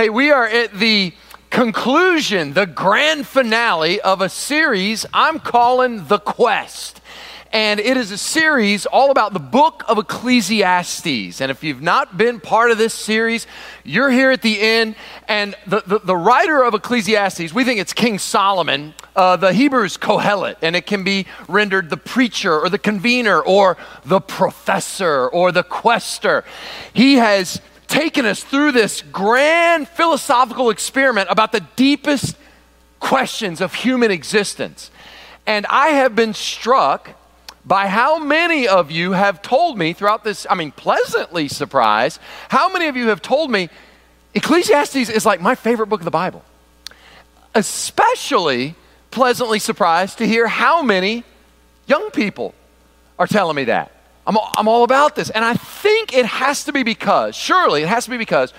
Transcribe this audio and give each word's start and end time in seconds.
Hey, 0.00 0.08
we 0.08 0.30
are 0.30 0.46
at 0.46 0.72
the 0.72 1.12
conclusion, 1.50 2.54
the 2.54 2.64
grand 2.64 3.26
finale 3.26 4.00
of 4.00 4.22
a 4.22 4.30
series 4.30 5.04
I'm 5.12 5.38
calling 5.38 6.06
The 6.06 6.18
Quest. 6.18 7.02
And 7.52 7.78
it 7.78 7.98
is 7.98 8.10
a 8.10 8.16
series 8.16 8.86
all 8.86 9.10
about 9.10 9.34
the 9.34 9.40
book 9.40 9.84
of 9.88 9.98
Ecclesiastes. 9.98 11.42
And 11.42 11.50
if 11.50 11.62
you've 11.62 11.82
not 11.82 12.16
been 12.16 12.40
part 12.40 12.70
of 12.70 12.78
this 12.78 12.94
series, 12.94 13.46
you're 13.84 14.10
here 14.10 14.30
at 14.30 14.40
the 14.40 14.58
end. 14.58 14.94
And 15.28 15.54
the, 15.66 15.82
the, 15.86 15.98
the 15.98 16.16
writer 16.16 16.64
of 16.64 16.72
Ecclesiastes, 16.72 17.52
we 17.52 17.64
think 17.64 17.78
it's 17.78 17.92
King 17.92 18.18
Solomon. 18.18 18.94
Uh, 19.14 19.36
the 19.36 19.52
Hebrew 19.52 19.82
is 19.84 19.98
Kohelet, 19.98 20.56
and 20.62 20.76
it 20.76 20.86
can 20.86 21.04
be 21.04 21.26
rendered 21.46 21.90
the 21.90 21.98
preacher 21.98 22.58
or 22.58 22.70
the 22.70 22.78
convener 22.78 23.42
or 23.42 23.76
the 24.06 24.22
professor 24.22 25.28
or 25.28 25.52
the 25.52 25.62
quester. 25.62 26.42
He 26.94 27.16
has 27.16 27.60
taken 27.90 28.24
us 28.24 28.42
through 28.42 28.72
this 28.72 29.02
grand 29.02 29.88
philosophical 29.88 30.70
experiment 30.70 31.28
about 31.30 31.52
the 31.52 31.60
deepest 31.76 32.36
questions 33.00 33.60
of 33.60 33.74
human 33.74 34.10
existence. 34.10 34.90
And 35.46 35.66
I 35.66 35.88
have 35.88 36.14
been 36.14 36.32
struck 36.32 37.10
by 37.64 37.88
how 37.88 38.18
many 38.18 38.66
of 38.66 38.90
you 38.90 39.12
have 39.12 39.42
told 39.42 39.76
me 39.76 39.92
throughout 39.92 40.24
this, 40.24 40.46
I 40.48 40.54
mean, 40.54 40.70
pleasantly 40.70 41.48
surprised, 41.48 42.20
how 42.48 42.72
many 42.72 42.86
of 42.86 42.96
you 42.96 43.08
have 43.08 43.20
told 43.20 43.50
me 43.50 43.68
Ecclesiastes 44.34 45.10
is 45.10 45.26
like 45.26 45.40
my 45.40 45.54
favorite 45.54 45.88
book 45.88 46.00
of 46.00 46.04
the 46.04 46.10
Bible. 46.10 46.44
Especially 47.54 48.76
pleasantly 49.10 49.58
surprised 49.58 50.18
to 50.18 50.26
hear 50.26 50.46
how 50.46 50.82
many 50.82 51.24
young 51.86 52.10
people 52.10 52.54
are 53.18 53.26
telling 53.26 53.56
me 53.56 53.64
that. 53.64 53.90
I'm, 54.30 54.38
I'm 54.54 54.68
all 54.68 54.84
about 54.84 55.16
this. 55.16 55.28
And 55.30 55.44
I 55.44 55.54
think 55.54 56.14
it 56.14 56.24
has 56.24 56.64
to 56.64 56.72
be 56.72 56.84
because, 56.84 57.34
surely 57.34 57.82
it 57.82 57.88
has 57.88 58.04
to 58.04 58.10
be 58.10 58.16
because, 58.16 58.54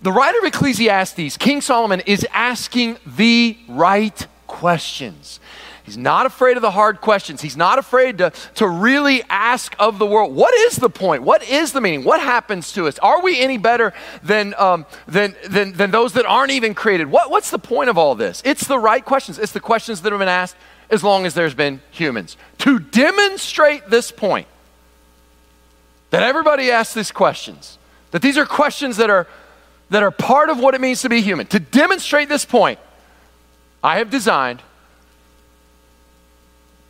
the 0.00 0.10
writer 0.10 0.38
of 0.38 0.44
Ecclesiastes, 0.44 1.36
King 1.36 1.60
Solomon, 1.60 2.00
is 2.00 2.26
asking 2.32 2.96
the 3.04 3.58
right 3.68 4.26
questions. 4.46 5.38
He's 5.84 5.98
not 5.98 6.24
afraid 6.24 6.56
of 6.56 6.62
the 6.62 6.70
hard 6.70 7.02
questions. 7.02 7.42
He's 7.42 7.58
not 7.58 7.78
afraid 7.78 8.18
to, 8.18 8.32
to 8.54 8.66
really 8.66 9.22
ask 9.28 9.76
of 9.78 9.98
the 9.98 10.06
world, 10.06 10.34
what 10.34 10.54
is 10.54 10.76
the 10.76 10.88
point? 10.88 11.22
What 11.22 11.46
is 11.46 11.72
the 11.72 11.82
meaning? 11.82 12.02
What 12.02 12.20
happens 12.20 12.72
to 12.72 12.88
us? 12.88 12.98
Are 13.00 13.22
we 13.22 13.38
any 13.38 13.58
better 13.58 13.92
than, 14.22 14.54
um, 14.56 14.86
than, 15.06 15.36
than, 15.46 15.74
than 15.74 15.90
those 15.90 16.14
that 16.14 16.24
aren't 16.24 16.52
even 16.52 16.74
created? 16.74 17.08
What, 17.08 17.30
what's 17.30 17.50
the 17.50 17.58
point 17.58 17.90
of 17.90 17.98
all 17.98 18.14
this? 18.14 18.40
It's 18.46 18.66
the 18.66 18.78
right 18.78 19.04
questions. 19.04 19.38
It's 19.38 19.52
the 19.52 19.60
questions 19.60 20.00
that 20.02 20.12
have 20.12 20.18
been 20.18 20.28
asked 20.28 20.56
as 20.88 21.04
long 21.04 21.26
as 21.26 21.34
there's 21.34 21.54
been 21.54 21.82
humans. 21.90 22.38
To 22.58 22.78
demonstrate 22.78 23.90
this 23.90 24.10
point, 24.10 24.48
that 26.16 26.22
everybody 26.22 26.70
asks 26.70 26.94
these 26.94 27.12
questions, 27.12 27.76
that 28.12 28.22
these 28.22 28.38
are 28.38 28.46
questions 28.46 28.96
that 28.96 29.10
are, 29.10 29.26
that 29.90 30.02
are 30.02 30.10
part 30.10 30.48
of 30.48 30.58
what 30.58 30.74
it 30.74 30.80
means 30.80 31.02
to 31.02 31.10
be 31.10 31.20
human. 31.20 31.46
To 31.48 31.60
demonstrate 31.60 32.30
this 32.30 32.46
point, 32.46 32.78
I 33.84 33.98
have 33.98 34.08
designed 34.08 34.62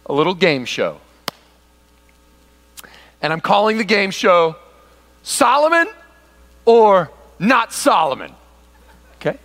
a 0.08 0.12
little 0.12 0.32
game 0.32 0.64
show. 0.64 1.00
And 3.20 3.32
I'm 3.32 3.40
calling 3.40 3.78
the 3.78 3.84
game 3.84 4.12
show 4.12 4.54
Solomon 5.24 5.88
or 6.64 7.10
Not 7.40 7.72
Solomon. 7.72 8.32
Okay? 9.16 9.40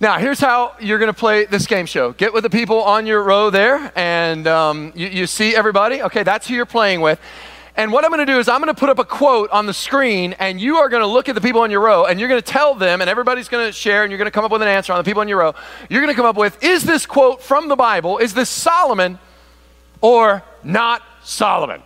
Now, 0.00 0.18
here's 0.18 0.40
how 0.40 0.74
you're 0.80 0.98
going 0.98 1.06
to 1.06 1.16
play 1.16 1.44
this 1.44 1.68
game 1.68 1.86
show. 1.86 2.10
Get 2.14 2.34
with 2.34 2.42
the 2.42 2.50
people 2.50 2.82
on 2.82 3.06
your 3.06 3.22
row 3.22 3.48
there, 3.48 3.92
and 3.94 4.44
um, 4.48 4.92
you, 4.96 5.06
you 5.06 5.28
see 5.28 5.54
everybody. 5.54 6.02
Okay, 6.02 6.24
that's 6.24 6.48
who 6.48 6.54
you're 6.54 6.66
playing 6.66 7.00
with. 7.00 7.20
And 7.74 7.90
what 7.90 8.04
I'm 8.04 8.10
going 8.10 8.24
to 8.24 8.30
do 8.30 8.38
is 8.38 8.48
I'm 8.48 8.60
going 8.60 8.74
to 8.74 8.78
put 8.78 8.90
up 8.90 8.98
a 8.98 9.04
quote 9.04 9.50
on 9.50 9.64
the 9.64 9.72
screen, 9.72 10.34
and 10.34 10.60
you 10.60 10.76
are 10.76 10.90
going 10.90 11.00
to 11.00 11.06
look 11.06 11.30
at 11.30 11.34
the 11.34 11.40
people 11.40 11.62
on 11.62 11.70
your 11.70 11.80
row, 11.80 12.04
and 12.04 12.20
you're 12.20 12.28
going 12.28 12.40
to 12.40 12.46
tell 12.46 12.74
them, 12.74 13.00
and 13.00 13.08
everybody's 13.08 13.48
going 13.48 13.66
to 13.66 13.72
share, 13.72 14.02
and 14.02 14.10
you're 14.10 14.18
going 14.18 14.26
to 14.26 14.32
come 14.32 14.44
up 14.44 14.50
with 14.50 14.60
an 14.60 14.68
answer 14.68 14.92
on 14.92 14.98
the 14.98 15.04
people 15.04 15.22
on 15.22 15.28
your 15.28 15.38
row. 15.38 15.54
You're 15.88 16.02
going 16.02 16.12
to 16.12 16.16
come 16.16 16.26
up 16.26 16.36
with 16.36 16.62
is 16.62 16.82
this 16.82 17.06
quote 17.06 17.42
from 17.42 17.68
the 17.68 17.76
Bible? 17.76 18.18
Is 18.18 18.34
this 18.34 18.50
Solomon 18.50 19.18
or 20.02 20.42
not 20.62 21.02
Solomon? 21.22 21.82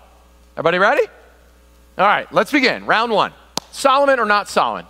Everybody 0.55 0.78
ready? 0.78 1.06
All 1.99 2.06
right, 2.06 2.31
let's 2.32 2.50
begin. 2.50 2.84
Round 2.84 3.12
one 3.12 3.32
Solomon 3.71 4.19
or 4.19 4.27
not 4.27 4.49
Solomon? 4.49 4.87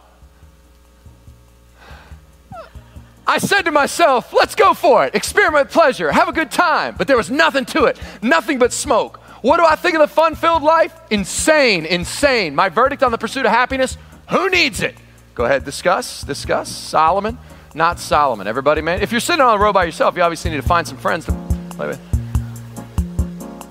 I 3.26 3.38
said 3.38 3.62
to 3.62 3.72
myself, 3.72 4.32
let's 4.32 4.54
go 4.54 4.72
for 4.72 5.04
it. 5.04 5.14
Experiment 5.14 5.70
pleasure, 5.70 6.12
have 6.12 6.28
a 6.28 6.32
good 6.32 6.50
time. 6.50 6.94
But 6.96 7.06
there 7.06 7.16
was 7.16 7.30
nothing 7.30 7.64
to 7.66 7.84
it, 7.84 7.98
nothing 8.22 8.58
but 8.58 8.72
smoke. 8.72 9.20
What 9.46 9.58
do 9.58 9.64
I 9.64 9.76
think 9.76 9.94
of 9.94 10.00
the 10.00 10.08
fun 10.08 10.34
filled 10.34 10.64
life? 10.64 10.92
Insane, 11.08 11.86
insane. 11.86 12.56
My 12.56 12.68
verdict 12.68 13.04
on 13.04 13.12
the 13.12 13.16
pursuit 13.16 13.46
of 13.46 13.52
happiness? 13.52 13.96
Who 14.30 14.50
needs 14.50 14.82
it? 14.82 14.96
Go 15.36 15.44
ahead, 15.44 15.64
discuss, 15.64 16.24
discuss. 16.24 16.68
Solomon, 16.68 17.38
not 17.72 18.00
Solomon. 18.00 18.48
Everybody, 18.48 18.80
man. 18.80 19.02
If 19.02 19.12
you're 19.12 19.20
sitting 19.20 19.40
on 19.40 19.56
a 19.56 19.62
row 19.62 19.72
by 19.72 19.84
yourself, 19.84 20.16
you 20.16 20.22
obviously 20.22 20.50
need 20.50 20.56
to 20.56 20.66
find 20.66 20.84
some 20.84 20.96
friends 20.96 21.26
to 21.26 21.32
play 21.70 21.86
with. 21.86 22.00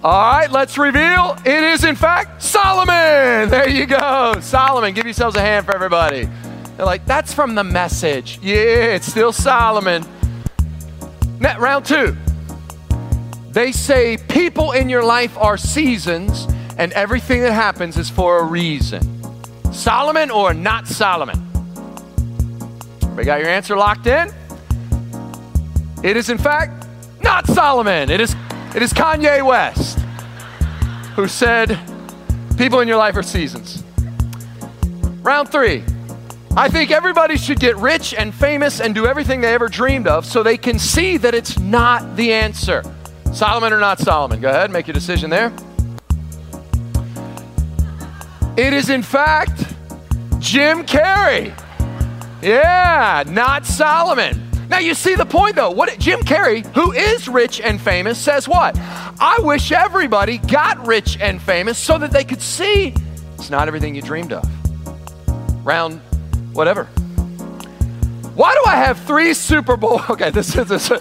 All 0.01 0.31
right, 0.31 0.49
let's 0.49 0.77
reveal. 0.77 1.35
It 1.43 1.61
is, 1.61 1.83
in 1.83 1.97
fact, 1.97 2.41
Solomon. 2.41 3.49
There 3.49 3.67
you 3.67 3.85
go. 3.85 4.35
Solomon. 4.39 4.93
Give 4.93 5.03
yourselves 5.03 5.35
a 5.35 5.41
hand 5.41 5.65
for 5.65 5.75
everybody. 5.75 6.29
They're 6.77 6.85
like, 6.85 7.05
that's 7.05 7.33
from 7.33 7.53
the 7.53 7.65
message. 7.65 8.39
Yeah, 8.41 8.95
it's 8.95 9.07
still 9.07 9.33
Solomon. 9.33 10.05
Net, 11.41 11.59
round 11.59 11.83
two. 11.85 12.15
They 13.55 13.71
say 13.71 14.17
people 14.17 14.73
in 14.73 14.89
your 14.89 15.05
life 15.05 15.37
are 15.37 15.55
seasons, 15.55 16.45
and 16.77 16.91
everything 16.91 17.39
that 17.39 17.53
happens 17.53 17.95
is 17.95 18.09
for 18.09 18.39
a 18.39 18.43
reason. 18.43 19.01
Solomon 19.71 20.29
or 20.29 20.53
not 20.53 20.87
Solomon? 20.87 21.41
We 23.15 23.23
got 23.23 23.39
your 23.39 23.47
answer 23.47 23.77
locked 23.77 24.07
in? 24.07 24.29
It 26.03 26.17
is, 26.17 26.29
in 26.29 26.37
fact, 26.37 26.85
not 27.23 27.47
Solomon. 27.47 28.09
It 28.09 28.19
is, 28.19 28.35
it 28.75 28.81
is 28.81 28.91
Kanye 28.91 29.45
West 29.45 29.99
who 31.15 31.25
said, 31.25 31.79
People 32.57 32.81
in 32.81 32.89
your 32.89 32.97
life 32.97 33.15
are 33.15 33.23
seasons. 33.23 33.85
Round 35.21 35.47
three. 35.47 35.81
I 36.57 36.67
think 36.67 36.91
everybody 36.91 37.37
should 37.37 37.61
get 37.61 37.77
rich 37.77 38.13
and 38.13 38.35
famous 38.35 38.81
and 38.81 38.93
do 38.93 39.05
everything 39.07 39.39
they 39.39 39.53
ever 39.53 39.69
dreamed 39.69 40.07
of 40.07 40.25
so 40.25 40.43
they 40.43 40.57
can 40.57 40.77
see 40.77 41.15
that 41.15 41.33
it's 41.33 41.57
not 41.57 42.17
the 42.17 42.33
answer. 42.33 42.83
Solomon 43.35 43.73
or 43.73 43.79
not 43.81 43.99
Solomon? 43.99 44.39
Go 44.39 44.49
ahead, 44.49 44.71
make 44.71 44.87
your 44.87 44.93
decision 44.93 45.29
there. 45.29 45.51
It 48.55 48.71
is, 48.71 48.89
in 48.89 49.03
fact, 49.03 49.59
Jim 50.39 50.85
Carrey. 50.85 51.53
Yeah, 52.41 53.23
not 53.27 53.65
Solomon. 53.65 54.41
Now 54.69 54.79
you 54.79 54.93
see 54.93 55.15
the 55.15 55.25
point 55.25 55.57
though. 55.57 55.71
What 55.71 55.99
Jim 55.99 56.21
Carrey, 56.21 56.65
who 56.73 56.93
is 56.93 57.27
rich 57.27 57.59
and 57.59 57.79
famous, 57.79 58.17
says 58.17 58.47
what? 58.47 58.77
I 58.77 59.37
wish 59.41 59.73
everybody 59.73 60.37
got 60.37 60.87
rich 60.87 61.17
and 61.19 61.41
famous 61.41 61.77
so 61.77 61.97
that 61.97 62.11
they 62.11 62.23
could 62.23 62.41
see 62.41 62.93
it's 63.33 63.49
not 63.49 63.67
everything 63.67 63.95
you 63.95 64.01
dreamed 64.01 64.31
of. 64.31 65.65
Round 65.65 65.99
whatever. 66.53 66.87
Why 68.35 68.53
do 68.53 68.63
I 68.67 68.75
have 68.75 68.99
three 68.99 69.33
Super 69.33 69.77
Bowl? 69.77 70.01
Okay, 70.09 70.29
this 70.29 70.55
is 70.55 70.67
this. 70.67 70.91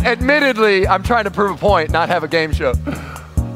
admittedly, 0.00 0.88
I'm 0.88 1.02
trying 1.02 1.24
to 1.24 1.30
prove 1.30 1.56
a 1.56 1.58
point, 1.58 1.90
not 1.90 2.08
have 2.08 2.24
a 2.24 2.28
game 2.28 2.52
show. 2.52 2.74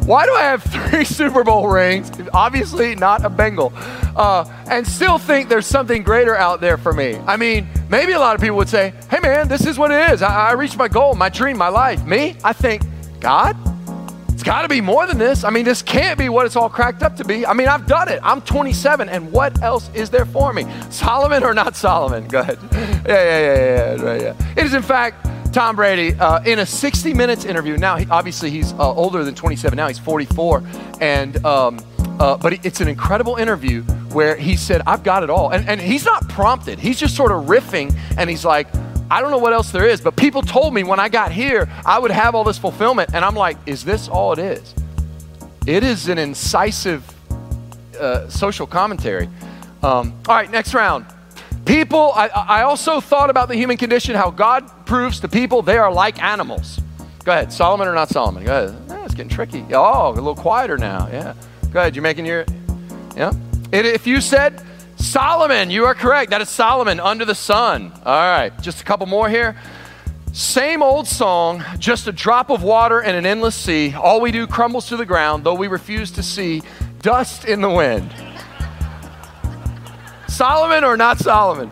Why 0.07 0.25
do 0.25 0.33
I 0.35 0.43
have 0.43 0.63
three 0.63 1.05
Super 1.19 1.43
Bowl 1.43 1.69
rings? 1.69 2.13
Obviously, 2.33 2.95
not 2.95 3.25
a 3.25 3.31
Bengal, 3.31 3.73
uh, 4.15 4.45
and 4.71 4.87
still 4.87 5.19
think 5.19 5.49
there's 5.49 5.67
something 5.67 6.03
greater 6.03 6.37
out 6.37 6.61
there 6.61 6.77
for 6.79 6.93
me. 6.93 7.17
I 7.27 7.37
mean, 7.37 7.67
maybe 7.89 8.13
a 8.13 8.21
lot 8.21 8.35
of 8.37 8.41
people 8.41 8.57
would 8.59 8.69
say, 8.69 8.93
"Hey, 9.11 9.19
man, 9.21 9.49
this 9.49 9.67
is 9.67 9.79
what 9.79 9.91
it 9.91 10.13
is. 10.13 10.23
I, 10.23 10.51
I 10.51 10.53
reached 10.53 10.77
my 10.77 10.89
goal, 10.89 11.15
my 11.15 11.29
dream, 11.29 11.59
my 11.59 11.69
life." 11.69 12.05
Me, 12.07 12.37
I 12.45 12.53
think, 12.53 12.83
God, 13.21 13.57
it's 14.37 14.43
got 14.43 14.61
to 14.61 14.69
be 14.69 14.83
more 14.83 15.07
than 15.07 15.17
this. 15.17 15.45
I 15.45 15.51
mean, 15.51 15.65
this 15.65 15.81
can't 15.81 16.19
be 16.19 16.29
what 16.29 16.45
it's 16.45 16.57
all 16.57 16.69
cracked 16.69 17.03
up 17.03 17.17
to 17.17 17.25
be. 17.25 17.47
I 17.47 17.55
mean, 17.55 17.69
I've 17.69 17.87
done 17.87 18.11
it. 18.11 18.21
I'm 18.23 18.43
27, 18.43 19.09
and 19.09 19.33
what 19.33 19.63
else 19.63 19.89
is 19.95 20.11
there 20.11 20.27
for 20.27 20.53
me? 20.53 20.67
Solomon 20.91 21.43
or 21.43 21.55
not 21.55 21.75
Solomon? 21.75 22.29
Go 22.29 22.41
ahead. 22.41 22.59
Yeah, 23.07 23.15
yeah, 23.15 23.41
yeah, 23.41 23.95
yeah, 23.95 24.03
right, 24.03 24.21
yeah. 24.21 24.53
It 24.57 24.67
is, 24.67 24.75
in 24.75 24.83
fact, 24.83 25.55
Tom 25.55 25.77
Brady 25.77 26.13
uh, 26.19 26.43
in 26.43 26.59
a 26.59 26.67
60 26.67 27.15
Minutes 27.15 27.47
interview. 27.47 27.79
Now, 27.79 27.97
he, 27.97 28.07
obviously, 28.11 28.51
he's 28.51 28.73
uh, 28.75 28.93
older 28.93 29.25
than 29.25 29.35
27. 29.35 29.75
Now 29.77 29.87
he's 29.87 29.99
44, 29.99 30.63
and 31.01 31.43
um, 31.47 31.79
uh, 32.19 32.37
but 32.37 32.65
it's 32.67 32.81
an 32.83 32.89
incredible 32.89 33.37
interview 33.37 33.83
where 34.13 34.37
he 34.37 34.57
said, 34.57 34.83
"I've 34.87 35.05
got 35.05 35.23
it 35.23 35.31
all," 35.31 35.51
and, 35.51 35.69
and 35.69 35.81
he's 35.81 36.05
not 36.05 36.29
prompted. 36.29 36.81
He's 36.81 36.99
just 36.99 37.15
sort 37.15 37.31
of 37.31 37.45
riffing, 37.45 37.97
and 38.19 38.29
he's 38.29 38.45
like, 38.45 38.67
I 39.11 39.21
don't 39.21 39.31
know 39.31 39.39
what 39.39 39.53
else 39.53 39.71
there 39.71 39.87
is, 39.87 40.01
but 40.01 40.17
people 40.17 40.43
told 40.43 40.75
me 40.75 40.83
when 40.83 40.99
I 40.99 41.09
got 41.09 41.31
here, 41.31 41.69
I 41.85 41.99
would 41.99 42.11
have 42.11 42.35
all 42.35 42.45
this 42.45 42.59
fulfillment. 42.59 43.11
And 43.15 43.25
I'm 43.25 43.37
like, 43.37 43.57
is 43.67 43.85
this 43.85 44.09
all 44.09 44.33
it 44.33 44.39
is? 44.39 44.75
It 45.67 45.85
is 45.85 46.09
an 46.09 46.19
incisive 46.19 47.05
uh, 47.99 48.29
social 48.29 48.67
commentary. 48.67 49.29
Um, 49.83 50.13
all 50.29 50.35
right, 50.35 50.51
next 50.51 50.75
round. 50.75 51.07
People, 51.65 52.13
I, 52.15 52.29
I 52.29 52.63
also 52.63 53.01
thought 53.01 53.31
about 53.31 53.49
the 53.49 53.57
human 53.57 53.77
condition, 53.77 54.15
how 54.15 54.31
God 54.31 54.87
proves 54.87 55.21
to 55.21 55.29
people 55.29 55.63
they 55.63 55.79
are 55.79 55.93
like 55.93 56.23
animals. 56.23 56.81
Go 57.25 57.33
ahead, 57.33 57.53
Solomon 57.53 57.89
or 57.89 57.95
not 57.95 58.09
Solomon? 58.09 58.45
Go 58.45 58.67
ahead. 58.67 58.91
Eh, 58.91 59.05
it's 59.05 59.15
getting 59.15 59.31
tricky. 59.31 59.65
Oh, 59.73 60.11
a 60.11 60.13
little 60.13 60.37
quieter 60.37 60.79
now. 60.79 61.09
Yeah. 61.09 61.35
Go 61.73 61.81
ahead. 61.81 61.97
You're 61.97 62.05
making 62.05 62.27
your, 62.27 62.45
yeah. 63.17 63.33
It, 63.73 63.85
if 63.85 64.07
you 64.07 64.21
said 64.21 64.63
Solomon, 65.07 65.71
you 65.71 65.85
are 65.85 65.95
correct. 65.95 66.31
That 66.31 66.43
is 66.43 66.49
Solomon, 66.49 66.99
Under 66.99 67.25
the 67.25 67.35
Sun. 67.35 67.93
All 68.05 68.13
right, 68.13 68.53
just 68.61 68.81
a 68.81 68.85
couple 68.85 69.07
more 69.07 69.29
here. 69.29 69.57
Same 70.33 70.83
old 70.83 71.07
song, 71.07 71.63
just 71.79 72.09
a 72.09 72.13
drop 72.13 72.51
of 72.51 72.65
water 72.65 73.01
in 73.01 73.15
an 73.15 73.25
endless 73.25 73.55
sea. 73.55 73.95
All 73.95 74.21
we 74.21 74.33
do 74.33 74.49
crumbles 74.49 74.89
to 74.89 74.97
the 74.97 75.07
ground, 75.07 75.45
though 75.45 75.55
we 75.55 75.69
refuse 75.69 76.11
to 76.11 76.25
see 76.25 76.61
dust 77.03 77.45
in 77.45 77.61
the 77.61 77.71
wind. 77.71 78.13
Solomon 80.29 80.83
or 80.83 80.97
not 80.97 81.19
Solomon? 81.19 81.71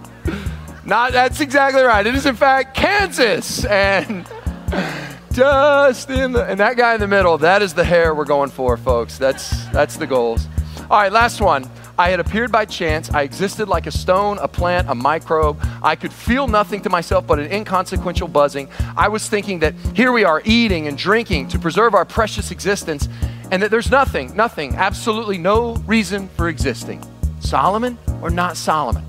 Not 0.84 1.12
that's 1.12 1.40
exactly 1.40 1.82
right. 1.82 2.06
It 2.06 2.14
is 2.14 2.26
in 2.26 2.36
fact 2.36 2.76
Kansas 2.76 3.64
and 3.64 4.26
dust 5.32 6.08
in 6.08 6.32
the 6.32 6.44
and 6.44 6.60
that 6.60 6.76
guy 6.76 6.94
in 6.94 7.00
the 7.00 7.08
middle, 7.08 7.36
that 7.38 7.62
is 7.62 7.74
the 7.74 7.84
hair 7.84 8.14
we're 8.14 8.26
going 8.26 8.50
for, 8.50 8.76
folks. 8.76 9.18
That's 9.18 9.66
that's 9.70 9.96
the 9.96 10.06
goals. 10.06 10.46
All 10.88 11.00
right, 11.00 11.12
last 11.12 11.40
one. 11.40 11.68
I 11.96 12.10
had 12.10 12.18
appeared 12.18 12.50
by 12.50 12.64
chance. 12.64 13.10
I 13.12 13.22
existed 13.22 13.68
like 13.68 13.86
a 13.86 13.90
stone, 13.90 14.38
a 14.38 14.48
plant, 14.48 14.90
a 14.90 14.94
microbe. 14.94 15.58
I 15.82 15.94
could 15.94 16.12
feel 16.12 16.48
nothing 16.48 16.82
to 16.82 16.90
myself 16.90 17.26
but 17.26 17.38
an 17.38 17.50
inconsequential 17.52 18.28
buzzing. 18.28 18.68
I 18.96 19.08
was 19.08 19.28
thinking 19.28 19.60
that 19.60 19.74
here 19.94 20.10
we 20.10 20.24
are 20.24 20.42
eating 20.44 20.88
and 20.88 20.98
drinking 20.98 21.48
to 21.48 21.58
preserve 21.58 21.94
our 21.94 22.04
precious 22.04 22.50
existence, 22.50 23.08
and 23.50 23.62
that 23.62 23.70
there's 23.70 23.90
nothing, 23.90 24.34
nothing, 24.34 24.74
absolutely 24.74 25.38
no 25.38 25.74
reason 25.86 26.28
for 26.30 26.48
existing. 26.48 27.04
Solomon 27.40 27.98
or 28.22 28.30
not 28.30 28.56
Solomon? 28.56 29.04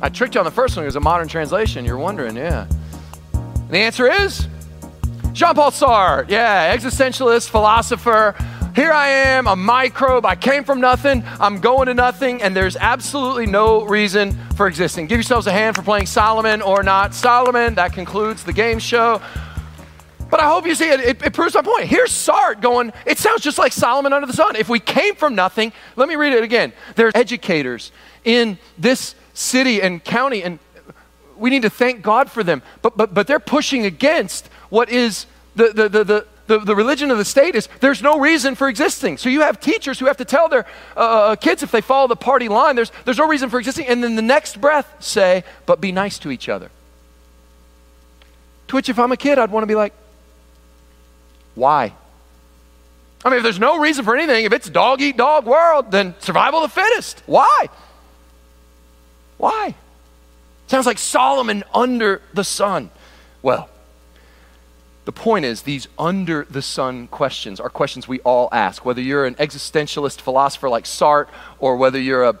I 0.00 0.08
tricked 0.08 0.34
you 0.34 0.40
on 0.40 0.44
the 0.44 0.50
first 0.50 0.76
one. 0.76 0.84
It 0.84 0.86
was 0.86 0.96
a 0.96 1.00
modern 1.00 1.28
translation. 1.28 1.84
You're 1.84 1.98
wondering, 1.98 2.36
yeah. 2.36 2.66
And 3.32 3.70
the 3.70 3.78
answer 3.78 4.10
is 4.10 4.48
Jean 5.32 5.54
Paul 5.54 5.70
Sartre. 5.70 6.28
Yeah, 6.28 6.76
existentialist, 6.76 7.48
philosopher. 7.50 8.34
Here 8.74 8.90
I 8.90 9.08
am, 9.08 9.46
a 9.46 9.54
microbe. 9.54 10.24
I 10.24 10.34
came 10.34 10.64
from 10.64 10.80
nothing. 10.80 11.22
I'm 11.38 11.60
going 11.60 11.86
to 11.86 11.94
nothing, 11.94 12.40
and 12.40 12.56
there's 12.56 12.74
absolutely 12.74 13.44
no 13.44 13.84
reason 13.84 14.32
for 14.56 14.66
existing. 14.66 15.08
Give 15.08 15.18
yourselves 15.18 15.46
a 15.46 15.52
hand 15.52 15.76
for 15.76 15.82
playing 15.82 16.06
Solomon 16.06 16.62
or 16.62 16.82
not 16.82 17.12
Solomon. 17.12 17.74
That 17.74 17.92
concludes 17.92 18.44
the 18.44 18.52
game 18.54 18.78
show. 18.78 19.20
But 20.30 20.40
I 20.40 20.48
hope 20.48 20.64
you 20.64 20.74
see 20.74 20.88
it, 20.88 21.00
it, 21.00 21.22
it, 21.22 21.34
proves 21.34 21.54
my 21.54 21.60
point. 21.60 21.84
Here's 21.84 22.10
Sartre 22.10 22.62
going, 22.62 22.94
it 23.04 23.18
sounds 23.18 23.42
just 23.42 23.58
like 23.58 23.74
Solomon 23.74 24.14
under 24.14 24.26
the 24.26 24.32
sun. 24.32 24.56
If 24.56 24.70
we 24.70 24.80
came 24.80 25.16
from 25.16 25.34
nothing, 25.34 25.74
let 25.96 26.08
me 26.08 26.16
read 26.16 26.32
it 26.32 26.42
again. 26.42 26.72
There's 26.96 27.12
educators 27.14 27.92
in 28.24 28.56
this 28.78 29.14
city 29.34 29.82
and 29.82 30.02
county, 30.02 30.42
and 30.42 30.58
we 31.36 31.50
need 31.50 31.62
to 31.62 31.70
thank 31.70 32.00
God 32.00 32.30
for 32.30 32.42
them. 32.42 32.62
But, 32.80 32.96
but, 32.96 33.12
but 33.12 33.26
they're 33.26 33.38
pushing 33.38 33.84
against 33.84 34.48
what 34.70 34.88
is 34.88 35.26
the, 35.56 35.68
the, 35.74 35.88
the, 35.90 36.04
the 36.04 36.26
the, 36.46 36.58
the 36.58 36.74
religion 36.74 37.10
of 37.10 37.18
the 37.18 37.24
state 37.24 37.54
is 37.54 37.68
there's 37.80 38.02
no 38.02 38.18
reason 38.18 38.54
for 38.54 38.68
existing. 38.68 39.16
So 39.18 39.28
you 39.28 39.42
have 39.42 39.60
teachers 39.60 39.98
who 39.98 40.06
have 40.06 40.16
to 40.18 40.24
tell 40.24 40.48
their 40.48 40.66
uh, 40.96 41.00
uh, 41.00 41.36
kids 41.36 41.62
if 41.62 41.70
they 41.70 41.80
follow 41.80 42.08
the 42.08 42.16
party 42.16 42.48
line, 42.48 42.76
there's, 42.76 42.90
there's 43.04 43.18
no 43.18 43.28
reason 43.28 43.48
for 43.48 43.58
existing. 43.58 43.86
And 43.86 44.02
then 44.02 44.16
the 44.16 44.22
next 44.22 44.60
breath 44.60 44.96
say, 45.00 45.44
but 45.66 45.80
be 45.80 45.92
nice 45.92 46.18
to 46.20 46.30
each 46.30 46.48
other. 46.48 46.70
To 48.68 48.76
which, 48.76 48.88
if 48.88 48.98
I'm 48.98 49.12
a 49.12 49.16
kid, 49.16 49.38
I'd 49.38 49.50
want 49.50 49.62
to 49.62 49.68
be 49.68 49.74
like, 49.74 49.92
why? 51.54 51.92
I 53.24 53.28
mean, 53.28 53.36
if 53.36 53.42
there's 53.42 53.60
no 53.60 53.78
reason 53.78 54.04
for 54.04 54.16
anything, 54.16 54.44
if 54.44 54.52
it's 54.52 54.68
dog 54.68 55.00
eat 55.00 55.16
dog 55.16 55.46
world, 55.46 55.90
then 55.90 56.14
survival 56.18 56.64
of 56.64 56.74
the 56.74 56.80
fittest. 56.80 57.22
Why? 57.26 57.68
Why? 59.38 59.74
Sounds 60.66 60.86
like 60.86 60.98
Solomon 60.98 61.62
under 61.74 62.22
the 62.32 62.44
sun. 62.44 62.90
Well, 63.42 63.68
the 65.04 65.12
point 65.12 65.44
is, 65.44 65.62
these 65.62 65.88
under 65.98 66.46
the 66.48 66.62
sun 66.62 67.08
questions 67.08 67.58
are 67.58 67.68
questions 67.68 68.06
we 68.06 68.20
all 68.20 68.48
ask. 68.52 68.84
Whether 68.84 69.00
you're 69.00 69.26
an 69.26 69.34
existentialist 69.34 70.20
philosopher 70.20 70.68
like 70.68 70.84
Sartre, 70.84 71.28
or 71.58 71.76
whether 71.76 72.00
you're 72.00 72.24
a 72.24 72.38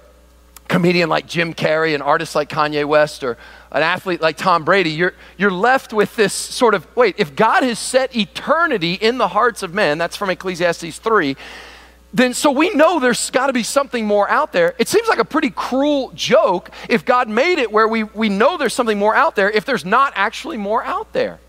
comedian 0.68 1.08
like 1.08 1.26
Jim 1.26 1.54
Carrey, 1.54 1.94
an 1.94 2.02
artist 2.02 2.36
like 2.36 2.48
Kanye 2.48 2.84
West, 2.84 3.24
or 3.24 3.36
an 3.72 3.82
athlete 3.82 4.20
like 4.20 4.36
Tom 4.36 4.64
Brady, 4.64 4.90
you're, 4.90 5.14
you're 5.36 5.50
left 5.50 5.92
with 5.92 6.14
this 6.14 6.32
sort 6.32 6.74
of 6.74 6.86
wait, 6.96 7.16
if 7.18 7.34
God 7.34 7.64
has 7.64 7.80
set 7.80 8.14
eternity 8.14 8.94
in 8.94 9.18
the 9.18 9.28
hearts 9.28 9.64
of 9.64 9.74
men, 9.74 9.98
that's 9.98 10.16
from 10.16 10.30
Ecclesiastes 10.30 10.98
3, 10.98 11.36
then 12.14 12.32
so 12.32 12.50
we 12.52 12.70
know 12.70 13.00
there's 13.00 13.30
got 13.30 13.48
to 13.48 13.52
be 13.52 13.62
something 13.62 14.06
more 14.06 14.28
out 14.28 14.52
there. 14.52 14.74
It 14.78 14.86
seems 14.86 15.08
like 15.08 15.18
a 15.18 15.24
pretty 15.24 15.50
cruel 15.50 16.12
joke 16.14 16.70
if 16.88 17.04
God 17.04 17.28
made 17.28 17.58
it 17.58 17.72
where 17.72 17.88
we, 17.88 18.04
we 18.04 18.28
know 18.28 18.56
there's 18.56 18.74
something 18.74 18.98
more 18.98 19.16
out 19.16 19.34
there, 19.34 19.50
if 19.50 19.64
there's 19.64 19.84
not 19.84 20.12
actually 20.14 20.58
more 20.58 20.84
out 20.84 21.12
there. 21.12 21.40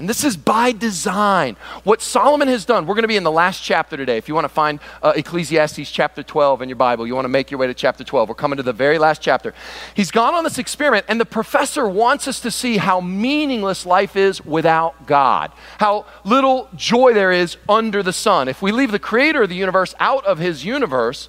And 0.00 0.08
this 0.08 0.24
is 0.24 0.34
by 0.34 0.72
design. 0.72 1.56
What 1.84 2.00
Solomon 2.00 2.48
has 2.48 2.64
done, 2.64 2.86
we're 2.86 2.94
going 2.94 3.02
to 3.02 3.08
be 3.08 3.18
in 3.18 3.22
the 3.22 3.30
last 3.30 3.62
chapter 3.62 3.98
today. 3.98 4.16
If 4.16 4.28
you 4.28 4.34
want 4.34 4.46
to 4.46 4.48
find 4.48 4.80
uh, 5.02 5.12
Ecclesiastes 5.14 5.90
chapter 5.90 6.22
12 6.22 6.62
in 6.62 6.70
your 6.70 6.76
Bible, 6.76 7.06
you 7.06 7.14
want 7.14 7.26
to 7.26 7.28
make 7.28 7.50
your 7.50 7.60
way 7.60 7.66
to 7.66 7.74
chapter 7.74 8.02
12. 8.02 8.30
We're 8.30 8.34
coming 8.34 8.56
to 8.56 8.62
the 8.62 8.72
very 8.72 8.96
last 8.96 9.20
chapter. 9.20 9.52
He's 9.94 10.10
gone 10.10 10.34
on 10.34 10.42
this 10.42 10.56
experiment, 10.56 11.04
and 11.06 11.20
the 11.20 11.26
professor 11.26 11.86
wants 11.86 12.26
us 12.26 12.40
to 12.40 12.50
see 12.50 12.78
how 12.78 13.02
meaningless 13.02 13.84
life 13.84 14.16
is 14.16 14.42
without 14.42 15.06
God, 15.06 15.52
how 15.76 16.06
little 16.24 16.70
joy 16.74 17.12
there 17.12 17.30
is 17.30 17.58
under 17.68 18.02
the 18.02 18.14
sun. 18.14 18.48
If 18.48 18.62
we 18.62 18.72
leave 18.72 18.92
the 18.92 18.98
creator 18.98 19.42
of 19.42 19.50
the 19.50 19.54
universe 19.54 19.94
out 20.00 20.24
of 20.24 20.38
his 20.38 20.64
universe, 20.64 21.28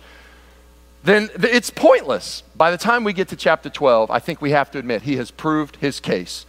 then 1.04 1.30
it's 1.36 1.72
pointless. 1.72 2.44
By 2.56 2.72
the 2.72 2.78
time 2.78 3.04
we 3.04 3.12
get 3.12 3.28
to 3.28 3.36
chapter 3.36 3.70
12, 3.70 4.10
I 4.10 4.20
think 4.20 4.42
we 4.42 4.52
have 4.52 4.72
to 4.72 4.80
admit 4.80 5.02
he 5.02 5.18
has 5.18 5.30
proved 5.30 5.76
his 5.76 6.00
case. 6.00 6.46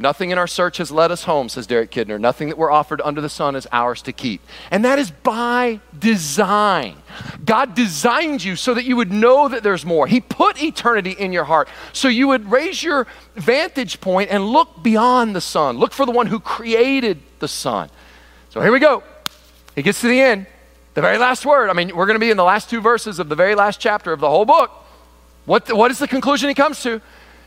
Nothing 0.00 0.30
in 0.30 0.38
our 0.38 0.46
search 0.46 0.76
has 0.76 0.92
led 0.92 1.10
us 1.10 1.24
home, 1.24 1.48
says 1.48 1.66
Derek 1.66 1.90
Kidner. 1.90 2.20
Nothing 2.20 2.48
that 2.48 2.56
we're 2.56 2.70
offered 2.70 3.00
under 3.02 3.20
the 3.20 3.28
sun 3.28 3.56
is 3.56 3.66
ours 3.72 4.00
to 4.02 4.12
keep. 4.12 4.40
And 4.70 4.84
that 4.84 4.96
is 4.96 5.10
by 5.10 5.80
design. 5.98 6.98
God 7.44 7.74
designed 7.74 8.44
you 8.44 8.54
so 8.54 8.74
that 8.74 8.84
you 8.84 8.94
would 8.94 9.10
know 9.10 9.48
that 9.48 9.64
there's 9.64 9.84
more. 9.84 10.06
He 10.06 10.20
put 10.20 10.62
eternity 10.62 11.10
in 11.10 11.32
your 11.32 11.42
heart 11.44 11.68
so 11.92 12.06
you 12.06 12.28
would 12.28 12.48
raise 12.48 12.80
your 12.80 13.08
vantage 13.34 14.00
point 14.00 14.30
and 14.30 14.46
look 14.46 14.84
beyond 14.84 15.34
the 15.34 15.40
sun. 15.40 15.78
Look 15.78 15.92
for 15.92 16.06
the 16.06 16.12
one 16.12 16.28
who 16.28 16.38
created 16.38 17.18
the 17.40 17.48
sun. 17.48 17.90
So 18.50 18.60
here 18.60 18.70
we 18.70 18.78
go. 18.78 19.02
He 19.74 19.82
gets 19.82 20.00
to 20.02 20.08
the 20.08 20.20
end, 20.20 20.46
the 20.94 21.00
very 21.00 21.18
last 21.18 21.44
word. 21.44 21.70
I 21.70 21.72
mean, 21.72 21.94
we're 21.94 22.06
going 22.06 22.14
to 22.14 22.20
be 22.20 22.30
in 22.30 22.36
the 22.36 22.44
last 22.44 22.70
two 22.70 22.80
verses 22.80 23.18
of 23.18 23.28
the 23.28 23.36
very 23.36 23.56
last 23.56 23.80
chapter 23.80 24.12
of 24.12 24.20
the 24.20 24.30
whole 24.30 24.44
book. 24.44 24.70
What, 25.44 25.72
what 25.72 25.90
is 25.90 25.98
the 25.98 26.08
conclusion 26.08 26.48
he 26.48 26.54
comes 26.54 26.82
to? 26.84 27.00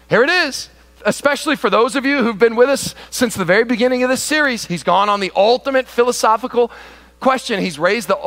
Here 0.09 0.23
it 0.23 0.29
is 0.29 0.69
especially 1.05 1.55
for 1.55 1.69
those 1.69 1.95
of 1.95 2.05
you 2.05 2.23
who've 2.23 2.37
been 2.37 2.55
with 2.55 2.69
us 2.69 2.95
since 3.09 3.35
the 3.35 3.45
very 3.45 3.63
beginning 3.63 4.03
of 4.03 4.09
this 4.09 4.23
series, 4.23 4.65
he's 4.65 4.83
gone 4.83 5.09
on 5.09 5.19
the 5.19 5.31
ultimate 5.35 5.87
philosophical 5.87 6.71
question. 7.21 7.61
He's 7.61 7.79
raised 7.79 8.09
the 8.09 8.17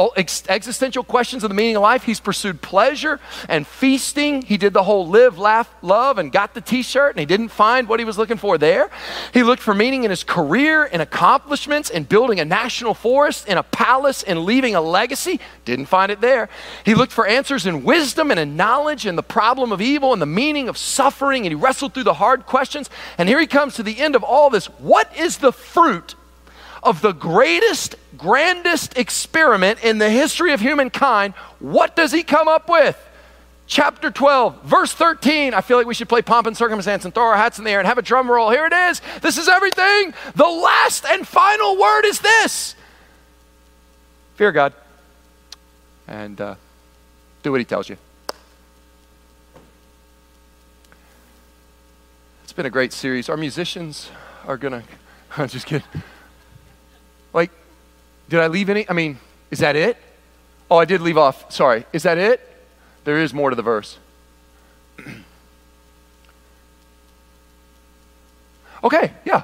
existential 0.49 1.05
questions 1.05 1.45
of 1.45 1.51
the 1.51 1.55
meaning 1.55 1.77
of 1.77 1.83
life. 1.83 2.05
He's 2.05 2.21
pursued 2.21 2.63
pleasure 2.63 3.21
and 3.49 3.67
feasting. 3.67 4.43
He 4.43 4.57
did 4.57 4.73
the 4.73 4.85
whole 4.85 5.07
live, 5.07 5.39
laugh, 5.39 5.69
love, 5.83 6.17
and 6.17 6.33
got 6.33 6.55
the 6.55 6.61
t 6.63 6.83
shirt, 6.83 7.11
and 7.11 7.21
he 7.21 7.27
didn't 7.27 7.49
find 7.49 7.89
what 7.89 7.99
he 7.99 8.05
was 8.07 8.17
looking 8.17 8.39
for 8.39 8.57
there. 8.57 8.91
He 9.35 9.43
looked 9.43 9.61
for 9.61 9.75
meaning 9.75 10.05
in 10.05 10.11
his 10.11 10.25
career, 10.25 10.85
in 10.85 11.01
accomplishments, 11.01 11.91
in 11.91 12.05
building 12.05 12.41
a 12.41 12.45
national 12.45 12.95
forest, 12.95 13.49
in 13.49 13.59
a 13.59 13.63
palace, 13.63 14.23
in 14.23 14.47
leaving 14.47 14.75
a 14.75 14.81
legacy. 14.81 15.41
Didn't 15.65 15.87
find 15.87 16.11
it 16.11 16.21
there. 16.21 16.49
He 16.85 16.95
looked 16.95 17.13
for 17.13 17.27
answers 17.27 17.67
in 17.67 17.85
wisdom 17.85 18.31
and 18.31 18.39
in 18.39 18.57
knowledge 18.57 19.05
and 19.05 19.19
the 19.19 19.23
problem 19.23 19.73
of 19.73 19.83
evil 19.83 20.13
and 20.13 20.23
the 20.23 20.27
meaning 20.27 20.69
of 20.69 20.79
suffering, 20.79 21.45
and 21.45 21.53
he 21.53 21.57
wrestled 21.57 21.95
through 21.95 22.05
the 22.05 22.15
hard 22.15 22.47
questions. 22.47 22.89
And 23.19 23.29
here 23.29 23.41
he 23.41 23.47
comes 23.49 23.75
to 23.75 23.83
the 23.83 23.99
end 23.99 24.15
of 24.15 24.23
all 24.23 24.51
this. 24.51 24.67
What 24.67 25.15
is 25.17 25.39
the 25.39 25.53
fruit 25.53 26.15
of 26.85 27.01
the 27.01 27.13
greatest, 27.13 27.97
grandest 28.25 28.97
experiment 28.97 29.85
in 29.85 29.99
the 29.99 30.09
history 30.09 30.55
of 30.55 30.61
humankind, 30.61 31.35
what 31.59 31.95
does 31.95 32.11
he 32.11 32.23
come 32.23 32.49
up 32.49 32.71
with? 32.71 32.97
Chapter 33.67 34.11
12, 34.11 34.63
verse 34.63 34.95
13. 34.95 35.53
I 35.53 35.61
feel 35.61 35.77
like 35.77 35.87
we 35.87 35.93
should 35.93 36.09
play 36.09 36.23
pomp 36.23 36.47
and 36.47 36.57
circumstance 36.57 37.05
and 37.05 37.15
throw 37.15 37.25
our 37.25 37.37
hats 37.37 37.59
in 37.59 37.65
the 37.65 37.71
air 37.71 37.81
and 37.81 37.87
have 37.87 37.99
a 37.99 38.03
drum 38.03 38.31
roll. 38.31 38.49
Here 38.49 38.65
it 38.65 38.73
is. 38.73 39.03
This 39.21 39.37
is 39.37 39.47
everything. 39.47 40.15
The 40.37 40.47
last 40.47 41.05
and 41.05 41.29
final 41.29 41.79
word 41.79 42.07
is 42.07 42.21
this 42.21 42.75
fear 44.37 44.53
God 44.53 44.73
and 46.09 46.41
uh, 46.41 46.55
do 47.43 47.51
what 47.51 47.61
he 47.61 47.67
tells 47.67 47.91
you. 47.91 47.99
It's 52.43 52.55
been 52.55 52.65
a 52.65 52.71
great 52.71 52.95
series. 52.95 53.29
Our 53.29 53.37
musicians 53.37 54.11
are 54.47 54.57
going 54.57 54.73
to, 54.81 54.83
I'm 55.37 55.49
just 55.49 55.67
kidding. 55.67 55.87
Like, 57.35 57.51
did 58.29 58.41
I 58.41 58.47
leave 58.49 58.69
any? 58.69 58.89
I 58.89 58.93
mean, 58.93 59.19
is 59.51 59.61
that 59.61 59.77
it? 59.77 59.97
Oh, 60.71 60.79
I 60.79 60.85
did 60.85 61.01
leave 61.01 61.19
off. 61.19 61.53
Sorry. 61.53 61.85
Is 61.93 62.03
that 62.05 62.19
it? 62.19 62.41
There 63.05 63.19
is 63.19 63.35
more 63.35 63.51
to 63.51 63.57
the 63.57 63.63
verse. 63.63 63.99
okay, 68.85 69.13
yeah. 69.25 69.43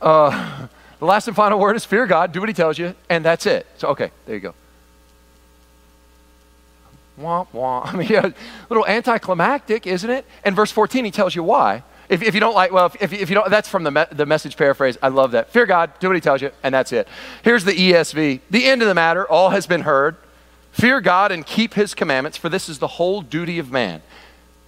Uh, 0.00 0.66
the 0.98 1.04
last 1.04 1.28
and 1.28 1.36
final 1.36 1.58
word 1.58 1.76
is 1.76 1.84
fear 1.84 2.06
God, 2.06 2.32
do 2.32 2.40
what 2.40 2.48
he 2.48 2.54
tells 2.54 2.78
you, 2.78 2.94
and 3.08 3.24
that's 3.24 3.46
it. 3.46 3.66
So, 3.76 3.88
okay, 3.88 4.10
there 4.26 4.34
you 4.34 4.40
go. 4.40 4.54
Wah, 7.16 7.46
wah. 7.52 7.82
I 7.84 7.96
mean, 7.96 8.08
yeah, 8.08 8.26
a 8.26 8.34
little 8.68 8.86
anticlimactic, 8.86 9.86
isn't 9.86 10.10
it? 10.10 10.24
And 10.44 10.56
verse 10.56 10.72
14, 10.72 11.04
he 11.04 11.10
tells 11.10 11.34
you 11.34 11.42
why. 11.42 11.82
If, 12.08 12.22
if 12.22 12.34
you 12.34 12.40
don't 12.40 12.54
like, 12.54 12.72
well, 12.72 12.86
if, 13.00 13.12
if 13.12 13.28
you 13.28 13.34
don't, 13.34 13.50
that's 13.50 13.68
from 13.68 13.84
the, 13.84 13.90
me, 13.90 14.04
the 14.10 14.24
message 14.24 14.56
paraphrase. 14.56 14.96
I 15.02 15.08
love 15.08 15.32
that. 15.32 15.50
Fear 15.50 15.66
God, 15.66 15.92
do 16.00 16.08
what 16.08 16.16
he 16.16 16.20
tells 16.20 16.40
you, 16.40 16.50
and 16.62 16.74
that's 16.74 16.92
it. 16.92 17.06
Here's 17.42 17.64
the 17.64 17.72
ESV. 17.72 18.40
The 18.50 18.64
end 18.64 18.80
of 18.82 18.88
the 18.88 18.94
matter, 18.94 19.26
all 19.26 19.50
has 19.50 19.66
been 19.66 19.82
heard. 19.82 20.16
Fear 20.72 21.00
God 21.00 21.32
and 21.32 21.44
keep 21.44 21.74
his 21.74 21.94
commandments, 21.94 22.38
for 22.38 22.48
this 22.48 22.68
is 22.68 22.78
the 22.78 22.86
whole 22.86 23.20
duty 23.20 23.58
of 23.58 23.70
man. 23.70 24.00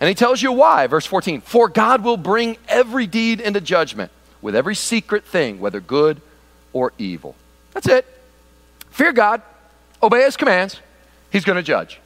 And 0.01 0.09
he 0.09 0.15
tells 0.15 0.43
you 0.43 0.53
why. 0.53 0.87
Verse 0.87 1.07
14 1.07 1.41
For 1.43 1.69
God 1.69 2.03
will 2.03 2.17
bring 2.17 2.57
every 2.69 3.07
deed 3.07 3.41
into 3.41 3.61
judgment 3.61 4.11
with 4.43 4.57
every 4.57 4.75
secret 4.75 5.25
thing, 5.25 5.61
whether 5.61 5.81
good 5.81 6.21
or 6.73 6.93
evil. 6.99 7.37
That's 7.73 7.87
it. 7.87 8.07
Fear 8.91 9.13
God, 9.13 9.43
obey 10.03 10.25
his 10.25 10.37
commands, 10.37 10.81
he's 11.31 11.45
going 11.45 11.57
to 11.57 11.63
judge. 11.63 12.00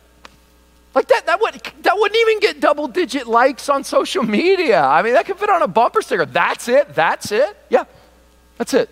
Like 0.95 1.09
that, 1.09 1.27
that, 1.27 1.41
would, 1.41 1.61
that 1.83 1.97
wouldn't 1.97 2.21
even 2.21 2.41
get 2.41 2.61
double 2.61 2.87
digit 2.87 3.27
likes 3.27 3.69
on 3.69 3.83
social 3.83 4.23
media. 4.23 4.81
I 4.81 5.03
mean, 5.03 5.15
that 5.15 5.27
could 5.27 5.39
fit 5.39 5.51
on 5.51 5.63
a 5.63 5.69
bumper 5.69 6.03
sticker. 6.03 6.25
That's 6.25 6.69
it. 6.69 6.95
That's 6.95 7.33
it. 7.33 7.57
Yeah, 7.69 7.85
that's 8.59 8.75
it. 8.75 8.89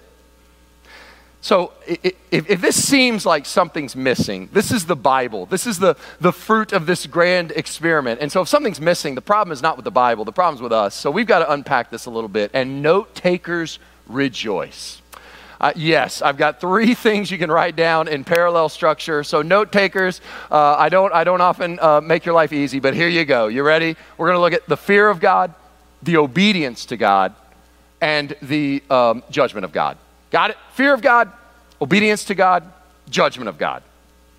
So, 1.43 1.73
if, 1.89 2.15
if, 2.49 2.61
this 2.61 2.81
seems 2.81 3.27
like 3.27 3.47
something's 3.47 3.97
missing, 3.97 4.49
this 4.53 4.71
is 4.71 4.87
the 4.87 4.95
Bible. 4.95 5.45
This 5.47 5.67
is 5.67 5.81
the, 5.81 5.97
the 6.21 6.33
fruit 6.33 6.73
of 6.73 6.87
this 6.87 7.05
grand 7.09 7.51
experiment. 7.51 8.21
And 8.21 8.31
so, 8.31 8.43
if 8.43 8.49
something's 8.49 8.81
missing, 8.81 9.17
the 9.17 9.23
problem 9.23 9.53
is 9.53 9.61
not 9.61 9.77
with 9.77 9.83
the 9.83 9.91
Bible, 9.91 10.25
the 10.25 10.31
problem's 10.31 10.63
with 10.63 10.73
us. 10.73 10.95
So, 10.95 11.11
we've 11.11 11.27
got 11.27 11.41
to 11.41 11.51
unpack 11.51 11.91
this 11.91 12.07
a 12.07 12.11
little 12.11 12.29
bit. 12.29 12.53
And 12.55 12.81
note 12.81 13.17
takers 13.17 13.81
rejoice. 14.07 15.02
Uh, 15.63 15.73
yes, 15.77 16.23
I've 16.23 16.37
got 16.37 16.61
three 16.61 16.93
things 17.07 17.31
you 17.31 17.39
can 17.39 17.51
write 17.51 17.77
down 17.77 18.09
in 18.09 18.25
parallel 18.25 18.69
structure. 18.69 19.23
So, 19.23 19.43
note 19.43 19.71
takers, 19.71 20.21
uh, 20.51 20.75
I, 20.77 20.89
don't, 20.89 21.15
I 21.15 21.23
don't 21.23 21.41
often 21.41 21.79
uh, 21.81 22.01
make 22.01 22.25
your 22.27 22.35
life 22.35 22.53
easy, 22.53 22.81
but 22.81 22.95
here 22.95 23.09
you 23.09 23.25
go. 23.25 23.47
You 23.47 23.63
ready? 23.63 23.97
We're 24.19 24.27
going 24.27 24.37
to 24.37 24.41
look 24.41 24.53
at 24.53 24.69
the 24.69 24.77
fear 24.77 25.09
of 25.09 25.21
God, 25.21 25.55
the 26.03 26.17
obedience 26.17 26.85
to 26.87 26.97
God, 26.97 27.37
and 28.01 28.35
the 28.43 28.83
um, 28.91 29.23
judgment 29.31 29.65
of 29.65 29.71
God. 29.71 29.97
Got 30.33 30.51
it? 30.51 30.57
Fear 30.73 30.95
of 30.95 31.01
God, 31.01 31.31
obedience 31.81 32.25
to 32.25 32.35
God, 32.35 32.65
judgment 33.09 33.49
of 33.49 33.57
God. 33.57 33.85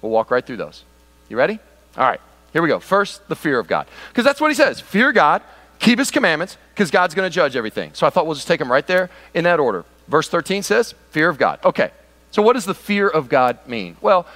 We'll 0.01 0.11
walk 0.11 0.29
right 0.29 0.45
through 0.45 0.57
those. 0.57 0.83
You 1.29 1.37
ready? 1.37 1.57
All 1.95 2.05
right, 2.05 2.19
here 2.51 2.61
we 2.61 2.67
go. 2.67 2.81
First, 2.81 3.25
the 3.29 3.35
fear 3.37 3.59
of 3.59 3.67
God. 3.67 3.87
Because 4.09 4.25
that's 4.25 4.41
what 4.41 4.51
he 4.51 4.55
says 4.55 4.81
fear 4.81 5.13
God, 5.13 5.41
keep 5.79 5.99
his 5.99 6.11
commandments, 6.11 6.57
because 6.73 6.91
God's 6.91 7.15
going 7.15 7.29
to 7.29 7.33
judge 7.33 7.55
everything. 7.55 7.91
So 7.93 8.05
I 8.05 8.09
thought 8.09 8.25
we'll 8.25 8.35
just 8.35 8.47
take 8.47 8.59
them 8.59 8.69
right 8.69 8.85
there 8.85 9.09
in 9.33 9.45
that 9.45 9.61
order. 9.61 9.85
Verse 10.07 10.27
13 10.29 10.63
says, 10.63 10.93
fear 11.11 11.29
of 11.29 11.37
God. 11.37 11.59
Okay, 11.63 11.91
so 12.31 12.41
what 12.41 12.53
does 12.53 12.65
the 12.65 12.73
fear 12.73 13.07
of 13.07 13.29
God 13.29 13.59
mean? 13.67 13.97
Well, 14.01 14.27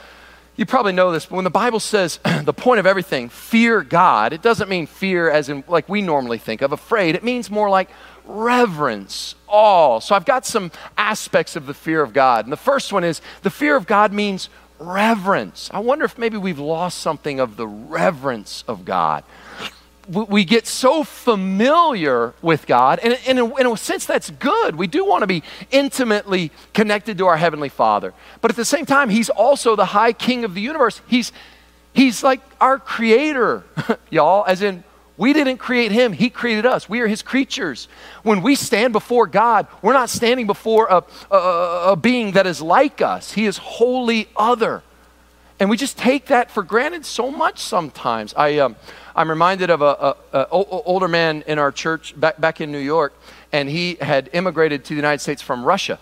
you 0.56 0.66
probably 0.66 0.94
know 0.94 1.12
this, 1.12 1.28
but 1.28 1.36
when 1.36 1.44
the 1.44 1.52
Bible 1.52 1.80
says 1.80 2.20
the 2.44 2.54
point 2.54 2.80
of 2.80 2.86
everything, 2.86 3.30
fear 3.30 3.84
God, 3.84 4.34
it 4.34 4.42
doesn't 4.42 4.70
mean 4.70 4.88
fear 4.88 5.30
as 5.30 5.50
in 5.50 5.64
like 5.68 5.88
we 5.88 6.02
normally 6.02 6.40
think 6.40 6.62
of, 6.62 6.72
afraid. 6.72 7.16
It 7.16 7.24
means 7.24 7.52
more 7.52 7.70
like 7.70 7.90
reverence, 8.26 9.36
awe. 9.48 10.00
So 10.00 10.16
I've 10.16 10.26
got 10.26 10.46
some 10.46 10.72
aspects 10.98 11.56
of 11.56 11.68
the 11.68 11.74
fear 11.74 12.02
of 12.02 12.12
God. 12.12 12.46
And 12.46 12.52
the 12.52 12.58
first 12.58 12.92
one 12.92 13.04
is 13.04 13.22
the 13.44 13.50
fear 13.50 13.76
of 13.76 13.86
God 13.86 14.12
means 14.12 14.50
reverence. 14.80 15.70
I 15.74 15.80
wonder 15.80 16.06
if 16.06 16.18
maybe 16.18 16.38
we've 16.38 16.60
lost 16.60 17.00
something 17.00 17.40
of 17.40 17.56
the 17.56 17.68
reverence 17.68 18.64
of 18.68 18.84
God. 18.86 19.24
We 20.08 20.46
get 20.46 20.68
so 20.68 21.04
familiar 21.04 22.34
with 22.42 22.66
God, 22.66 23.00
and 23.00 23.20
in 23.26 23.38
a, 23.38 23.56
in 23.58 23.68
a 23.68 23.76
sense, 23.76 24.06
that's 24.06 24.30
good. 24.30 24.76
We 24.76 24.88
do 24.88 25.04
want 25.04 25.24
to 25.24 25.28
be 25.28 25.44
intimately 25.70 26.52
connected 26.74 27.18
to 27.18 27.28
our 27.28 27.38
Heavenly 27.38 27.70
Father. 27.70 28.14
But 28.42 28.52
at 28.52 28.58
the 28.58 28.66
same 28.66 28.86
time, 28.86 29.10
He's 29.10 29.30
also 29.30 29.76
the 29.76 29.86
high 29.86 30.14
King 30.14 30.46
of 30.46 30.54
the 30.54 30.62
universe. 30.62 31.02
He's, 31.08 31.32
he's 31.94 32.24
like 32.24 32.42
our 32.62 32.80
creator, 32.80 33.64
y'all, 34.10 34.46
as 34.48 34.62
in 34.62 34.84
we 35.18 35.34
didn't 35.34 35.58
create 35.58 35.92
him, 35.92 36.14
he 36.14 36.30
created 36.30 36.66
us. 36.66 36.88
We 36.88 37.02
are 37.02 37.08
his 37.08 37.24
creatures. 37.24 37.88
When 38.22 38.44
we 38.44 38.56
stand 38.56 38.94
before 38.94 39.26
God, 39.26 39.68
we're 39.82 39.94
not 39.94 40.10
standing 40.10 40.46
before 40.46 40.88
a, 40.88 41.04
a, 41.32 41.92
a, 41.92 41.96
being 41.96 42.34
that 42.34 42.46
is 42.46 42.62
like 42.62 43.02
us, 43.02 43.34
he 43.34 43.48
is 43.48 43.58
wholly 43.58 44.30
other. 44.38 44.84
And 45.60 45.70
we 45.70 45.78
just 45.78 45.98
take 45.98 46.28
that 46.28 46.52
for 46.52 46.62
granted 46.62 47.06
so 47.06 47.32
much 47.32 47.60
sometimes. 47.60 48.34
I, 48.36 48.60
um, 48.60 48.76
I'm 49.16 49.30
reminded 49.30 49.70
of 49.70 49.82
a, 49.82 50.16
older 50.52 51.08
man 51.08 51.44
in 51.48 51.58
our 51.58 51.72
church 51.72 52.20
back, 52.20 52.40
back 52.40 52.62
in 52.62 52.72
New 52.72 52.78
York, 52.78 53.14
and 53.52 53.68
he 53.68 53.96
had 53.96 54.30
immigrated 54.34 54.84
to 54.86 54.90
the 54.90 54.96
United 54.96 55.20
States 55.20 55.42
from 55.42 55.64
Russia. 55.64 56.00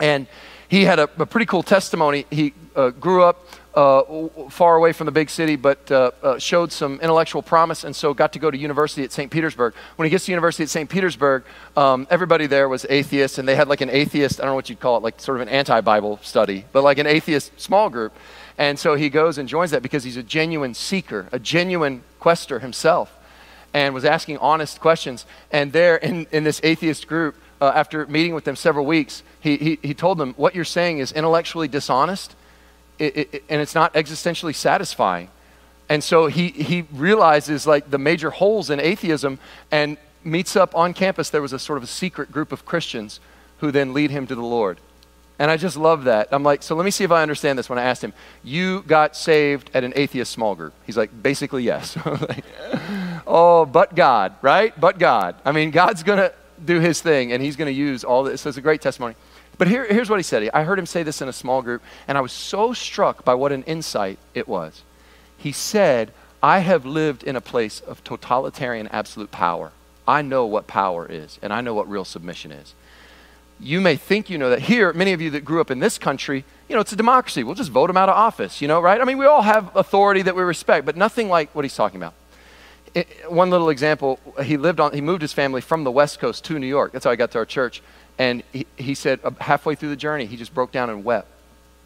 And 0.00 0.26
he 0.68 0.84
had 0.84 0.98
a, 0.98 1.08
a 1.18 1.26
pretty 1.26 1.46
cool 1.46 1.62
testimony. 1.62 2.26
He 2.30 2.54
uh, 2.74 2.90
grew 2.90 3.22
up 3.22 3.46
uh, 3.76 4.28
far 4.48 4.76
away 4.76 4.92
from 4.92 5.04
the 5.04 5.12
big 5.12 5.28
city, 5.28 5.54
but 5.54 5.90
uh, 5.92 6.10
uh, 6.22 6.38
showed 6.38 6.72
some 6.72 6.98
intellectual 7.00 7.42
promise, 7.42 7.84
and 7.84 7.94
so 7.94 8.14
got 8.14 8.32
to 8.32 8.38
go 8.38 8.50
to 8.50 8.56
university 8.56 9.04
at 9.04 9.12
St. 9.12 9.30
Petersburg. 9.30 9.74
When 9.96 10.06
he 10.06 10.10
gets 10.10 10.24
to 10.26 10.32
university 10.32 10.62
at 10.62 10.70
St. 10.70 10.88
Petersburg, 10.88 11.44
um, 11.76 12.06
everybody 12.10 12.46
there 12.46 12.68
was 12.68 12.86
atheist, 12.88 13.38
and 13.38 13.46
they 13.46 13.54
had 13.54 13.68
like 13.68 13.82
an 13.82 13.90
atheist, 13.90 14.40
I 14.40 14.44
don't 14.44 14.52
know 14.52 14.56
what 14.56 14.70
you'd 14.70 14.80
call 14.80 14.96
it, 14.96 15.02
like 15.02 15.20
sort 15.20 15.36
of 15.36 15.46
an 15.46 15.50
anti-Bible 15.50 16.20
study, 16.22 16.64
but 16.72 16.82
like 16.82 16.98
an 16.98 17.06
atheist 17.06 17.60
small 17.60 17.90
group. 17.90 18.14
And 18.58 18.78
so 18.78 18.94
he 18.94 19.10
goes 19.10 19.38
and 19.38 19.48
joins 19.48 19.70
that 19.72 19.82
because 19.82 20.04
he's 20.04 20.16
a 20.16 20.22
genuine 20.22 20.74
seeker, 20.74 21.26
a 21.32 21.38
genuine 21.38 22.02
quester 22.20 22.58
himself, 22.58 23.12
and 23.74 23.92
was 23.92 24.04
asking 24.04 24.38
honest 24.38 24.80
questions. 24.80 25.26
And 25.50 25.72
there 25.72 25.96
in, 25.96 26.26
in 26.32 26.44
this 26.44 26.60
atheist 26.62 27.06
group, 27.06 27.36
uh, 27.60 27.72
after 27.74 28.06
meeting 28.06 28.34
with 28.34 28.44
them 28.44 28.56
several 28.56 28.86
weeks, 28.86 29.22
he, 29.40 29.56
he, 29.56 29.78
he 29.82 29.94
told 29.94 30.18
them, 30.18 30.34
What 30.34 30.54
you're 30.54 30.64
saying 30.64 30.98
is 30.98 31.12
intellectually 31.12 31.68
dishonest 31.68 32.34
it, 32.98 33.16
it, 33.16 33.44
and 33.48 33.60
it's 33.60 33.74
not 33.74 33.92
existentially 33.94 34.54
satisfying. 34.54 35.28
And 35.88 36.02
so 36.02 36.26
he, 36.26 36.48
he 36.48 36.82
realizes 36.92 37.66
like 37.66 37.90
the 37.90 37.98
major 37.98 38.30
holes 38.30 38.70
in 38.70 38.80
atheism 38.80 39.38
and 39.70 39.96
meets 40.24 40.56
up 40.56 40.74
on 40.74 40.94
campus. 40.94 41.30
There 41.30 41.42
was 41.42 41.52
a 41.52 41.58
sort 41.58 41.76
of 41.76 41.84
a 41.84 41.88
secret 41.88 42.32
group 42.32 42.52
of 42.52 42.64
Christians 42.64 43.20
who 43.58 43.70
then 43.70 43.94
lead 43.94 44.10
him 44.10 44.26
to 44.26 44.34
the 44.34 44.42
Lord. 44.42 44.78
And 45.38 45.50
I 45.50 45.56
just 45.56 45.76
love 45.76 46.04
that. 46.04 46.28
I'm 46.32 46.42
like, 46.42 46.62
so 46.62 46.74
let 46.74 46.84
me 46.84 46.90
see 46.90 47.04
if 47.04 47.10
I 47.10 47.20
understand 47.20 47.58
this 47.58 47.68
when 47.68 47.78
I 47.78 47.82
asked 47.82 48.02
him, 48.02 48.14
You 48.42 48.82
got 48.82 49.16
saved 49.16 49.70
at 49.74 49.84
an 49.84 49.92
atheist 49.94 50.32
small 50.32 50.54
group? 50.54 50.72
He's 50.86 50.96
like, 50.96 51.10
Basically, 51.22 51.62
yes. 51.62 51.96
like, 52.06 52.44
oh, 53.26 53.66
but 53.66 53.94
God, 53.94 54.34
right? 54.40 54.78
But 54.80 54.98
God. 54.98 55.36
I 55.44 55.52
mean, 55.52 55.70
God's 55.70 56.02
going 56.02 56.18
to 56.18 56.32
do 56.64 56.80
his 56.80 57.02
thing 57.02 57.32
and 57.32 57.42
he's 57.42 57.56
going 57.56 57.66
to 57.66 57.78
use 57.78 58.02
all 58.02 58.24
this. 58.24 58.40
So 58.40 58.48
it's 58.48 58.58
a 58.58 58.62
great 58.62 58.80
testimony. 58.80 59.14
But 59.58 59.68
here, 59.68 59.86
here's 59.86 60.10
what 60.10 60.18
he 60.18 60.22
said. 60.22 60.50
I 60.52 60.64
heard 60.64 60.78
him 60.78 60.86
say 60.86 61.02
this 61.02 61.22
in 61.22 61.28
a 61.28 61.32
small 61.32 61.62
group, 61.62 61.82
and 62.06 62.18
I 62.18 62.20
was 62.20 62.32
so 62.32 62.72
struck 62.72 63.24
by 63.24 63.34
what 63.34 63.52
an 63.52 63.62
insight 63.62 64.18
it 64.34 64.46
was. 64.46 64.82
He 65.36 65.52
said, 65.52 66.12
I 66.42 66.58
have 66.58 66.84
lived 66.84 67.22
in 67.22 67.36
a 67.36 67.40
place 67.40 67.80
of 67.80 68.04
totalitarian 68.04 68.88
absolute 68.88 69.30
power. 69.30 69.72
I 70.06 70.22
know 70.22 70.46
what 70.46 70.66
power 70.66 71.06
is, 71.10 71.38
and 71.42 71.52
I 71.52 71.62
know 71.62 71.74
what 71.74 71.88
real 71.88 72.04
submission 72.04 72.52
is. 72.52 72.74
You 73.58 73.80
may 73.80 73.96
think 73.96 74.28
you 74.28 74.36
know 74.36 74.50
that. 74.50 74.60
Here, 74.60 74.92
many 74.92 75.12
of 75.12 75.20
you 75.20 75.30
that 75.30 75.44
grew 75.44 75.60
up 75.60 75.70
in 75.70 75.78
this 75.78 75.96
country, 75.96 76.44
you 76.68 76.74
know, 76.74 76.80
it's 76.80 76.92
a 76.92 76.96
democracy. 76.96 77.42
We'll 77.42 77.54
just 77.54 77.70
vote 77.70 77.86
them 77.86 77.96
out 77.96 78.08
of 78.08 78.16
office, 78.16 78.60
you 78.60 78.68
know, 78.68 78.80
right? 78.80 79.00
I 79.00 79.04
mean, 79.04 79.18
we 79.18 79.24
all 79.24 79.42
have 79.42 79.74
authority 79.74 80.22
that 80.22 80.36
we 80.36 80.42
respect, 80.42 80.84
but 80.84 80.96
nothing 80.96 81.28
like 81.28 81.54
what 81.54 81.64
he's 81.64 81.74
talking 81.74 81.96
about. 81.96 82.14
It, 82.94 83.08
one 83.28 83.50
little 83.50 83.70
example, 83.70 84.18
he 84.42 84.56
lived 84.56 84.80
on, 84.80 84.92
he 84.92 85.00
moved 85.00 85.22
his 85.22 85.32
family 85.32 85.60
from 85.60 85.84
the 85.84 85.90
West 85.90 86.18
Coast 86.18 86.44
to 86.46 86.58
New 86.58 86.66
York. 86.66 86.92
That's 86.92 87.04
how 87.04 87.10
I 87.10 87.16
got 87.16 87.30
to 87.32 87.38
our 87.38 87.46
church. 87.46 87.82
And 88.18 88.42
he, 88.52 88.66
he 88.76 88.94
said, 88.94 89.20
uh, 89.24 89.30
halfway 89.40 89.74
through 89.74 89.90
the 89.90 89.96
journey, 89.96 90.26
he 90.26 90.36
just 90.36 90.54
broke 90.54 90.72
down 90.72 90.90
and 90.90 91.04
wept. 91.04 91.28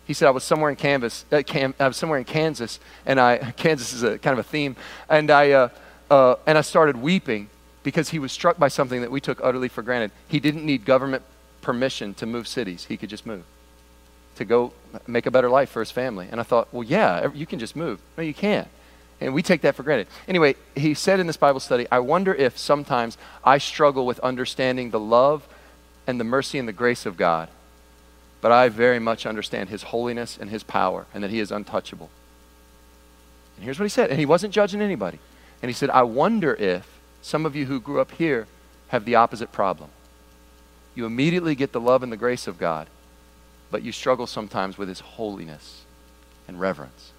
He 0.06 0.14
said, 0.14 0.26
I 0.26 0.30
was 0.30 0.42
somewhere 0.42 0.70
in 0.70 0.76
Kansas, 0.76 1.24
uh, 1.30 1.42
Cam, 1.46 1.74
I 1.78 1.86
was 1.86 1.96
somewhere 1.96 2.18
in 2.18 2.24
Kansas, 2.24 2.80
and 3.06 3.20
I, 3.20 3.52
Kansas 3.56 3.92
is 3.92 4.02
a 4.02 4.18
kind 4.18 4.38
of 4.38 4.44
a 4.44 4.48
theme, 4.48 4.74
and 5.08 5.30
I, 5.30 5.50
uh, 5.52 5.68
uh, 6.10 6.34
and 6.46 6.58
I 6.58 6.62
started 6.62 6.96
weeping 6.96 7.48
because 7.82 8.10
he 8.10 8.18
was 8.18 8.32
struck 8.32 8.58
by 8.58 8.68
something 8.68 9.00
that 9.02 9.10
we 9.10 9.20
took 9.20 9.40
utterly 9.42 9.68
for 9.68 9.82
granted. 9.82 10.10
He 10.28 10.40
didn't 10.40 10.66
need 10.66 10.84
government 10.84 11.22
permission 11.62 12.14
to 12.14 12.26
move 12.26 12.48
cities. 12.48 12.86
He 12.86 12.96
could 12.96 13.10
just 13.10 13.26
move 13.26 13.44
to 14.36 14.44
go 14.44 14.72
make 15.06 15.26
a 15.26 15.30
better 15.30 15.50
life 15.50 15.68
for 15.70 15.80
his 15.80 15.90
family. 15.90 16.26
And 16.30 16.40
I 16.40 16.44
thought, 16.44 16.68
well, 16.72 16.82
yeah, 16.82 17.30
you 17.34 17.46
can 17.46 17.58
just 17.58 17.76
move. 17.76 18.00
No, 18.16 18.22
you 18.22 18.32
can't. 18.34 18.68
And 19.20 19.34
we 19.34 19.42
take 19.42 19.60
that 19.62 19.74
for 19.74 19.82
granted. 19.82 20.06
Anyway, 20.26 20.56
he 20.74 20.94
said 20.94 21.20
in 21.20 21.26
this 21.26 21.36
Bible 21.36 21.60
study, 21.60 21.86
I 21.92 21.98
wonder 21.98 22.34
if 22.34 22.56
sometimes 22.56 23.18
I 23.44 23.58
struggle 23.58 24.06
with 24.06 24.18
understanding 24.20 24.90
the 24.90 25.00
love 25.00 25.46
and 26.06 26.18
the 26.18 26.24
mercy 26.24 26.58
and 26.58 26.66
the 26.66 26.72
grace 26.72 27.04
of 27.04 27.18
God. 27.18 27.50
But 28.40 28.50
I 28.50 28.70
very 28.70 28.98
much 28.98 29.26
understand 29.26 29.68
his 29.68 29.82
holiness 29.82 30.38
and 30.40 30.48
his 30.48 30.62
power 30.62 31.06
and 31.12 31.22
that 31.22 31.30
he 31.30 31.38
is 31.38 31.52
untouchable. 31.52 32.08
And 33.56 33.64
here's 33.66 33.78
what 33.78 33.84
he 33.84 33.90
said. 33.90 34.08
And 34.08 34.18
he 34.18 34.24
wasn't 34.24 34.54
judging 34.54 34.80
anybody. 34.80 35.18
And 35.60 35.68
he 35.68 35.74
said, 35.74 35.90
I 35.90 36.02
wonder 36.04 36.54
if 36.54 36.98
some 37.20 37.44
of 37.44 37.54
you 37.54 37.66
who 37.66 37.78
grew 37.78 38.00
up 38.00 38.12
here 38.12 38.46
have 38.88 39.04
the 39.04 39.16
opposite 39.16 39.52
problem. 39.52 39.90
You 40.94 41.06
immediately 41.06 41.54
get 41.54 41.72
the 41.72 41.80
love 41.80 42.02
and 42.02 42.10
the 42.10 42.16
grace 42.16 42.46
of 42.46 42.58
God, 42.58 42.88
but 43.70 43.82
you 43.82 43.92
struggle 43.92 44.26
sometimes 44.26 44.76
with 44.76 44.88
his 44.88 45.00
holiness 45.00 45.82
and 46.48 46.60
reverence. 46.60 47.12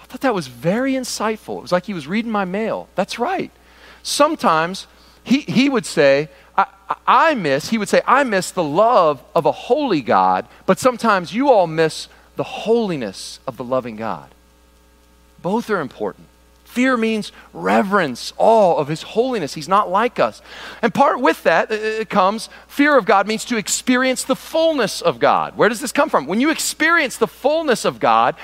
I 0.00 0.04
thought 0.04 0.20
that 0.20 0.34
was 0.34 0.48
very 0.48 0.92
insightful. 0.92 1.58
It 1.58 1.62
was 1.62 1.72
like 1.72 1.86
he 1.86 1.94
was 1.94 2.06
reading 2.06 2.30
my 2.30 2.44
mail. 2.44 2.88
That's 2.94 3.18
right. 3.18 3.50
Sometimes 4.02 4.86
he, 5.24 5.40
he 5.40 5.68
would 5.68 5.86
say, 5.86 6.28
I, 6.56 6.66
I 7.06 7.34
miss, 7.34 7.70
he 7.70 7.78
would 7.78 7.88
say, 7.88 8.02
I 8.06 8.24
miss 8.24 8.50
the 8.50 8.62
love 8.62 9.22
of 9.34 9.46
a 9.46 9.52
holy 9.52 10.02
God, 10.02 10.46
but 10.66 10.78
sometimes 10.78 11.34
you 11.34 11.50
all 11.50 11.66
miss 11.66 12.08
the 12.36 12.42
holiness 12.42 13.40
of 13.46 13.56
the 13.56 13.64
loving 13.64 13.96
God. 13.96 14.34
Both 15.40 15.70
are 15.70 15.80
important. 15.80 16.26
Fear 16.72 16.96
means 16.96 17.32
reverence, 17.52 18.32
awe 18.38 18.78
of 18.78 18.88
his 18.88 19.02
holiness. 19.02 19.52
He's 19.52 19.68
not 19.68 19.90
like 19.90 20.18
us. 20.18 20.40
And 20.80 20.94
part 20.94 21.20
with 21.20 21.42
that 21.42 21.70
it 21.70 22.08
comes 22.08 22.48
fear 22.66 22.96
of 22.96 23.04
God 23.04 23.26
means 23.26 23.44
to 23.44 23.58
experience 23.58 24.24
the 24.24 24.34
fullness 24.34 25.02
of 25.02 25.18
God. 25.18 25.54
Where 25.54 25.68
does 25.68 25.80
this 25.80 25.92
come 25.92 26.08
from? 26.08 26.26
When 26.26 26.40
you 26.40 26.48
experience 26.48 27.18
the 27.18 27.26
fullness 27.26 27.84
of 27.84 28.00
God, 28.00 28.36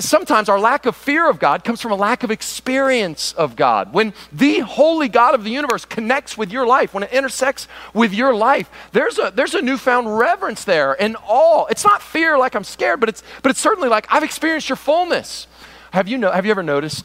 sometimes 0.00 0.48
our 0.48 0.58
lack 0.58 0.86
of 0.86 0.96
fear 0.96 1.30
of 1.30 1.38
God 1.38 1.62
comes 1.62 1.80
from 1.80 1.92
a 1.92 1.94
lack 1.94 2.24
of 2.24 2.32
experience 2.32 3.32
of 3.34 3.54
God. 3.54 3.92
When 3.92 4.12
the 4.32 4.58
holy 4.58 5.08
God 5.08 5.36
of 5.36 5.44
the 5.44 5.50
universe 5.50 5.84
connects 5.84 6.36
with 6.36 6.50
your 6.50 6.66
life, 6.66 6.92
when 6.92 7.04
it 7.04 7.12
intersects 7.12 7.68
with 7.94 8.12
your 8.12 8.34
life, 8.34 8.68
there's 8.90 9.20
a, 9.20 9.32
there's 9.32 9.54
a 9.54 9.62
newfound 9.62 10.18
reverence 10.18 10.64
there 10.64 11.00
and 11.00 11.16
awe. 11.28 11.66
It's 11.66 11.84
not 11.84 12.02
fear 12.02 12.36
like 12.36 12.56
I'm 12.56 12.64
scared, 12.64 12.98
but 12.98 13.08
it's, 13.08 13.22
but 13.44 13.50
it's 13.50 13.60
certainly 13.60 13.88
like 13.88 14.08
I've 14.10 14.24
experienced 14.24 14.68
your 14.68 14.74
fullness. 14.74 15.46
Have 15.92 16.08
you, 16.08 16.18
know, 16.18 16.32
have 16.32 16.44
you 16.44 16.50
ever 16.50 16.64
noticed 16.64 17.04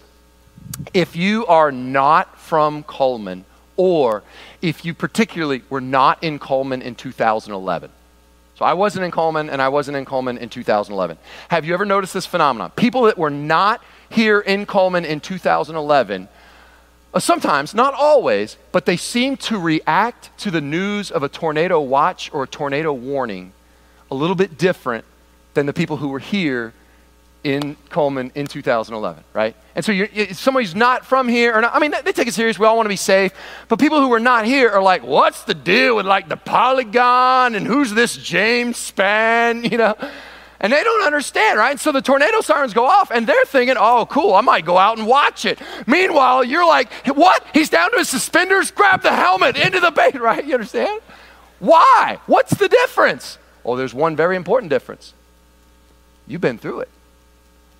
if 0.94 1.16
you 1.16 1.46
are 1.46 1.72
not 1.72 2.40
from 2.40 2.84
Cullman, 2.84 3.46
or 3.76 4.24
if 4.62 4.86
you 4.86 4.94
particularly 4.94 5.64
were 5.70 5.82
not 5.82 6.24
in 6.24 6.40
Cullman 6.40 6.82
in 6.82 6.96
2011? 6.96 7.90
So 8.56 8.66
I 8.66 8.74
wasn't 8.74 9.06
in 9.06 9.12
Cullman 9.12 9.50
and 9.50 9.62
I 9.62 9.70
wasn't 9.70 9.98
in 9.98 10.06
Cullman 10.06 10.38
in 10.38 10.50
2011. 10.50 11.18
Have 11.50 11.66
you 11.66 11.74
ever 11.74 11.86
noticed 11.86 12.14
this 12.14 12.26
phenomenon? 12.26 12.72
People 12.76 13.04
that 13.04 13.18
were 13.18 13.32
not 13.32 13.84
here 14.10 14.40
in 14.40 14.66
Cullman 14.66 15.06
in 15.06 15.20
2011, 15.20 16.28
uh, 17.14 17.20
sometimes, 17.20 17.76
not 17.76 17.94
always, 17.94 18.58
but 18.72 18.86
they 18.86 18.98
seem 18.98 19.38
to 19.38 19.60
react 19.60 20.36
to 20.40 20.52
the 20.52 20.62
news 20.62 21.12
of 21.12 21.24
a 21.24 21.30
tornado 21.30 21.80
watch 21.80 22.32
or 22.34 22.44
a 22.44 22.48
tornado 22.48 22.94
warning 22.94 23.54
a 24.10 24.16
little 24.16 24.36
bit 24.36 24.58
different 24.58 25.06
than 25.54 25.66
the 25.66 25.74
people 25.74 25.98
who 25.98 26.08
were 26.08 26.20
here 26.20 26.74
in 27.44 27.76
Cullman 27.90 28.32
in 28.36 28.48
2011, 28.48 29.24
right? 29.34 29.56
And 29.76 29.84
so 29.84 29.92
you're, 29.92 30.08
somebody 30.34 30.66
who's 30.66 30.76
not 30.76 31.06
from 31.06 31.28
here, 31.28 31.54
or 31.54 31.62
not, 31.62 31.76
I 31.76 31.80
mean, 31.80 31.94
they 32.04 32.14
take 32.14 32.28
it 32.28 32.34
serious. 32.34 32.58
We 32.58 32.66
all 32.66 32.78
want 32.78 32.86
to 32.86 32.90
be 32.90 32.96
safe. 32.96 33.34
But 33.68 33.80
people 33.80 34.00
who 34.00 34.12
are 34.14 34.20
not 34.20 34.46
here 34.46 34.70
are 34.70 34.82
like, 34.82 35.04
what's 35.04 35.44
the 35.44 35.54
deal 35.54 35.98
with 35.98 36.06
like 36.06 36.30
the 36.30 36.38
polygon 36.38 37.56
and 37.56 37.68
who's 37.68 37.94
this 37.94 38.16
James 38.16 38.78
Spann, 38.78 39.64
you 39.72 39.78
know? 39.78 39.96
And 40.60 40.72
they 40.72 40.82
don't 40.82 41.06
understand, 41.06 41.60
right? 41.60 41.78
So 41.78 41.92
the 41.92 42.02
tornado 42.02 42.40
sirens 42.40 42.74
go 42.74 42.86
off 42.86 43.12
and 43.12 43.28
they're 43.28 43.46
thinking, 43.46 43.76
oh, 43.78 44.06
cool, 44.10 44.34
I 44.34 44.42
might 44.42 44.64
go 44.64 44.78
out 44.78 44.98
and 44.98 45.06
watch 45.06 45.44
it. 45.44 45.60
Meanwhile, 45.86 46.46
you're 46.46 46.66
like, 46.66 46.90
what? 47.08 47.46
He's 47.54 47.70
down 47.70 47.92
to 47.92 47.98
his 47.98 48.08
suspenders? 48.08 48.72
Grab 48.72 49.02
the 49.02 49.14
helmet 49.14 49.58
into 49.58 49.82
the 49.82 49.92
bait, 49.92 50.16
right? 50.22 50.46
You 50.46 50.54
understand? 50.54 51.02
Why? 51.60 52.20
What's 52.28 52.56
the 52.56 52.70
difference? 52.70 53.38
Well, 53.64 53.76
there's 53.76 53.94
one 53.94 54.16
very 54.16 54.38
important 54.38 54.70
difference. 54.70 55.14
You've 56.28 56.42
been 56.42 56.58
through 56.58 56.82
it 56.82 56.90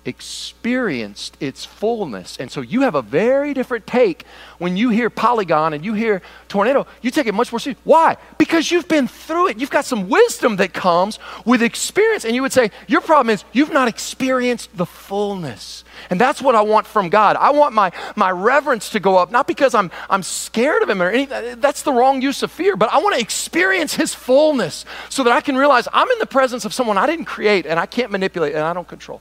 experienced 0.04 1.36
its 1.40 1.64
fullness. 1.64 2.36
And 2.36 2.50
so 2.50 2.60
you 2.60 2.82
have 2.82 2.94
a 2.94 3.02
very 3.02 3.54
different 3.54 3.86
take 3.86 4.24
when 4.58 4.76
you 4.76 4.90
hear 4.90 5.10
polygon 5.10 5.72
and 5.72 5.84
you 5.84 5.94
hear 5.94 6.22
tornado. 6.48 6.86
You 7.02 7.10
take 7.10 7.26
it 7.26 7.34
much 7.34 7.52
more 7.52 7.58
seriously. 7.58 7.80
Why? 7.84 8.16
Because 8.38 8.70
you've 8.70 8.88
been 8.88 9.08
through 9.08 9.48
it. 9.48 9.58
You've 9.58 9.70
got 9.70 9.84
some 9.84 10.08
wisdom 10.08 10.56
that 10.56 10.72
comes 10.72 11.18
with 11.44 11.62
experience. 11.62 12.24
And 12.24 12.34
you 12.34 12.42
would 12.42 12.52
say, 12.52 12.70
Your 12.86 13.00
problem 13.00 13.30
is 13.30 13.44
you've 13.52 13.72
not 13.72 13.88
experienced 13.88 14.76
the 14.76 14.86
fullness. 14.86 15.84
And 16.10 16.20
that's 16.20 16.42
what 16.42 16.54
I 16.54 16.62
want 16.62 16.86
from 16.86 17.08
God. 17.08 17.36
I 17.36 17.50
want 17.50 17.74
my, 17.74 17.92
my 18.16 18.30
reverence 18.30 18.90
to 18.90 19.00
go 19.00 19.16
up, 19.16 19.30
not 19.30 19.46
because 19.46 19.74
I'm, 19.74 19.90
I'm 20.10 20.22
scared 20.22 20.82
of 20.82 20.90
Him 20.90 21.02
or 21.02 21.10
anything. 21.10 21.60
That's 21.60 21.82
the 21.82 21.92
wrong 21.92 22.20
use 22.20 22.42
of 22.42 22.50
fear, 22.50 22.76
but 22.76 22.90
I 22.92 22.98
want 22.98 23.14
to 23.14 23.20
experience 23.20 23.94
His 23.94 24.14
fullness 24.14 24.84
so 25.08 25.24
that 25.24 25.32
I 25.32 25.40
can 25.40 25.56
realize 25.56 25.88
I'm 25.92 26.10
in 26.10 26.18
the 26.18 26.26
presence 26.26 26.64
of 26.64 26.74
someone 26.74 26.98
I 26.98 27.06
didn't 27.06 27.26
create 27.26 27.66
and 27.66 27.78
I 27.78 27.86
can't 27.86 28.10
manipulate 28.10 28.54
and 28.54 28.62
I 28.62 28.72
don't 28.72 28.88
control. 28.88 29.20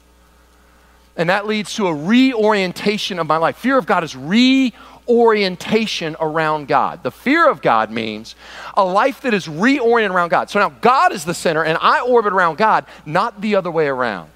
And 1.16 1.30
that 1.30 1.46
leads 1.46 1.76
to 1.76 1.88
a 1.88 1.94
reorientation 1.94 3.20
of 3.20 3.28
my 3.28 3.38
life. 3.38 3.58
Fear 3.58 3.78
of 3.78 3.86
God 3.86 4.04
is 4.04 4.16
reorientation 4.16 6.16
around 6.20 6.68
God. 6.68 7.04
The 7.04 7.12
fear 7.12 7.48
of 7.48 7.62
God 7.62 7.92
means 7.92 8.36
a 8.76 8.84
life 8.84 9.22
that 9.22 9.34
is 9.34 9.48
reoriented 9.48 10.12
around 10.12 10.30
God. 10.30 10.50
So 10.50 10.60
now 10.60 10.70
God 10.70 11.12
is 11.12 11.24
the 11.24 11.36
center, 11.36 11.64
and 11.64 11.78
I 11.80 12.02
orbit 12.02 12.34
around 12.34 12.58
God, 12.58 12.86
not 13.06 13.42
the 13.42 13.56
other 13.56 13.70
way 13.70 13.88
around. 13.88 14.32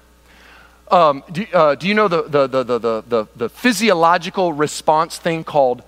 Um, 0.90 1.22
do, 1.30 1.46
uh, 1.52 1.74
do, 1.74 1.86
you 1.86 1.94
know 1.94 2.08
the, 2.08 2.22
the, 2.22 2.46
the, 2.46 2.64
the, 2.64 3.04
the, 3.06 3.28
the 3.36 3.48
physiological 3.48 4.52
response 4.52 5.18
thing 5.18 5.44
called 5.44 5.82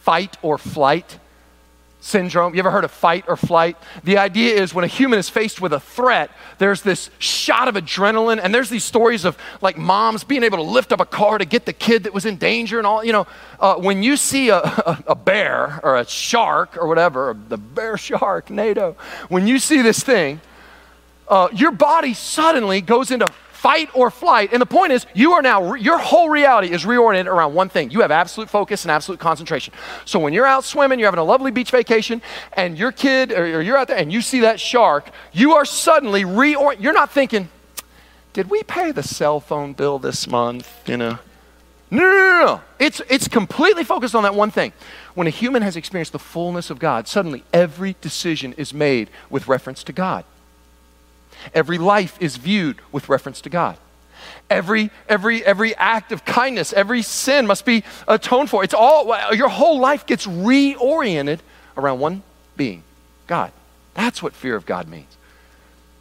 fight 0.00 0.36
or 0.42 0.58
flight? 0.58 1.18
Syndrome. 2.04 2.54
You 2.54 2.58
ever 2.58 2.70
heard 2.70 2.84
of 2.84 2.90
fight 2.90 3.24
or 3.28 3.34
flight? 3.34 3.78
The 4.04 4.18
idea 4.18 4.60
is 4.60 4.74
when 4.74 4.84
a 4.84 4.88
human 4.88 5.18
is 5.18 5.30
faced 5.30 5.62
with 5.62 5.72
a 5.72 5.80
threat, 5.80 6.30
there's 6.58 6.82
this 6.82 7.08
shot 7.18 7.66
of 7.66 7.76
adrenaline, 7.76 8.40
and 8.42 8.54
there's 8.54 8.68
these 8.68 8.84
stories 8.84 9.24
of 9.24 9.38
like 9.62 9.78
moms 9.78 10.22
being 10.22 10.42
able 10.42 10.58
to 10.58 10.62
lift 10.62 10.92
up 10.92 11.00
a 11.00 11.06
car 11.06 11.38
to 11.38 11.46
get 11.46 11.64
the 11.64 11.72
kid 11.72 12.02
that 12.02 12.12
was 12.12 12.26
in 12.26 12.36
danger 12.36 12.76
and 12.76 12.86
all. 12.86 13.02
You 13.02 13.12
know, 13.12 13.26
uh, 13.58 13.76
when 13.76 14.02
you 14.02 14.18
see 14.18 14.50
a, 14.50 14.58
a, 14.60 15.04
a, 15.08 15.14
bear 15.14 15.80
or 15.82 15.96
a 15.96 16.06
shark 16.06 16.76
or 16.76 16.86
whatever, 16.86 17.34
the 17.48 17.56
bear 17.56 17.94
Sharknado, 17.94 18.96
when 19.30 19.46
you 19.46 19.58
see 19.58 19.80
this 19.80 20.02
thing, 20.02 20.42
uh, 21.26 21.48
your 21.54 21.70
body 21.70 22.12
suddenly 22.12 22.82
goes 22.82 23.10
into 23.10 23.26
fight 23.64 23.88
or 23.94 24.10
flight. 24.10 24.52
And 24.52 24.60
the 24.60 24.66
point 24.66 24.92
is, 24.92 25.06
you 25.14 25.32
are 25.32 25.40
now, 25.40 25.72
your 25.72 25.96
whole 25.96 26.28
reality 26.28 26.70
is 26.70 26.84
reoriented 26.84 27.24
around 27.24 27.54
one 27.54 27.70
thing. 27.70 27.90
You 27.90 28.02
have 28.02 28.10
absolute 28.10 28.50
focus 28.50 28.84
and 28.84 28.92
absolute 28.92 29.18
concentration. 29.18 29.72
So 30.04 30.18
when 30.18 30.34
you're 30.34 30.44
out 30.44 30.64
swimming, 30.64 30.98
you're 30.98 31.06
having 31.06 31.18
a 31.18 31.24
lovely 31.24 31.50
beach 31.50 31.70
vacation, 31.70 32.20
and 32.52 32.76
your 32.76 32.92
kid, 32.92 33.32
or 33.32 33.62
you're 33.62 33.78
out 33.78 33.88
there 33.88 33.96
and 33.96 34.12
you 34.12 34.20
see 34.20 34.40
that 34.40 34.60
shark, 34.60 35.08
you 35.32 35.54
are 35.54 35.64
suddenly 35.64 36.24
reoriented. 36.24 36.82
You're 36.82 36.92
not 36.92 37.10
thinking, 37.10 37.48
did 38.34 38.50
we 38.50 38.62
pay 38.64 38.92
the 38.92 39.02
cell 39.02 39.40
phone 39.40 39.72
bill 39.72 39.98
this 39.98 40.28
month? 40.28 40.86
You 40.86 40.98
know? 40.98 41.18
No, 41.90 42.02
no, 42.02 42.10
no, 42.10 42.44
no. 42.44 42.60
It's, 42.78 43.00
it's 43.08 43.28
completely 43.28 43.84
focused 43.84 44.14
on 44.14 44.24
that 44.24 44.34
one 44.34 44.50
thing. 44.50 44.74
When 45.14 45.26
a 45.26 45.30
human 45.30 45.62
has 45.62 45.74
experienced 45.74 46.12
the 46.12 46.18
fullness 46.18 46.68
of 46.68 46.78
God, 46.78 47.08
suddenly 47.08 47.44
every 47.50 47.96
decision 48.02 48.52
is 48.58 48.74
made 48.74 49.08
with 49.30 49.48
reference 49.48 49.82
to 49.84 49.92
God. 49.94 50.26
Every 51.52 51.78
life 51.78 52.16
is 52.20 52.36
viewed 52.36 52.78
with 52.92 53.08
reference 53.08 53.40
to 53.42 53.50
God. 53.50 53.76
Every, 54.50 54.90
every, 55.08 55.44
every 55.44 55.74
act 55.76 56.12
of 56.12 56.24
kindness, 56.24 56.72
every 56.72 57.02
sin 57.02 57.46
must 57.46 57.64
be 57.64 57.84
atoned 58.06 58.50
for. 58.50 58.62
It's 58.64 58.74
all, 58.74 59.34
your 59.34 59.48
whole 59.48 59.78
life 59.78 60.06
gets 60.06 60.26
reoriented 60.26 61.40
around 61.76 62.00
one 62.00 62.22
being, 62.56 62.82
God. 63.26 63.52
That's 63.94 64.22
what 64.22 64.34
fear 64.34 64.56
of 64.56 64.66
God 64.66 64.88
means. 64.88 65.16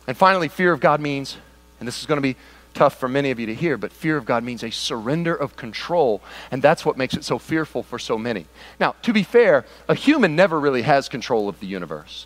And 0.08 0.18
finally, 0.18 0.48
fear 0.48 0.74
of 0.74 0.80
God 0.80 1.00
means, 1.00 1.38
and 1.80 1.88
this 1.88 2.00
is 2.00 2.06
going 2.06 2.18
to 2.18 2.22
be 2.22 2.36
tough 2.74 3.00
for 3.00 3.08
many 3.08 3.32
of 3.32 3.40
you 3.40 3.46
to 3.46 3.56
hear, 3.56 3.78
but 3.78 3.92
fear 3.92 4.18
of 4.18 4.26
God 4.26 4.44
means 4.44 4.64
a 4.64 4.72
surrender 4.72 5.36
of 5.36 5.56
control, 5.56 6.22
and 6.52 6.62
that's 6.62 6.86
what 6.86 6.98
makes 6.98 7.14
it 7.14 7.24
so 7.24 7.38
fearful 7.38 7.84
for 7.84 8.00
so 8.00 8.18
many. 8.18 8.46
Now, 8.80 8.96
to 9.04 9.14
be 9.14 9.24
fair, 9.24 9.66
a 9.88 9.96
human 9.96 10.36
never 10.36 10.60
really 10.60 10.82
has 10.82 11.08
control 11.08 11.48
of 11.48 11.60
the 11.60 11.68
universe. 11.68 12.26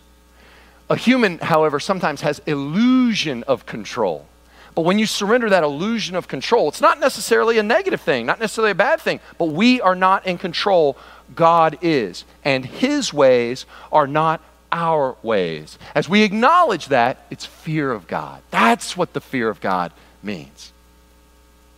A 0.90 0.96
human, 0.96 1.38
however, 1.38 1.80
sometimes 1.80 2.22
has 2.22 2.40
illusion 2.46 3.42
of 3.44 3.66
control. 3.66 4.26
But 4.74 4.82
when 4.82 4.98
you 4.98 5.06
surrender 5.06 5.50
that 5.50 5.64
illusion 5.64 6.14
of 6.14 6.28
control, 6.28 6.68
it's 6.68 6.80
not 6.80 7.00
necessarily 7.00 7.58
a 7.58 7.62
negative 7.62 8.00
thing, 8.00 8.26
not 8.26 8.38
necessarily 8.38 8.70
a 8.70 8.76
bad 8.76 9.00
thing, 9.00 9.20
but 9.36 9.46
we 9.46 9.80
are 9.80 9.96
not 9.96 10.26
in 10.26 10.38
control. 10.38 10.96
God 11.34 11.78
is. 11.82 12.24
And 12.44 12.64
His 12.64 13.12
ways 13.12 13.66
are 13.90 14.06
not 14.06 14.40
our 14.70 15.16
ways. 15.22 15.78
As 15.94 16.08
we 16.08 16.22
acknowledge 16.22 16.86
that, 16.88 17.26
it's 17.30 17.44
fear 17.44 17.90
of 17.90 18.06
God. 18.06 18.40
That's 18.50 18.96
what 18.96 19.14
the 19.14 19.20
fear 19.20 19.48
of 19.48 19.60
God 19.60 19.92
means. 20.22 20.72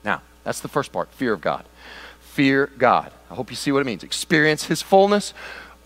Now, 0.05 0.23
that's 0.45 0.61
the 0.61 0.69
first 0.69 0.93
part 0.93 1.09
fear 1.13 1.33
of 1.33 1.41
God. 1.41 1.65
Fear 2.21 2.71
God. 2.79 3.13
I 3.31 3.35
hope 3.35 3.51
you 3.51 3.57
see 3.57 3.73
what 3.73 3.81
it 3.81 3.87
means. 3.87 4.03
Experience 4.03 4.65
His 4.65 4.83
fullness, 4.83 5.33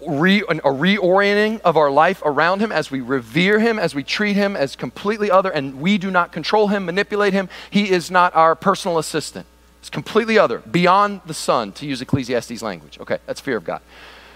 re, 0.06 0.40
a 0.40 0.44
reorienting 0.44 1.60
of 1.62 1.76
our 1.76 1.90
life 1.90 2.22
around 2.24 2.60
him 2.60 2.72
as 2.72 2.90
we 2.90 3.00
revere 3.00 3.58
him, 3.58 3.78
as 3.78 3.94
we 3.94 4.02
treat 4.02 4.34
him 4.34 4.56
as 4.56 4.76
completely 4.76 5.30
other, 5.30 5.50
and 5.50 5.80
we 5.80 5.98
do 5.98 6.10
not 6.10 6.32
control 6.32 6.68
him, 6.68 6.84
manipulate 6.84 7.32
him. 7.32 7.48
He 7.70 7.90
is 7.90 8.10
not 8.10 8.34
our 8.34 8.54
personal 8.54 8.98
assistant. 8.98 9.46
It's 9.80 9.90
completely 9.90 10.38
other, 10.38 10.58
beyond 10.60 11.20
the 11.26 11.34
sun, 11.34 11.72
to 11.72 11.86
use 11.86 12.00
Ecclesiastes 12.00 12.62
language. 12.62 12.98
Okay, 13.00 13.18
that's 13.26 13.40
fear 13.40 13.56
of 13.56 13.64
God. 13.64 13.82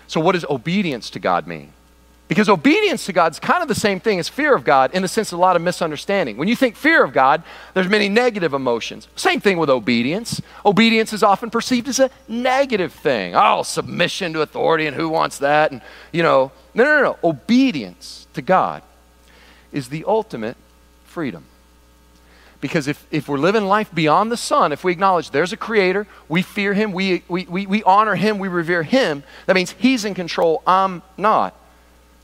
So, 0.07 0.21
what 0.21 0.33
does 0.33 0.45
obedience 0.45 1.09
to 1.11 1.19
God 1.19 1.47
mean? 1.47 1.73
Because 2.29 2.51
obedience 2.51 3.07
to 3.07 3.15
God 3.15 3.33
is 3.33 3.41
kind 3.41 3.63
of 3.63 3.69
the 3.69 3.75
same 3.75 4.01
thing 4.01 4.19
as 4.19 4.29
fear 4.29 4.55
of 4.55 4.63
God 4.63 4.93
in 4.93 5.01
the 5.01 5.09
sense 5.09 5.33
of 5.33 5.39
a 5.39 5.41
lot 5.41 5.57
of 5.57 5.63
misunderstanding. 5.63 6.37
When 6.37 6.47
you 6.47 6.55
think 6.55 6.77
fear 6.77 7.03
of 7.03 7.15
God, 7.15 7.43
there's 7.73 7.89
many 7.89 8.11
negative 8.11 8.53
emotions. 8.53 9.09
Same 9.17 9.41
thing 9.41 9.57
with 9.57 9.71
obedience. 9.71 10.43
Obedience 10.65 11.15
is 11.15 11.23
often 11.23 11.49
perceived 11.49 11.89
as 11.89 11.99
a 11.99 12.11
negative 12.29 12.93
thing. 12.93 13.35
Oh, 13.35 13.63
submission 13.63 14.35
to 14.35 14.43
authority 14.43 14.87
and 14.87 14.95
who 14.95 15.09
wants 15.09 15.39
that? 15.39 15.73
And, 15.73 15.81
you 16.13 16.23
know, 16.23 16.53
no, 16.75 16.85
no, 16.85 17.03
no. 17.03 17.19
Obedience 17.25 18.27
to 18.35 18.43
God 18.43 18.83
is 19.73 19.89
the 19.89 20.05
ultimate 20.07 20.59
freedom. 21.05 21.45
Because 22.61 22.89
if, 22.89 23.07
if 23.11 23.27
we're 23.27 23.39
living 23.39 23.65
life 23.65 23.95
beyond 23.95 24.31
the 24.31 24.37
sun, 24.37 24.73
if 24.73 24.85
we 24.85 24.93
acknowledge 24.93 25.31
there's 25.31 25.55
a 25.55 25.57
creator, 25.57 26.07
we 26.29 26.43
fear 26.43 26.75
him, 26.75 26.93
we, 26.93 27.23
we, 27.29 27.47
we, 27.47 27.67
we 27.67 27.83
honor 27.85 28.17
him, 28.17 28.39
we 28.39 28.49
revere 28.49 28.83
him, 28.83 29.23
that 29.47 29.55
means 29.55 29.75
he's 29.79 30.05
in 30.05 30.13
control, 30.13 30.63
I'm 30.67 31.03
not 31.17 31.55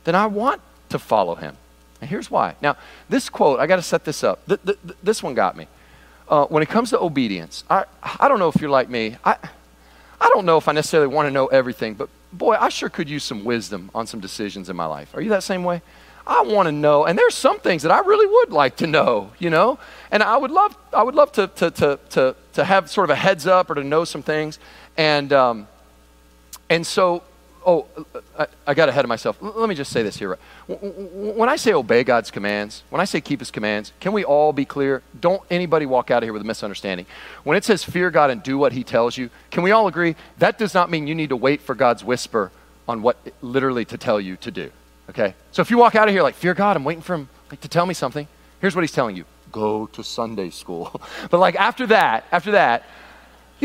then 0.05 0.15
I 0.15 0.27
want 0.27 0.61
to 0.91 0.99
follow 0.99 1.35
him. 1.35 1.57
And 2.01 2.11
here's 2.11 2.31
why. 2.31 2.55
Now, 2.61 2.77
this 3.09 3.29
quote, 3.29 3.61
I 3.61 3.67
got 3.67 3.77
to 3.77 3.83
set 3.83 4.05
this 4.05 4.23
up. 4.23 4.47
Th- 4.47 4.61
th- 4.65 4.79
this 5.03 5.23
one 5.23 5.35
got 5.35 5.57
me. 5.57 5.67
Uh, 6.29 6.47
when 6.47 6.63
it 6.63 6.69
comes 6.69 6.91
to 6.91 7.01
obedience, 7.01 7.65
I, 7.69 7.85
I 8.03 8.29
don't 8.29 8.39
know 8.39 8.49
if 8.49 8.61
you're 8.61 8.71
like 8.71 8.89
me. 8.89 9.17
I, 9.25 9.37
I 10.21 10.31
don't 10.33 10.47
know 10.47 10.57
if 10.57 10.69
I 10.69 10.73
necessarily 10.73 11.13
want 11.13 11.27
to 11.27 11.31
know 11.31 11.47
everything, 11.47 11.95
but 11.95 12.09
boy, 12.33 12.57
I 12.59 12.69
sure 12.69 12.89
could 12.89 13.09
use 13.09 13.25
some 13.25 13.45
wisdom 13.45 13.91
on 13.95 14.07
some 14.07 14.21
decisions 14.21 14.71
in 14.71 14.77
my 14.77 14.87
life. 14.87 15.15
Are 15.15 15.21
you 15.21 15.31
that 15.31 15.43
same 15.43 15.65
way? 15.65 15.83
I 16.27 16.43
want 16.43 16.67
to 16.67 16.73
know. 16.73 17.05
And 17.05 17.19
there's 17.19 17.35
some 17.35 17.59
things 17.59 17.83
that 17.83 17.93
I 17.93 18.01
really 18.01 18.27
would 18.27 18.51
like 18.51 18.77
to 18.77 18.87
know, 18.87 19.33
you 19.39 19.51
know? 19.51 19.79
And 20.11 20.23
I 20.23 20.37
would 20.37 20.51
love, 20.51 20.77
I 20.93 21.03
would 21.03 21.15
love 21.15 21.33
to, 21.33 21.49
to, 21.49 21.71
to, 21.71 21.99
to, 22.11 22.37
to 22.55 22.65
have 22.65 22.91
sort 22.91 23.11
of 23.11 23.11
a 23.11 23.17
heads 23.17 23.47
up 23.47 23.69
or 23.69 23.75
to 23.75 23.85
know 23.85 24.05
some 24.05 24.23
things. 24.23 24.59
And, 24.97 25.33
um, 25.33 25.69
and 26.71 26.87
so, 26.87 27.23
oh, 27.65 27.87
uh, 27.97 28.03
uh, 28.15 28.21
I, 28.39 28.71
I, 28.71 28.75
got 28.75 28.89
ahead 28.89 29.05
of 29.05 29.09
myself. 29.09 29.37
Let 29.41 29.69
me 29.69 29.75
just 29.75 29.93
say 29.93 30.03
this 30.03 30.17
here. 30.17 30.39
When 30.67 31.49
I 31.49 31.57
say 31.57 31.73
obey 31.73 32.05
God's 32.05 32.31
commands, 32.31 32.83
when 32.91 33.01
I 33.01 33.05
say 33.05 33.21
keep 33.21 33.41
his 33.41 33.51
commands, 33.51 33.93
can 34.01 34.13
we 34.13 34.25
all 34.25 34.53
be 34.53 34.65
clear? 34.65 35.03
Don't 35.19 35.43
anybody 35.51 35.87
walk 35.87 36.11
out 36.11 36.23
of 36.23 36.27
here 36.27 36.33
with 36.33 36.43
a 36.43 36.47
misunderstanding. 36.47 37.07
When 37.45 37.57
it 37.57 37.65
says 37.65 37.85
fear 37.85 38.11
God 38.11 38.31
and 38.31 38.43
do 38.43 38.59
what 38.59 38.73
he 38.73 38.85
tells 38.85 39.17
you, 39.17 39.31
can 39.51 39.63
we 39.63 39.71
all 39.71 39.87
agree 39.87 40.17
that 40.39 40.59
does 40.59 40.75
not 40.75 40.91
mean 40.91 41.07
you 41.07 41.15
need 41.15 41.31
to 41.31 41.37
wait 41.37 41.61
for 41.61 41.75
God's 41.75 42.05
whisper 42.05 42.51
on 42.87 43.03
what 43.03 43.17
literally 43.41 43.85
to 43.87 43.99
tell 43.99 44.21
you 44.21 44.37
to 44.37 44.51
do. 44.51 44.71
Okay? 45.11 45.35
So 45.53 45.63
if 45.63 45.71
you 45.71 45.79
walk 45.79 45.95
out 45.95 46.09
of 46.09 46.15
here 46.15 46.23
like, 46.23 46.35
fear 46.35 46.55
God, 46.55 46.77
I'm 46.77 46.85
waiting 46.85 47.03
for 47.03 47.15
him 47.15 47.29
like, 47.51 47.61
to 47.61 47.69
tell 47.69 47.87
me 47.87 47.95
something, 47.95 48.27
here's 48.61 48.75
what 48.75 48.83
he's 48.83 48.93
telling 48.93 49.17
you 49.17 49.25
go 49.53 49.87
to 49.87 50.03
Sunday 50.03 50.51
school. 50.51 51.01
but 51.31 51.39
like 51.39 51.55
after 51.55 51.87
that, 51.87 52.25
after 52.33 52.53
that, 52.53 52.85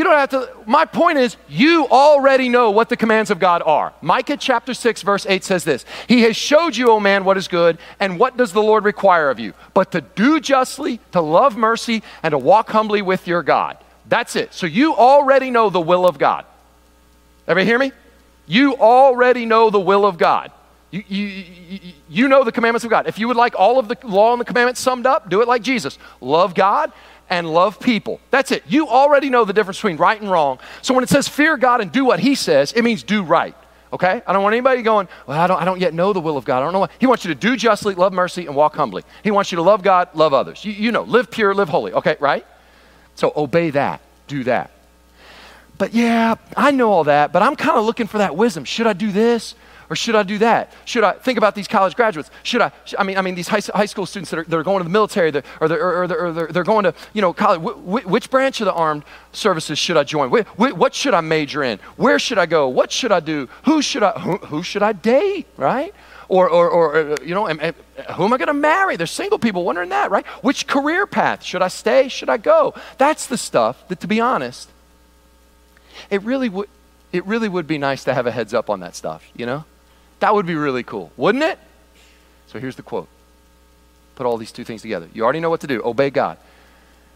you 0.00 0.04
don't 0.04 0.14
have 0.14 0.30
to. 0.30 0.48
My 0.64 0.86
point 0.86 1.18
is, 1.18 1.36
you 1.46 1.86
already 1.88 2.48
know 2.48 2.70
what 2.70 2.88
the 2.88 2.96
commands 2.96 3.30
of 3.30 3.38
God 3.38 3.60
are. 3.66 3.92
Micah 4.00 4.38
chapter 4.38 4.72
6, 4.72 5.02
verse 5.02 5.26
8 5.28 5.44
says 5.44 5.62
this 5.62 5.84
He 6.08 6.22
has 6.22 6.36
showed 6.36 6.74
you, 6.74 6.88
O 6.88 6.98
man, 6.98 7.22
what 7.22 7.36
is 7.36 7.48
good, 7.48 7.76
and 7.98 8.18
what 8.18 8.38
does 8.38 8.54
the 8.54 8.62
Lord 8.62 8.84
require 8.84 9.28
of 9.28 9.38
you? 9.38 9.52
But 9.74 9.92
to 9.92 10.00
do 10.00 10.40
justly, 10.40 11.00
to 11.12 11.20
love 11.20 11.54
mercy, 11.54 12.02
and 12.22 12.32
to 12.32 12.38
walk 12.38 12.70
humbly 12.70 13.02
with 13.02 13.26
your 13.26 13.42
God. 13.42 13.76
That's 14.08 14.36
it. 14.36 14.54
So 14.54 14.64
you 14.64 14.94
already 14.94 15.50
know 15.50 15.68
the 15.68 15.82
will 15.82 16.08
of 16.08 16.16
God. 16.16 16.46
Everybody 17.46 17.66
hear 17.66 17.78
me? 17.78 17.92
You 18.46 18.76
already 18.76 19.44
know 19.44 19.68
the 19.68 19.80
will 19.80 20.06
of 20.06 20.16
God. 20.16 20.50
You, 20.90 21.04
you, 21.08 21.24
you, 21.26 21.80
you, 22.08 22.28
know 22.28 22.42
the 22.42 22.52
commandments 22.52 22.84
of 22.84 22.90
God. 22.90 23.06
If 23.06 23.18
you 23.18 23.28
would 23.28 23.36
like 23.36 23.54
all 23.54 23.78
of 23.78 23.86
the 23.86 23.98
law 24.02 24.32
and 24.32 24.40
the 24.40 24.46
commandments 24.46 24.80
summed 24.80 25.04
up, 25.04 25.28
do 25.28 25.42
it 25.42 25.46
like 25.46 25.60
Jesus. 25.60 25.98
Love 26.22 26.54
God 26.54 26.90
and 27.30 27.48
love 27.48 27.80
people. 27.80 28.20
That's 28.30 28.50
it. 28.50 28.64
You 28.66 28.88
already 28.88 29.30
know 29.30 29.44
the 29.44 29.52
difference 29.52 29.78
between 29.78 29.96
right 29.96 30.20
and 30.20 30.30
wrong. 30.30 30.58
So 30.82 30.92
when 30.92 31.04
it 31.04 31.08
says 31.08 31.28
fear 31.28 31.56
God 31.56 31.80
and 31.80 31.90
do 31.90 32.04
what 32.04 32.20
he 32.20 32.34
says, 32.34 32.72
it 32.72 32.82
means 32.82 33.02
do 33.02 33.22
right. 33.22 33.54
Okay? 33.92 34.22
I 34.26 34.32
don't 34.32 34.42
want 34.42 34.52
anybody 34.52 34.82
going, 34.82 35.08
well, 35.26 35.40
I 35.40 35.46
don't, 35.46 35.60
I 35.62 35.64
don't 35.64 35.80
yet 35.80 35.94
know 35.94 36.12
the 36.12 36.20
will 36.20 36.36
of 36.36 36.44
God. 36.44 36.58
I 36.58 36.64
don't 36.64 36.72
know 36.72 36.80
what. 36.80 36.90
He 36.98 37.06
wants 37.06 37.24
you 37.24 37.32
to 37.32 37.40
do 37.40 37.56
justly, 37.56 37.94
love 37.94 38.12
mercy, 38.12 38.46
and 38.46 38.54
walk 38.54 38.74
humbly. 38.74 39.04
He 39.22 39.30
wants 39.30 39.50
you 39.52 39.56
to 39.56 39.62
love 39.62 39.82
God, 39.82 40.08
love 40.14 40.34
others. 40.34 40.64
You, 40.64 40.72
you 40.72 40.92
know, 40.92 41.02
live 41.02 41.30
pure, 41.30 41.54
live 41.54 41.68
holy. 41.68 41.92
Okay, 41.92 42.16
right? 42.20 42.46
So 43.14 43.32
obey 43.34 43.70
that. 43.70 44.00
Do 44.26 44.44
that. 44.44 44.70
But 45.78 45.94
yeah, 45.94 46.34
I 46.56 46.72
know 46.72 46.92
all 46.92 47.04
that, 47.04 47.32
but 47.32 47.42
I'm 47.42 47.56
kind 47.56 47.78
of 47.78 47.84
looking 47.84 48.06
for 48.06 48.18
that 48.18 48.36
wisdom. 48.36 48.64
Should 48.64 48.86
I 48.86 48.92
do 48.92 49.10
this? 49.10 49.54
Or 49.90 49.96
should 49.96 50.14
I 50.14 50.22
do 50.22 50.38
that? 50.38 50.72
Should 50.84 51.02
I 51.02 51.12
think 51.12 51.36
about 51.36 51.56
these 51.56 51.66
college 51.66 51.96
graduates? 51.96 52.30
Should 52.44 52.60
I, 52.62 52.70
I 52.96 53.02
mean, 53.02 53.18
I 53.18 53.22
mean 53.22 53.34
these 53.34 53.48
high, 53.48 53.60
high 53.74 53.86
school 53.86 54.06
students 54.06 54.30
that 54.30 54.38
are, 54.38 54.44
that 54.44 54.56
are 54.56 54.62
going 54.62 54.78
to 54.78 54.84
the 54.84 54.90
military 54.90 55.30
or, 55.60 55.68
they're, 55.68 56.02
or, 56.02 56.06
they're, 56.06 56.26
or 56.26 56.32
they're, 56.32 56.46
they're 56.46 56.64
going 56.64 56.84
to, 56.84 56.94
you 57.12 57.20
know, 57.20 57.32
college. 57.32 57.60
Wh- 57.60 58.06
which 58.08 58.30
branch 58.30 58.60
of 58.60 58.66
the 58.66 58.72
armed 58.72 59.02
services 59.32 59.80
should 59.80 59.96
I 59.96 60.04
join? 60.04 60.30
Wh- 60.30 60.46
wh- 60.46 60.78
what 60.78 60.94
should 60.94 61.12
I 61.12 61.20
major 61.20 61.64
in? 61.64 61.80
Where 61.96 62.20
should 62.20 62.38
I 62.38 62.46
go? 62.46 62.68
What 62.68 62.92
should 62.92 63.10
I 63.10 63.18
do? 63.18 63.48
Who 63.64 63.82
should 63.82 64.04
I, 64.04 64.12
who, 64.12 64.36
who 64.36 64.62
should 64.62 64.84
I 64.84 64.92
date, 64.92 65.48
right? 65.56 65.92
Or, 66.28 66.48
or, 66.48 66.70
or 66.70 66.96
uh, 66.96 67.16
you 67.24 67.34
know, 67.34 67.48
am, 67.48 67.58
am, 67.60 67.74
who 68.14 68.24
am 68.24 68.32
I 68.32 68.36
going 68.36 68.46
to 68.46 68.54
marry? 68.54 68.94
There's 68.94 69.10
single 69.10 69.40
people 69.40 69.64
wondering 69.64 69.88
that, 69.88 70.12
right? 70.12 70.24
Which 70.44 70.68
career 70.68 71.04
path? 71.04 71.42
Should 71.42 71.62
I 71.62 71.68
stay? 71.68 72.06
Should 72.06 72.28
I 72.28 72.36
go? 72.36 72.74
That's 72.98 73.26
the 73.26 73.36
stuff 73.36 73.88
that, 73.88 73.98
to 74.00 74.06
be 74.06 74.20
honest, 74.20 74.70
it 76.10 76.22
really 76.22 76.48
would 76.48 76.68
it 77.12 77.26
really 77.26 77.48
would 77.48 77.66
be 77.66 77.78
nice 77.78 78.04
to 78.04 78.14
have 78.14 78.26
a 78.26 78.30
heads 78.30 78.54
up 78.54 78.70
on 78.70 78.80
that 78.80 78.94
stuff, 78.94 79.28
you 79.34 79.44
know? 79.44 79.64
That 80.20 80.34
would 80.34 80.46
be 80.46 80.54
really 80.54 80.82
cool, 80.82 81.12
wouldn't 81.16 81.44
it? 81.44 81.58
So 82.46 82.58
here's 82.58 82.76
the 82.76 82.82
quote. 82.82 83.08
Put 84.14 84.26
all 84.26 84.36
these 84.36 84.52
two 84.52 84.64
things 84.64 84.82
together. 84.82 85.08
You 85.12 85.24
already 85.24 85.40
know 85.40 85.50
what 85.50 85.60
to 85.62 85.66
do. 85.66 85.82
Obey 85.84 86.10
God. 86.10 86.38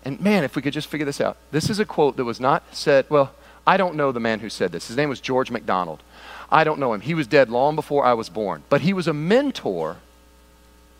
And 0.04 0.20
man, 0.20 0.44
if 0.44 0.56
we 0.56 0.62
could 0.62 0.72
just 0.72 0.88
figure 0.88 1.04
this 1.04 1.20
out. 1.20 1.36
This 1.50 1.70
is 1.70 1.78
a 1.78 1.84
quote 1.84 2.16
that 2.16 2.24
was 2.24 2.40
not 2.40 2.62
said, 2.74 3.06
well, 3.08 3.32
I 3.66 3.76
don't 3.76 3.94
know 3.94 4.12
the 4.12 4.20
man 4.20 4.40
who 4.40 4.48
said 4.48 4.72
this. 4.72 4.88
His 4.88 4.96
name 4.96 5.08
was 5.08 5.20
George 5.20 5.50
MacDonald. 5.50 6.02
I 6.50 6.64
don't 6.64 6.78
know 6.78 6.92
him. 6.92 7.00
He 7.00 7.14
was 7.14 7.26
dead 7.26 7.48
long 7.48 7.74
before 7.74 8.04
I 8.04 8.14
was 8.14 8.28
born. 8.28 8.62
But 8.68 8.82
he 8.82 8.92
was 8.92 9.08
a 9.08 9.14
mentor 9.14 9.98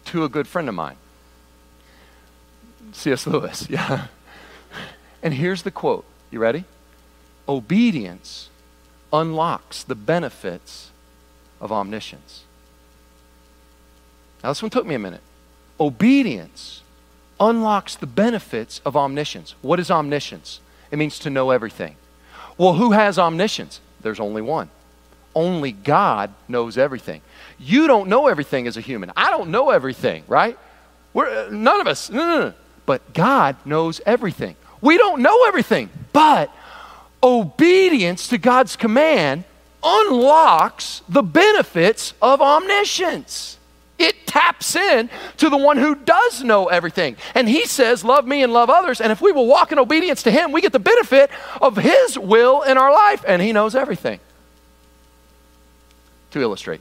to 0.06 0.24
a 0.24 0.28
good 0.28 0.48
friend 0.48 0.68
of 0.68 0.74
mine. 0.74 0.96
C.S. 2.92 3.26
Lewis, 3.26 3.66
yeah. 3.70 4.06
And 5.22 5.34
here's 5.34 5.62
the 5.62 5.70
quote. 5.70 6.04
You 6.30 6.38
ready? 6.38 6.64
obedience 7.48 8.48
unlocks 9.12 9.82
the 9.82 9.94
benefits 9.94 10.90
of 11.64 11.72
omniscience. 11.72 12.44
Now, 14.42 14.50
this 14.50 14.62
one 14.62 14.70
took 14.70 14.86
me 14.86 14.94
a 14.94 14.98
minute. 14.98 15.22
Obedience 15.80 16.82
unlocks 17.40 17.96
the 17.96 18.06
benefits 18.06 18.82
of 18.84 18.96
omniscience. 18.96 19.54
What 19.62 19.80
is 19.80 19.90
omniscience? 19.90 20.60
It 20.90 20.98
means 20.98 21.18
to 21.20 21.30
know 21.30 21.50
everything. 21.50 21.96
Well, 22.58 22.74
who 22.74 22.92
has 22.92 23.18
omniscience? 23.18 23.80
There's 24.02 24.20
only 24.20 24.42
one. 24.42 24.68
Only 25.34 25.72
God 25.72 26.32
knows 26.46 26.76
everything. 26.76 27.22
You 27.58 27.86
don't 27.86 28.08
know 28.08 28.28
everything 28.28 28.66
as 28.66 28.76
a 28.76 28.82
human. 28.82 29.10
I 29.16 29.30
don't 29.30 29.48
know 29.48 29.70
everything, 29.70 30.22
right? 30.28 30.58
We're, 31.14 31.50
none 31.50 31.80
of 31.80 31.86
us. 31.86 32.10
No, 32.10 32.26
no, 32.26 32.40
no. 32.40 32.54
But 32.84 33.14
God 33.14 33.56
knows 33.64 34.02
everything. 34.04 34.54
We 34.82 34.98
don't 34.98 35.22
know 35.22 35.46
everything, 35.46 35.88
but 36.12 36.54
obedience 37.22 38.28
to 38.28 38.38
God's 38.38 38.76
command 38.76 39.44
unlocks 39.84 41.02
the 41.08 41.22
benefits 41.22 42.14
of 42.22 42.40
omniscience. 42.40 43.58
It 43.98 44.26
taps 44.26 44.74
in 44.74 45.08
to 45.36 45.48
the 45.48 45.56
one 45.56 45.76
who 45.76 45.94
does 45.94 46.42
know 46.42 46.66
everything. 46.66 47.16
And 47.34 47.48
he 47.48 47.66
says, 47.66 48.04
Love 48.04 48.26
me 48.26 48.42
and 48.42 48.52
love 48.52 48.70
others. 48.70 49.00
And 49.00 49.12
if 49.12 49.20
we 49.20 49.30
will 49.30 49.46
walk 49.46 49.70
in 49.70 49.78
obedience 49.78 50.22
to 50.24 50.30
him, 50.30 50.50
we 50.50 50.60
get 50.60 50.72
the 50.72 50.80
benefit 50.80 51.30
of 51.60 51.76
his 51.76 52.18
will 52.18 52.62
in 52.62 52.76
our 52.76 52.92
life. 52.92 53.24
And 53.26 53.40
he 53.40 53.52
knows 53.52 53.74
everything. 53.74 54.18
To 56.32 56.40
illustrate, 56.40 56.80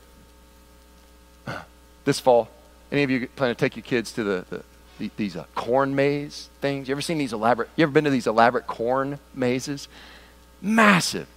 this 2.06 2.20
fall, 2.20 2.50
any 2.92 3.04
of 3.04 3.12
you 3.12 3.28
plan 3.28 3.50
to 3.50 3.56
take 3.56 3.76
your 3.76 3.84
kids 3.84 4.12
to 4.14 4.24
the, 4.24 4.46
the 4.50 4.64
these 5.16 5.36
uh, 5.36 5.46
corn 5.54 5.94
maze 5.94 6.50
things? 6.62 6.88
You 6.88 6.94
ever 6.94 7.02
seen 7.02 7.20
these 7.20 7.34
elaborate? 7.34 7.70
You 7.76 7.84
ever 7.84 7.92
been 7.92 8.06
to 8.06 8.10
these 8.10 8.26
elaborate 8.26 8.66
corn 8.66 9.20
mazes? 9.36 9.88
massive. 10.64 11.28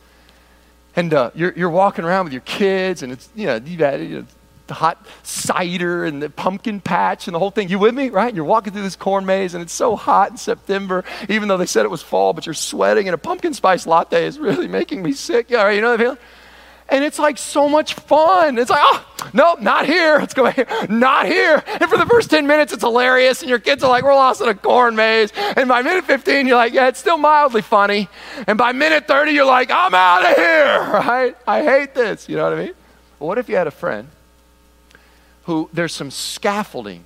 And 0.96 1.12
uh, 1.12 1.30
you're, 1.34 1.52
you're 1.52 1.70
walking 1.70 2.04
around 2.04 2.24
with 2.24 2.32
your 2.32 2.42
kids, 2.42 3.02
and 3.02 3.12
it's, 3.12 3.28
you 3.34 3.46
know, 3.46 3.56
you've 3.56 3.80
had 3.80 4.00
you 4.00 4.08
know, 4.20 4.26
the 4.66 4.74
hot 4.74 5.06
cider 5.22 6.04
and 6.04 6.22
the 6.22 6.30
pumpkin 6.30 6.80
patch 6.80 7.28
and 7.28 7.34
the 7.34 7.38
whole 7.38 7.50
thing. 7.50 7.68
You 7.68 7.78
with 7.78 7.94
me, 7.94 8.08
right? 8.08 8.34
You're 8.34 8.44
walking 8.44 8.72
through 8.72 8.82
this 8.82 8.96
corn 8.96 9.26
maze, 9.26 9.54
and 9.54 9.62
it's 9.62 9.74
so 9.74 9.94
hot 9.94 10.30
in 10.30 10.36
September, 10.38 11.04
even 11.28 11.48
though 11.48 11.58
they 11.58 11.66
said 11.66 11.84
it 11.84 11.90
was 11.90 12.02
fall, 12.02 12.32
but 12.32 12.46
you're 12.46 12.54
sweating, 12.54 13.08
and 13.08 13.14
a 13.14 13.18
pumpkin 13.18 13.52
spice 13.52 13.86
latte 13.86 14.24
is 14.24 14.38
really 14.38 14.68
making 14.68 15.02
me 15.02 15.12
sick. 15.12 15.50
Yeah, 15.50 15.64
right, 15.64 15.72
you 15.72 15.82
know 15.82 15.90
that 15.90 16.02
feeling? 16.02 16.18
And 16.88 17.02
it's 17.04 17.18
like 17.18 17.36
so 17.36 17.68
much 17.68 17.94
fun. 17.94 18.58
It's 18.58 18.70
like, 18.70 18.82
oh, 18.82 19.06
nope, 19.32 19.60
not 19.60 19.86
here. 19.86 20.18
Let's 20.18 20.34
go 20.34 20.46
here. 20.46 20.66
Not 20.88 21.26
here. 21.26 21.62
And 21.66 21.90
for 21.90 21.96
the 21.96 22.06
first 22.06 22.30
10 22.30 22.46
minutes, 22.46 22.72
it's 22.72 22.82
hilarious. 22.82 23.42
And 23.42 23.50
your 23.50 23.58
kids 23.58 23.82
are 23.82 23.90
like, 23.90 24.04
we're 24.04 24.14
lost 24.14 24.40
in 24.40 24.48
a 24.48 24.54
corn 24.54 24.94
maze. 24.94 25.32
And 25.56 25.68
by 25.68 25.82
minute 25.82 26.04
15, 26.04 26.46
you're 26.46 26.56
like, 26.56 26.72
yeah, 26.72 26.86
it's 26.86 27.00
still 27.00 27.18
mildly 27.18 27.62
funny. 27.62 28.08
And 28.46 28.56
by 28.56 28.70
minute 28.70 29.08
30, 29.08 29.32
you're 29.32 29.44
like, 29.44 29.70
I'm 29.70 29.94
out 29.94 30.30
of 30.30 30.36
here, 30.36 30.78
right? 30.92 31.36
I 31.46 31.64
hate 31.64 31.94
this. 31.94 32.28
You 32.28 32.36
know 32.36 32.44
what 32.44 32.58
I 32.58 32.64
mean? 32.66 32.74
Well, 33.18 33.28
what 33.28 33.38
if 33.38 33.48
you 33.48 33.56
had 33.56 33.66
a 33.66 33.72
friend 33.72 34.08
who 35.44 35.68
there's 35.72 35.92
some 35.92 36.10
scaffolding 36.10 37.04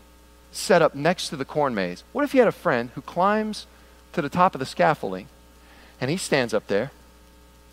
set 0.52 0.82
up 0.82 0.94
next 0.94 1.30
to 1.30 1.36
the 1.36 1.44
corn 1.46 1.74
maze? 1.74 2.04
What 2.12 2.24
if 2.24 2.34
you 2.34 2.40
had 2.40 2.48
a 2.48 2.52
friend 2.52 2.90
who 2.94 3.00
climbs 3.00 3.66
to 4.12 4.20
the 4.20 4.28
top 4.28 4.54
of 4.54 4.58
the 4.58 4.66
scaffolding 4.66 5.28
and 6.00 6.10
he 6.10 6.18
stands 6.18 6.52
up 6.52 6.66
there 6.66 6.90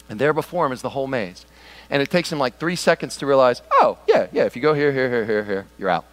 and 0.10 0.20
there 0.20 0.34
before 0.34 0.66
him 0.66 0.72
is 0.72 0.82
the 0.82 0.90
whole 0.90 1.08
maze? 1.08 1.46
And 1.90 2.02
it 2.02 2.10
takes 2.10 2.32
him 2.32 2.40
like 2.40 2.58
three 2.58 2.76
seconds 2.76 3.18
to 3.18 3.26
realize, 3.26 3.62
oh, 3.72 3.98
yeah, 4.08 4.28
yeah, 4.32 4.44
if 4.44 4.56
you 4.56 4.62
go 4.62 4.74
here, 4.74 4.92
here, 4.92 5.10
here, 5.10 5.26
here, 5.26 5.44
here, 5.44 5.66
you're 5.78 5.90
out. 5.90 6.06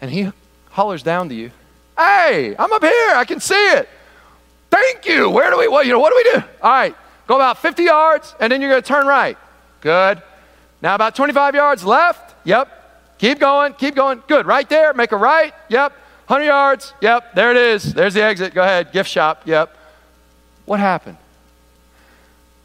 And 0.00 0.10
he 0.10 0.30
hollers 0.70 1.02
down 1.02 1.28
to 1.28 1.34
you, 1.34 1.50
hey, 1.96 2.54
I'm 2.58 2.72
up 2.72 2.82
here, 2.82 3.14
I 3.14 3.24
can 3.26 3.40
see 3.40 3.54
it. 3.54 3.88
Thank 4.70 5.06
you. 5.06 5.30
Where 5.30 5.50
do 5.50 5.58
we, 5.58 5.68
what, 5.68 5.86
you 5.86 5.92
know, 5.92 5.98
what 5.98 6.10
do 6.10 6.16
we 6.16 6.40
do? 6.40 6.46
All 6.62 6.72
right, 6.72 6.96
go 7.26 7.36
about 7.36 7.58
50 7.58 7.82
yards, 7.84 8.34
and 8.40 8.50
then 8.50 8.60
you're 8.60 8.70
going 8.70 8.82
to 8.82 8.88
turn 8.88 9.06
right. 9.06 9.36
Good. 9.80 10.22
Now 10.80 10.94
about 10.94 11.14
25 11.14 11.54
yards 11.54 11.84
left. 11.84 12.34
Yep. 12.44 13.18
Keep 13.18 13.38
going, 13.38 13.74
keep 13.74 13.94
going. 13.94 14.22
Good. 14.26 14.46
Right 14.46 14.68
there, 14.68 14.92
make 14.94 15.12
a 15.12 15.16
right. 15.16 15.54
Yep. 15.68 15.92
100 16.26 16.44
yards. 16.44 16.94
Yep. 17.00 17.34
There 17.34 17.50
it 17.50 17.56
is. 17.56 17.94
There's 17.94 18.14
the 18.14 18.22
exit. 18.22 18.54
Go 18.54 18.62
ahead. 18.62 18.90
Gift 18.92 19.08
shop. 19.08 19.42
Yep. 19.44 19.76
What 20.64 20.80
happened? 20.80 21.18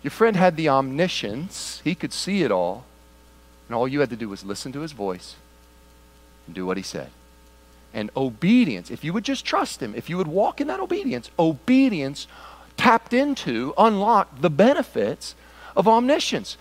Your 0.07 0.11
friend 0.13 0.37
had 0.37 0.55
the 0.55 0.69
omniscience, 0.69 1.81
he 1.83 1.93
could 1.93 2.13
see 2.13 2.43
it 2.43 2.49
all, 2.49 2.85
and 3.67 3.75
all 3.75 3.89
you 3.89 3.99
had 3.99 4.09
to 4.11 4.15
do 4.15 4.29
was 4.29 4.45
listen 4.45 4.71
to 4.71 4.79
his 4.79 4.93
voice 4.93 5.35
and 6.45 6.55
do 6.55 6.65
what 6.65 6.77
he 6.77 6.83
said. 6.83 7.09
And 7.93 8.09
obedience, 8.15 8.89
if 8.89 9.03
you 9.03 9.11
would 9.11 9.25
just 9.25 9.43
trust 9.43 9.83
him, 9.83 9.93
if 9.93 10.09
you 10.09 10.15
would 10.15 10.29
walk 10.29 10.61
in 10.61 10.67
that 10.67 10.79
obedience, 10.79 11.29
obedience 11.37 12.25
tapped 12.77 13.11
into, 13.11 13.73
unlocked 13.77 14.41
the 14.41 14.49
benefits 14.49 15.35
of 15.75 15.89
omniscience. 15.89 16.55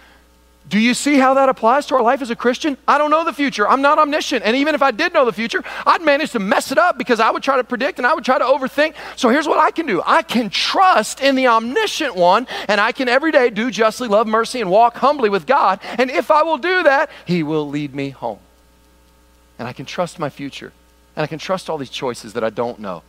Do 0.69 0.81
you 0.81 0.95
see 0.95 1.19
how 1.19 1.35
that 1.35 1.49
applies 1.49 1.87
to 1.87 1.95
our 1.95 2.03
life 2.03 2.23
as 2.23 2.31
a 2.31 2.37
Christian? 2.37 2.77
I 2.89 2.99
don't 2.99 3.11
know 3.11 3.25
the 3.25 3.33
future. 3.33 3.69
I'm 3.69 3.83
not 3.83 3.99
omniscient. 3.99 4.45
And 4.45 4.57
even 4.57 4.75
if 4.75 4.83
I 4.83 4.91
did 4.91 5.15
know 5.15 5.25
the 5.25 5.33
future, 5.33 5.63
I'd 5.87 6.03
manage 6.03 6.33
to 6.33 6.41
mess 6.41 6.73
it 6.73 6.79
up 6.79 6.99
because 6.99 7.21
I 7.21 7.31
would 7.31 7.45
try 7.45 7.57
to 7.57 7.63
predict 7.63 7.99
and 7.99 8.07
I 8.07 8.15
would 8.15 8.25
try 8.25 8.39
to 8.39 8.45
overthink. 8.45 8.95
So 9.15 9.29
here's 9.29 9.47
what 9.47 9.61
I 9.61 9.71
can 9.71 9.87
do 9.87 10.03
I 10.05 10.23
can 10.23 10.51
trust 10.51 11.21
in 11.21 11.37
the 11.37 11.47
omniscient 11.47 12.17
one, 12.17 12.49
and 12.69 12.81
I 12.81 12.91
can 12.91 13.09
every 13.09 13.31
day 13.31 13.49
do 13.49 13.71
justly, 13.71 14.09
love 14.09 14.27
mercy, 14.27 14.61
and 14.61 14.69
walk 14.69 14.97
humbly 14.97 15.29
with 15.29 15.47
God. 15.47 15.79
And 15.99 16.11
if 16.11 16.33
I 16.33 16.43
will 16.43 16.59
do 16.59 16.83
that, 16.83 17.11
He 17.27 17.45
will 17.45 17.69
lead 17.69 17.95
me 17.95 18.11
home. 18.11 18.41
And 19.59 19.69
I 19.69 19.73
can 19.73 19.87
trust 19.87 20.19
my 20.19 20.29
future. 20.29 20.73
And 21.15 21.23
I 21.23 21.27
can 21.29 21.39
trust 21.39 21.71
all 21.71 21.79
these 21.79 21.91
choices 21.91 22.33
that 22.33 22.45
I 22.45 22.51
don't 22.51 22.81
know. 22.81 23.03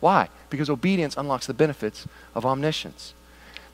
Why? 0.00 0.28
Because 0.50 0.70
obedience 0.70 1.16
unlocks 1.16 1.46
the 1.46 1.54
benefits 1.54 2.06
of 2.34 2.44
omniscience. 2.46 3.14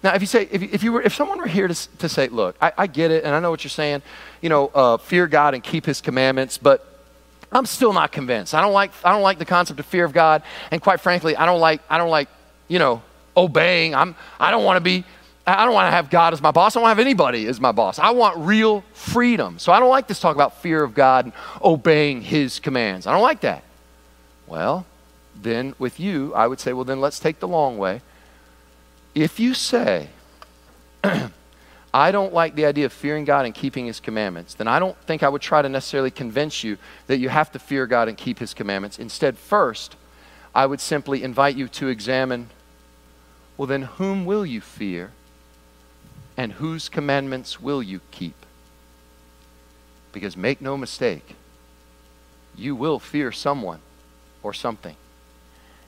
Now, 0.05 0.14
if 0.14 0.21
you 0.21 0.27
say, 0.27 0.47
if, 0.51 0.62
if, 0.62 0.83
you 0.83 0.93
were, 0.93 1.01
if 1.01 1.14
someone 1.14 1.38
were 1.38 1.47
here 1.47 1.67
to, 1.67 1.75
to 1.97 2.11
say, 2.11 2.29
look, 2.29 2.57
I, 2.61 2.73
I 2.77 2.87
get 2.87 3.11
it, 3.11 3.25
and 3.25 3.35
I 3.35 3.40
know 3.40 3.51
what 3.51 3.64
you're 3.64 3.71
saying, 3.71 4.03
you 4.43 4.51
know, 4.51 4.71
uh, 4.75 4.99
fear 4.99 5.27
God 5.27 5.55
and 5.55 5.64
keep 5.64 5.87
His 5.87 6.03
commandments, 6.03 6.59
but 6.59 6.87
I'm 7.51 7.64
still 7.64 7.95
not 7.95 8.12
convinced. 8.12 8.55
I 8.55 8.61
don't 8.61 8.75
like, 8.75 8.93
I 9.03 9.12
don't 9.12 9.23
like 9.23 9.38
the 9.38 9.47
concept 9.47 9.81
of 9.81 9.87
fear 9.87 10.05
of 10.05 10.12
God, 10.12 10.43
and 10.71 10.83
quite 10.83 11.01
frankly, 11.01 11.35
I 11.35 11.47
don't 11.47 11.59
like, 11.59 11.81
I 11.88 11.97
don't 11.97 12.11
like, 12.11 12.29
you 12.69 12.79
know, 12.79 13.01
obeying. 13.35 13.95
I'm, 13.95 14.14
I 14.38 14.51
don't 14.51 14.62
want 14.62 14.77
to 14.77 14.83
be, 14.83 15.05
I 15.47 15.64
don't 15.64 15.73
want 15.73 15.87
to 15.87 15.90
have 15.90 16.11
God 16.11 16.35
as 16.35 16.43
my 16.43 16.51
boss. 16.51 16.77
I 16.77 16.81
don't 16.81 16.83
want 16.83 16.97
to 16.97 17.01
have 17.01 17.07
anybody 17.07 17.47
as 17.47 17.59
my 17.59 17.73
boss. 17.73 17.99
I 17.99 18.11
want 18.11 18.37
real 18.37 18.85
freedom. 18.93 19.59
So 19.59 19.73
I 19.73 19.81
don't 19.81 19.88
like 19.88 20.07
this 20.07 20.21
talk 20.21 20.35
about 20.35 20.61
fear 20.61 20.83
of 20.83 20.93
God 20.93 21.25
and 21.25 21.35
obeying 21.62 22.21
His 22.21 22.61
commands. 22.61 23.07
I 23.07 23.12
don't 23.12 23.23
like 23.23 23.40
that. 23.40 23.64
Well, 24.47 24.85
then 25.35 25.75
with 25.79 25.99
you, 25.99 26.35
I 26.35 26.47
would 26.47 26.61
say, 26.61 26.75
well, 26.75 26.85
then 26.85 27.01
let's 27.01 27.19
take 27.19 27.40
the 27.40 27.49
long 27.49 27.79
way 27.79 28.03
if 29.14 29.38
you 29.38 29.55
say, 29.55 30.09
I 31.94 32.11
don't 32.11 32.35
like 32.35 32.55
the 32.55 32.66
idea 32.66 32.87
of 32.87 32.92
fearing 32.92 33.24
God 33.24 33.46
and 33.46 33.55
keeping 33.55 33.87
His 33.87 34.00
commandments, 34.00 34.55
then 34.55 34.66
I 34.66 34.79
don't 34.79 34.96
think 35.03 35.22
I 35.22 35.29
would 35.29 35.42
try 35.42 35.62
to 35.62 35.68
necessarily 35.68 36.11
convince 36.11 36.64
you 36.64 36.79
that 37.07 37.18
you 37.18 37.29
have 37.29 37.53
to 37.53 37.59
fear 37.59 37.87
God 37.87 38.09
and 38.09 38.16
keep 38.16 38.38
His 38.38 38.55
commandments. 38.55 38.98
Instead, 38.98 39.38
first, 39.38 39.96
I 40.55 40.66
would 40.66 40.81
simply 40.81 41.22
invite 41.22 41.57
you 41.57 41.68
to 41.68 41.88
examine 41.88 42.48
well, 43.57 43.66
then, 43.66 43.83
whom 43.83 44.24
will 44.24 44.44
you 44.44 44.61
fear 44.61 45.12
and 46.37 46.53
whose 46.55 46.88
commandments 46.88 47.61
will 47.61 47.83
you 47.83 48.00
keep? 48.11 48.35
Because 50.12 50.37
make 50.37 50.61
no 50.61 50.77
mistake, 50.77 51.37
you 52.57 52.74
will 52.74 52.98
fear 52.98 53.31
someone 53.31 53.81
or 54.42 54.53
something. 54.53 54.96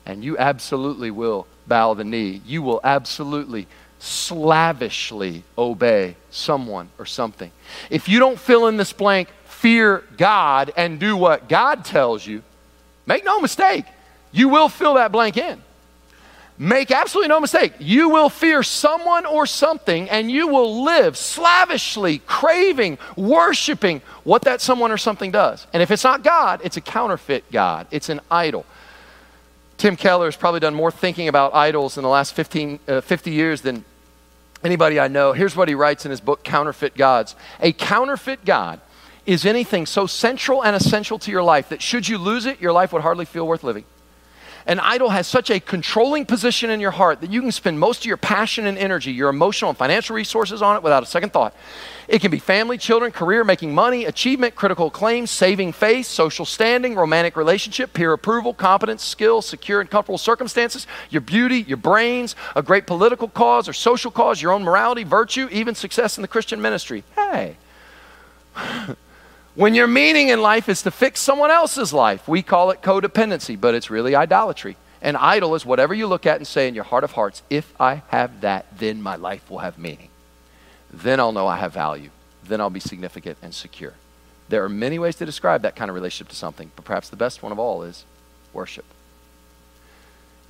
And 0.05 0.23
you 0.23 0.39
absolutely 0.39 1.11
will 1.11 1.47
bow 1.69 1.95
the 1.95 2.05
knee. 2.05 2.43
You 2.47 2.63
will 2.63 2.81
absolutely 2.85 3.67
slavishly 3.99 5.43
obey 5.57 6.17
someone 6.31 6.89
or 6.99 7.07
something. 7.07 7.51
If 7.91 8.09
you 8.09 8.19
don't 8.19 8.39
fill 8.39 8.69
in 8.69 8.77
this 8.77 8.93
blank, 8.93 9.29
fear 9.45 10.05
God 10.17 10.73
and 10.77 11.01
do 11.01 11.17
what 11.17 11.49
God 11.49 11.85
tells 11.85 12.27
you, 12.27 12.43
make 13.07 13.25
no 13.25 13.41
mistake, 13.41 13.85
you 14.33 14.49
will 14.49 14.69
fill 14.69 14.95
that 14.95 15.13
blank 15.13 15.37
in. 15.37 15.63
Make 16.59 16.91
absolutely 16.91 17.29
no 17.29 17.41
mistake, 17.41 17.75
you 17.79 18.09
will 18.09 18.31
fear 18.31 18.63
someone 18.63 19.27
or 19.27 19.45
something 19.45 20.09
and 20.09 20.31
you 20.31 20.49
will 20.49 20.85
live 20.85 21.17
slavishly, 21.17 22.19
craving, 22.21 22.97
worshiping 23.15 24.01
what 24.25 24.43
that 24.43 24.63
someone 24.63 24.91
or 24.91 24.97
something 24.97 25.31
does. 25.31 25.67
And 25.75 25.83
if 25.83 25.91
it's 25.91 26.05
not 26.05 26.23
God, 26.23 26.63
it's 26.65 26.79
a 26.79 26.81
counterfeit 26.81 27.51
God, 27.53 27.87
it's 27.91 28.09
an 28.09 28.21
idol. 28.31 28.65
Tim 29.77 29.97
Keller 29.97 30.27
has 30.27 30.37
probably 30.37 30.61
done 30.61 30.75
more 30.75 30.91
thinking 30.91 31.29
about 31.29 31.55
idols 31.55 31.99
in 31.99 32.03
the 32.03 32.09
last 32.09 32.33
15, 32.35 32.81
uh, 32.89 33.01
50 33.01 33.31
years 33.31 33.61
than 33.61 33.85
anybody 34.65 34.99
I 34.99 35.09
know. 35.09 35.33
Here's 35.33 35.55
what 35.55 35.69
he 35.69 35.75
writes 35.75 36.05
in 36.05 36.11
his 36.11 36.21
book, 36.21 36.43
Counterfeit 36.43 36.97
Gods. 36.97 37.37
A 37.61 37.73
counterfeit 37.73 38.45
God 38.45 38.81
is 39.27 39.45
anything 39.45 39.87
so 39.87 40.07
central 40.07 40.65
and 40.65 40.75
essential 40.75 41.19
to 41.19 41.31
your 41.31 41.43
life 41.43 41.69
that 41.69 41.83
should 41.83 42.09
you 42.09 42.17
lose 42.17 42.47
it, 42.47 42.61
your 42.61 42.73
life 42.73 42.93
would 42.93 43.03
hardly 43.03 43.25
feel 43.25 43.47
worth 43.47 43.65
living. 43.65 43.85
An 44.67 44.81
idol 44.81 45.11
has 45.11 45.29
such 45.29 45.49
a 45.49 45.61
controlling 45.61 46.27
position 46.27 46.71
in 46.71 46.81
your 46.81 46.91
heart 46.91 47.21
that 47.21 47.31
you 47.31 47.41
can 47.41 47.53
spend 47.53 47.79
most 47.79 48.01
of 48.01 48.07
your 48.07 48.17
passion 48.17 48.67
and 48.67 48.77
energy, 48.77 49.13
your 49.13 49.29
emotional 49.29 49.69
and 49.69 49.79
financial 49.79 50.17
resources 50.17 50.61
on 50.61 50.77
it 50.77 50.83
without 50.83 51.05
a 51.05 51.07
second 51.07 51.33
thought. 51.33 51.55
It 52.09 52.21
can 52.21 52.33
be 52.33 52.41
family, 52.41 52.77
children, 52.77 53.13
career, 53.13 53.45
making 53.45 53.75
money, 53.75 54.05
achievement, 54.05 54.57
critical 54.57 54.89
acclaim, 54.89 55.29
saving 55.29 55.73
face, 55.73 56.09
social 56.09 56.45
standing, 56.45 56.97
romantic 56.97 57.37
relationship, 57.37 57.93
peer 57.93 58.13
approval, 58.13 58.53
competence, 58.53 59.05
skill, 59.05 59.41
secure 59.41 59.81
and 59.81 59.89
comfortable 59.89 60.19
circumstances, 60.19 60.89
your 61.11 61.21
beauty, 61.21 61.63
your 61.63 61.77
brains, 61.77 62.35
a 62.57 62.63
great 62.63 62.89
political 62.89 63.29
cause 63.29 63.69
or 63.69 63.73
social 63.73 64.11
cause, 64.11 64.43
your 64.43 64.51
own 64.51 64.65
morality, 64.65 65.05
virtue, 65.05 65.49
even 65.53 65.77
success 65.77 66.19
in 66.19 66.23
the 66.23 66.29
Christian 66.29 66.61
ministry. 66.61 67.05
Hey. 67.15 67.57
When 69.57 69.75
your 69.75 69.87
meaning 69.87 70.29
in 70.29 70.43
life 70.43 70.69
is 70.69 70.83
to 70.83 70.91
fix 70.91 71.19
someone 71.19 71.51
else's 71.51 71.91
life, 71.91 72.29
we 72.29 72.43
call 72.43 72.71
it 72.71 72.83
codependency, 72.83 73.59
but 73.59 73.75
it's 73.75 73.91
really 73.91 74.15
idolatry. 74.15 74.77
An 75.01 75.17
idol 75.17 75.55
is 75.55 75.65
whatever 75.65 75.95
you 75.95 76.07
look 76.07 76.27
at 76.27 76.37
and 76.37 76.47
say 76.47 76.69
in 76.69 76.75
your 76.75 76.85
heart 76.85 77.05
of 77.05 77.13
hearts, 77.13 77.43
if 77.49 77.73
I 77.81 78.03
have 78.09 78.43
that, 78.43 78.67
then 78.79 79.01
my 79.01 79.17
life 79.17 79.51
will 79.51 79.61
have 79.61 79.79
meaning. 79.79 80.11
Then 80.93 81.21
I'll 81.21 81.33
know 81.33 81.47
I 81.47 81.57
have 81.57 81.73
value. 81.73 82.11
Then 82.45 82.61
I'll 82.61 82.69
be 82.69 82.81
significant 82.81 83.39
and 83.41 83.55
secure. 83.55 83.95
There 84.51 84.63
are 84.63 84.69
many 84.69 84.99
ways 84.99 85.17
to 85.17 85.27
describe 85.27 85.63
that 85.63 85.75
kind 85.75 85.89
of 85.89 85.95
relationship 85.95 86.29
to 86.29 86.37
something, 86.37 86.71
but 86.77 86.85
perhaps 86.85 87.09
the 87.09 87.17
best 87.17 87.43
one 87.43 87.51
of 87.51 87.59
all 87.59 87.83
is 87.83 88.05
worship. 88.53 88.85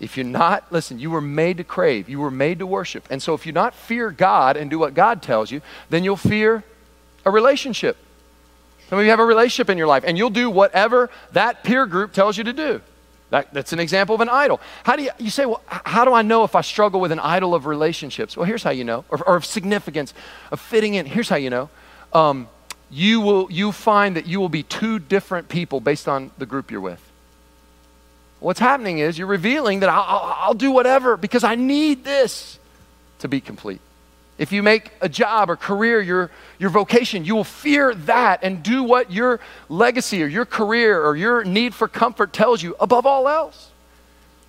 If 0.00 0.16
you're 0.16 0.26
not, 0.26 0.72
listen, 0.72 0.98
you 0.98 1.12
were 1.12 1.20
made 1.20 1.58
to 1.58 1.64
crave, 1.64 2.08
you 2.08 2.18
were 2.18 2.30
made 2.30 2.58
to 2.58 2.66
worship. 2.66 3.06
And 3.08 3.22
so 3.22 3.34
if 3.34 3.46
you 3.46 3.52
not 3.52 3.72
fear 3.72 4.10
God 4.10 4.56
and 4.56 4.68
do 4.68 4.80
what 4.80 4.94
God 4.94 5.22
tells 5.22 5.52
you, 5.52 5.62
then 5.90 6.02
you'll 6.02 6.16
fear 6.16 6.64
a 7.24 7.30
relationship. 7.30 7.96
Some 8.88 8.98
of 8.98 9.04
you 9.04 9.10
have 9.10 9.20
a 9.20 9.24
relationship 9.24 9.68
in 9.68 9.78
your 9.78 9.86
life, 9.86 10.04
and 10.06 10.16
you'll 10.16 10.30
do 10.30 10.48
whatever 10.48 11.10
that 11.32 11.64
peer 11.64 11.86
group 11.86 12.12
tells 12.12 12.38
you 12.38 12.44
to 12.44 12.52
do. 12.52 12.80
That, 13.30 13.52
that's 13.52 13.72
an 13.72 13.80
example 13.80 14.14
of 14.14 14.20
an 14.20 14.28
idol. 14.28 14.60
How 14.84 14.94
do 14.94 15.02
you, 15.02 15.10
you 15.18 15.30
say, 15.30 15.46
well, 15.46 15.60
how 15.66 16.04
do 16.04 16.12
I 16.12 16.22
know 16.22 16.44
if 16.44 16.54
I 16.54 16.60
struggle 16.60 17.00
with 17.00 17.10
an 17.10 17.18
idol 17.18 17.54
of 17.54 17.66
relationships? 17.66 18.36
Well, 18.36 18.46
here's 18.46 18.62
how 18.62 18.70
you 18.70 18.84
know, 18.84 19.04
or, 19.08 19.20
or 19.26 19.36
of 19.36 19.44
significance, 19.44 20.14
of 20.52 20.60
fitting 20.60 20.94
in. 20.94 21.06
Here's 21.06 21.28
how 21.28 21.36
you 21.36 21.50
know. 21.50 21.68
Um, 22.12 22.48
you 22.88 23.20
will 23.20 23.50
you 23.50 23.72
find 23.72 24.14
that 24.14 24.26
you 24.26 24.38
will 24.38 24.48
be 24.48 24.62
two 24.62 25.00
different 25.00 25.48
people 25.48 25.80
based 25.80 26.06
on 26.06 26.30
the 26.38 26.46
group 26.46 26.70
you're 26.70 26.80
with. 26.80 27.02
What's 28.38 28.60
happening 28.60 28.98
is 28.98 29.18
you're 29.18 29.26
revealing 29.26 29.80
that 29.80 29.88
I'll, 29.88 30.02
I'll, 30.02 30.36
I'll 30.38 30.54
do 30.54 30.70
whatever 30.70 31.16
because 31.16 31.42
I 31.42 31.56
need 31.56 32.04
this 32.04 32.60
to 33.18 33.28
be 33.28 33.40
complete. 33.40 33.80
If 34.38 34.52
you 34.52 34.62
make 34.62 34.90
a 35.00 35.08
job 35.08 35.48
or 35.48 35.56
career 35.56 36.00
your, 36.00 36.30
your 36.58 36.70
vocation, 36.70 37.24
you 37.24 37.34
will 37.34 37.44
fear 37.44 37.94
that 37.94 38.40
and 38.42 38.62
do 38.62 38.82
what 38.82 39.10
your 39.10 39.40
legacy 39.68 40.22
or 40.22 40.26
your 40.26 40.44
career 40.44 41.02
or 41.02 41.16
your 41.16 41.42
need 41.42 41.74
for 41.74 41.88
comfort 41.88 42.32
tells 42.32 42.62
you 42.62 42.76
above 42.78 43.06
all 43.06 43.28
else. 43.28 43.70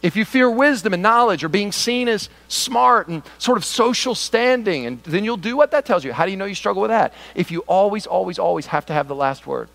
If 0.02 0.16
you 0.16 0.26
fear 0.26 0.50
wisdom 0.50 0.94
and 0.94 1.02
knowledge 1.02 1.44
or 1.44 1.50
being 1.50 1.72
seen 1.72 2.08
as 2.08 2.30
smart 2.50 3.08
and 3.08 3.24
sort 3.40 3.58
of 3.58 3.66
social 3.66 4.14
standing, 4.14 4.86
and 4.86 5.02
then 5.04 5.24
you'll 5.24 5.38
do 5.38 5.58
what 5.58 5.72
that 5.72 5.86
tells 5.86 6.04
you. 6.04 6.14
How 6.14 6.26
do 6.26 6.32
you 6.32 6.38
know 6.38 6.46
you 6.46 6.54
struggle 6.54 6.82
with 6.82 6.92
that? 6.92 7.14
If 7.34 7.50
you 7.50 7.62
always, 7.62 8.06
always, 8.06 8.38
always 8.38 8.68
have 8.68 8.86
to 8.88 8.94
have 8.94 9.08
the 9.08 9.16
last 9.16 9.48
word. 9.48 9.70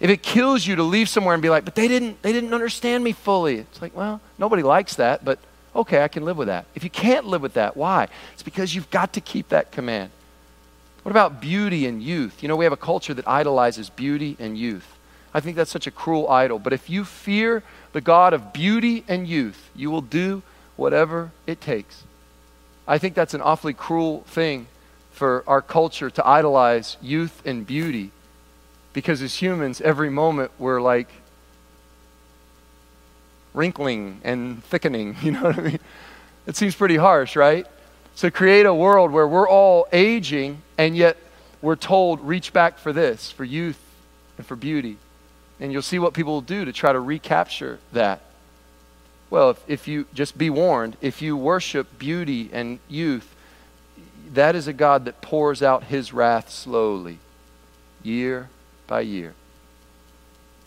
If 0.00 0.10
it 0.10 0.22
kills 0.22 0.66
you 0.66 0.76
to 0.76 0.82
leave 0.82 1.08
somewhere 1.08 1.32
and 1.32 1.40
be 1.40 1.48
like, 1.48 1.64
but 1.64 1.76
they 1.76 1.86
didn't, 1.86 2.20
they 2.22 2.32
didn't 2.32 2.52
understand 2.52 3.04
me 3.04 3.12
fully. 3.12 3.58
It's 3.58 3.80
like, 3.80 3.96
well, 3.96 4.20
nobody 4.36 4.64
likes 4.64 4.96
that, 4.96 5.24
but 5.24 5.38
Okay, 5.74 6.02
I 6.02 6.08
can 6.08 6.24
live 6.24 6.36
with 6.36 6.48
that. 6.48 6.66
If 6.74 6.84
you 6.84 6.90
can't 6.90 7.26
live 7.26 7.42
with 7.42 7.54
that, 7.54 7.76
why? 7.76 8.08
It's 8.34 8.42
because 8.42 8.74
you've 8.74 8.90
got 8.90 9.14
to 9.14 9.20
keep 9.20 9.48
that 9.48 9.72
command. 9.72 10.10
What 11.02 11.10
about 11.10 11.40
beauty 11.40 11.86
and 11.86 12.02
youth? 12.02 12.42
You 12.42 12.48
know, 12.48 12.56
we 12.56 12.64
have 12.64 12.72
a 12.72 12.76
culture 12.76 13.14
that 13.14 13.26
idolizes 13.26 13.90
beauty 13.90 14.36
and 14.38 14.56
youth. 14.56 14.86
I 15.34 15.40
think 15.40 15.56
that's 15.56 15.70
such 15.70 15.86
a 15.86 15.90
cruel 15.90 16.28
idol. 16.28 16.58
But 16.58 16.72
if 16.72 16.90
you 16.90 17.04
fear 17.04 17.62
the 17.92 18.00
God 18.00 18.34
of 18.34 18.52
beauty 18.52 19.04
and 19.08 19.26
youth, 19.26 19.70
you 19.74 19.90
will 19.90 20.02
do 20.02 20.42
whatever 20.76 21.32
it 21.46 21.60
takes. 21.60 22.04
I 22.86 22.98
think 22.98 23.14
that's 23.14 23.34
an 23.34 23.40
awfully 23.40 23.72
cruel 23.72 24.24
thing 24.26 24.66
for 25.10 25.42
our 25.46 25.62
culture 25.62 26.10
to 26.10 26.26
idolize 26.26 26.96
youth 27.00 27.42
and 27.44 27.66
beauty 27.66 28.10
because 28.92 29.22
as 29.22 29.40
humans, 29.40 29.80
every 29.80 30.10
moment 30.10 30.50
we're 30.58 30.80
like, 30.80 31.08
wrinkling 33.54 34.20
and 34.24 34.64
thickening. 34.64 35.16
You 35.22 35.32
know 35.32 35.42
what 35.42 35.58
I 35.58 35.62
mean? 35.62 35.80
It 36.46 36.56
seems 36.56 36.74
pretty 36.74 36.96
harsh, 36.96 37.36
right? 37.36 37.66
So 38.14 38.30
create 38.30 38.66
a 38.66 38.74
world 38.74 39.10
where 39.12 39.26
we're 39.26 39.48
all 39.48 39.86
aging 39.92 40.62
and 40.76 40.96
yet 40.96 41.16
we're 41.60 41.76
told, 41.76 42.20
reach 42.20 42.52
back 42.52 42.78
for 42.78 42.92
this, 42.92 43.30
for 43.30 43.44
youth 43.44 43.80
and 44.36 44.46
for 44.46 44.56
beauty. 44.56 44.96
And 45.60 45.72
you'll 45.72 45.82
see 45.82 45.98
what 45.98 46.12
people 46.12 46.32
will 46.32 46.40
do 46.40 46.64
to 46.64 46.72
try 46.72 46.92
to 46.92 46.98
recapture 46.98 47.78
that. 47.92 48.20
Well, 49.30 49.50
if, 49.50 49.62
if 49.68 49.88
you 49.88 50.06
just 50.12 50.36
be 50.36 50.50
warned, 50.50 50.96
if 51.00 51.22
you 51.22 51.36
worship 51.36 51.98
beauty 51.98 52.50
and 52.52 52.80
youth, 52.88 53.34
that 54.32 54.56
is 54.56 54.66
a 54.66 54.72
God 54.72 55.04
that 55.04 55.22
pours 55.22 55.62
out 55.62 55.84
his 55.84 56.12
wrath 56.12 56.50
slowly, 56.50 57.18
year 58.02 58.48
by 58.86 59.02
year 59.02 59.34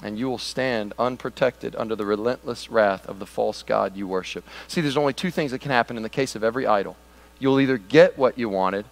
and 0.03 0.19
you 0.19 0.27
will 0.27 0.38
stand 0.38 0.93
unprotected 0.99 1.75
under 1.75 1.95
the 1.95 2.05
relentless 2.05 2.69
wrath 2.69 3.05
of 3.08 3.19
the 3.19 3.25
false 3.25 3.63
God 3.63 3.95
you 3.95 4.08
worship. 4.08 4.45
See, 4.67 4.81
there's 4.81 4.97
only 4.97 5.13
two 5.13 5.31
things 5.31 5.51
that 5.51 5.60
can 5.60 5.71
happen 5.71 5.97
in 5.97 6.03
the 6.03 6.10
case 6.10 6.36
of 6.36 6.43
every 6.43 6.67
idol. 6.67 6.97
You'll 7.39 7.60
either 7.60 7.77
get 7.77 8.17
what 8.17 8.38
you 8.38 8.49
wanted 8.49 8.86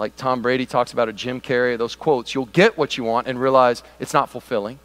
like 0.00 0.16
Tom 0.16 0.40
Brady 0.40 0.64
talks 0.64 0.94
about, 0.94 1.10
or 1.10 1.12
Jim 1.12 1.42
Carrey, 1.42 1.76
those 1.76 1.94
quotes, 1.94 2.34
you'll 2.34 2.46
get 2.46 2.78
what 2.78 2.96
you 2.96 3.04
want 3.04 3.26
and 3.26 3.38
realize 3.38 3.82
it's 4.00 4.14
not 4.14 4.30
fulfilling. 4.30 4.78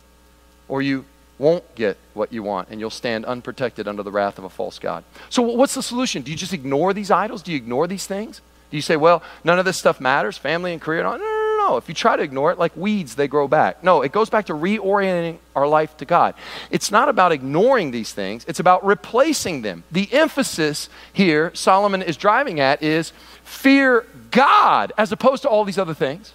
Or 0.68 0.82
you 0.82 1.06
won't 1.40 1.74
get 1.74 1.98
what 2.14 2.34
you 2.34 2.44
want 2.44 2.68
and 2.70 2.82
you'll 2.82 2.90
stand 2.90 3.24
unprotected 3.24 3.88
under 3.88 4.04
the 4.04 4.12
wrath 4.12 4.38
of 4.38 4.44
a 4.44 4.50
false 4.50 4.78
God. 4.78 5.06
So, 5.30 5.42
what's 5.42 5.74
the 5.74 5.82
solution? 5.82 6.22
Do 6.22 6.32
you 6.32 6.38
just 6.38 6.52
ignore 6.52 6.94
these 6.94 7.12
idols? 7.12 7.42
Do 7.44 7.52
you 7.52 7.58
ignore 7.58 7.88
these 7.88 8.06
things? 8.06 8.42
Do 8.72 8.78
you 8.78 8.82
say, 8.82 8.98
well, 8.98 9.24
none 9.46 9.58
of 9.58 9.64
this 9.64 9.78
stuff 9.78 10.02
matters, 10.02 10.38
family 10.38 10.74
and 10.74 10.82
career? 10.82 11.04
No, 11.04 11.16
no, 11.16 11.18
no. 11.66 11.78
If 11.78 11.88
you 11.90 11.96
try 11.96 12.16
to 12.16 12.24
ignore 12.24 12.52
it, 12.52 12.60
like 12.60 12.76
weeds, 12.76 13.16
they 13.16 13.28
grow 13.28 13.48
back. 13.48 13.84
No, 13.84 14.02
it 14.02 14.12
goes 14.12 14.30
back 14.30 14.46
to 14.48 14.54
reorienting 14.54 15.38
our 15.56 15.68
life 15.68 15.98
to 15.98 16.06
God. 16.06 16.36
It's 16.70 16.92
not 16.92 17.10
about 17.10 17.32
ignoring 17.32 17.92
these 17.92 18.14
things, 18.14 18.46
it's 18.48 18.60
about 18.60 18.86
replacing 18.86 19.62
them. 19.62 19.84
The 19.92 20.12
emphasis 20.14 20.90
here 21.14 21.52
Solomon 21.54 22.02
is 22.02 22.18
driving 22.18 22.60
at 22.60 22.84
is 22.84 23.12
fear 23.44 24.06
God 24.32 24.92
as 24.98 25.12
opposed 25.12 25.44
to 25.44 25.50
all 25.50 25.64
these 25.64 25.78
other 25.78 25.94
things 25.94 26.34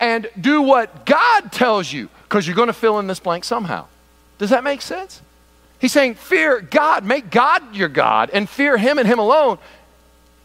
and 0.00 0.28
do 0.40 0.62
what 0.62 1.06
God 1.06 1.52
tells 1.52 1.92
you 1.92 2.08
because 2.24 2.46
you're 2.46 2.56
going 2.56 2.68
to 2.68 2.72
fill 2.72 2.98
in 2.98 3.06
this 3.06 3.20
blank 3.20 3.44
somehow. 3.44 3.86
Does 4.38 4.50
that 4.50 4.64
make 4.64 4.82
sense? 4.82 5.22
He's 5.78 5.92
saying, 5.92 6.14
Fear 6.14 6.62
God, 6.62 7.04
make 7.04 7.30
God 7.30 7.74
your 7.74 7.88
God, 7.88 8.30
and 8.32 8.48
fear 8.48 8.76
Him 8.76 8.98
and 8.98 9.06
Him 9.06 9.18
alone. 9.18 9.58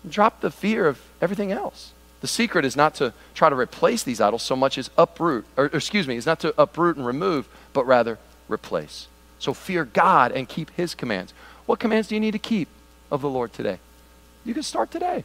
Drop 0.07 0.41
the 0.41 0.51
fear 0.51 0.87
of 0.87 1.01
everything 1.21 1.51
else. 1.51 1.93
The 2.21 2.27
secret 2.27 2.65
is 2.65 2.75
not 2.75 2.95
to 2.95 3.13
try 3.33 3.49
to 3.49 3.55
replace 3.55 4.03
these 4.03 4.19
idols 4.19 4.43
so 4.43 4.55
much 4.55 4.77
as 4.77 4.89
uproot, 4.97 5.45
or, 5.55 5.65
excuse 5.65 6.07
me, 6.07 6.17
is 6.17 6.25
not 6.25 6.39
to 6.41 6.53
uproot 6.61 6.97
and 6.97 7.05
remove, 7.05 7.47
but 7.71 7.85
rather 7.85 8.19
replace. 8.49 9.07
So 9.39 9.53
fear 9.53 9.85
God 9.85 10.31
and 10.31 10.47
keep 10.49 10.71
His 10.71 10.93
commands. 10.93 11.33
What 11.65 11.79
commands 11.79 12.09
do 12.09 12.15
you 12.15 12.21
need 12.21 12.31
to 12.31 12.39
keep 12.39 12.67
of 13.09 13.21
the 13.21 13.29
Lord 13.29 13.53
today? 13.53 13.79
You 14.43 14.53
can 14.53 14.63
start 14.63 14.91
today. 14.91 15.23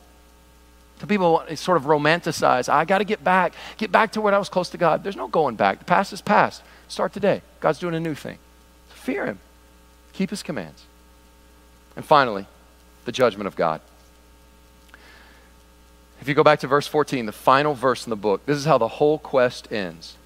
Some 1.01 1.09
people 1.09 1.43
sort 1.57 1.77
of 1.77 1.85
romanticize, 1.85 2.69
I 2.69 2.85
got 2.85 2.99
to 2.99 3.05
get 3.05 3.25
back, 3.25 3.55
get 3.77 3.91
back 3.91 4.13
to 4.13 4.21
when 4.21 4.33
I 4.33 4.39
was 4.39 4.49
close 4.49 4.69
to 4.71 4.79
God. 4.79 5.03
There's 5.03 5.17
no 5.17 5.27
going 5.27 5.57
back. 5.57 5.81
The 5.81 5.85
past 5.85 6.13
is 6.13 6.21
past. 6.21 6.63
Start 6.87 7.13
today. 7.13 7.43
God's 7.59 7.81
doing 7.81 7.95
a 7.95 8.01
new 8.01 8.15
thing. 8.15 8.39
Fear 8.91 9.27
Him, 9.27 9.39
keep 10.13 10.31
His 10.31 10.43
commands. 10.43 10.85
And 11.97 12.05
finally, 12.05 12.47
the 13.05 13.13
judgment 13.13 13.49
of 13.49 13.57
God. 13.57 13.81
If 16.25 16.29
you 16.29 16.35
go 16.35 16.43
back 16.43 16.61
to 16.61 16.67
verse 16.67 16.87
14, 16.87 17.27
the 17.27 17.33
final 17.33 17.75
verse 17.75 18.07
in 18.07 18.11
the 18.11 18.17
book, 18.17 18.47
this 18.47 18.57
is 18.57 18.65
how 18.65 18.79
the 18.79 18.89
whole 18.89 19.19
quest 19.19 19.71
ends. 19.71 20.17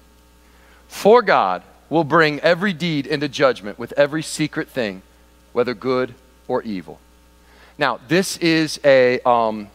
For 0.87 1.21
God 1.21 1.61
will 1.89 2.05
bring 2.05 2.39
every 2.39 2.71
deed 2.71 3.05
into 3.05 3.27
judgment 3.27 3.77
with 3.77 3.91
every 3.97 4.23
secret 4.23 4.69
thing, 4.69 5.01
whether 5.51 5.73
good 5.73 6.15
or 6.47 6.63
evil. 6.63 7.01
Now, 7.77 7.99
this 8.07 8.37
is 8.37 8.79
a, 8.85 9.19
um, 9.23 9.67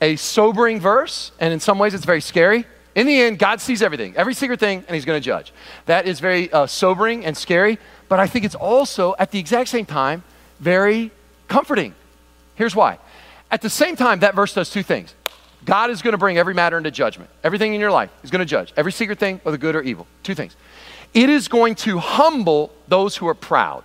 a 0.00 0.14
sobering 0.14 0.78
verse, 0.78 1.32
and 1.40 1.52
in 1.52 1.58
some 1.58 1.80
ways 1.80 1.94
it's 1.94 2.04
very 2.04 2.20
scary. 2.20 2.64
In 2.94 3.08
the 3.08 3.20
end, 3.20 3.40
God 3.40 3.60
sees 3.60 3.82
everything, 3.82 4.14
every 4.16 4.34
secret 4.34 4.60
thing, 4.60 4.84
and 4.86 4.94
He's 4.94 5.04
going 5.04 5.20
to 5.20 5.24
judge. 5.24 5.52
That 5.86 6.06
is 6.06 6.20
very 6.20 6.52
uh, 6.52 6.68
sobering 6.68 7.24
and 7.24 7.36
scary, 7.36 7.80
but 8.08 8.20
I 8.20 8.28
think 8.28 8.44
it's 8.44 8.54
also, 8.54 9.16
at 9.18 9.32
the 9.32 9.40
exact 9.40 9.70
same 9.70 9.84
time, 9.84 10.22
very 10.60 11.10
comforting. 11.48 11.96
Here's 12.54 12.76
why. 12.76 13.00
At 13.50 13.62
the 13.62 13.70
same 13.70 13.96
time, 13.96 14.20
that 14.20 14.36
verse 14.36 14.54
does 14.54 14.70
two 14.70 14.84
things. 14.84 15.12
God 15.64 15.90
is 15.90 16.02
going 16.02 16.12
to 16.12 16.18
bring 16.18 16.38
every 16.38 16.54
matter 16.54 16.78
into 16.78 16.90
judgment. 16.90 17.30
Everything 17.44 17.74
in 17.74 17.80
your 17.80 17.90
life 17.90 18.10
is 18.22 18.30
going 18.30 18.40
to 18.40 18.46
judge. 18.46 18.72
Every 18.76 18.92
secret 18.92 19.18
thing, 19.18 19.40
whether 19.42 19.58
good 19.58 19.76
or 19.76 19.82
evil. 19.82 20.06
Two 20.22 20.34
things. 20.34 20.56
It 21.12 21.28
is 21.28 21.48
going 21.48 21.74
to 21.76 21.98
humble 21.98 22.72
those 22.88 23.16
who 23.16 23.26
are 23.28 23.34
proud. 23.34 23.84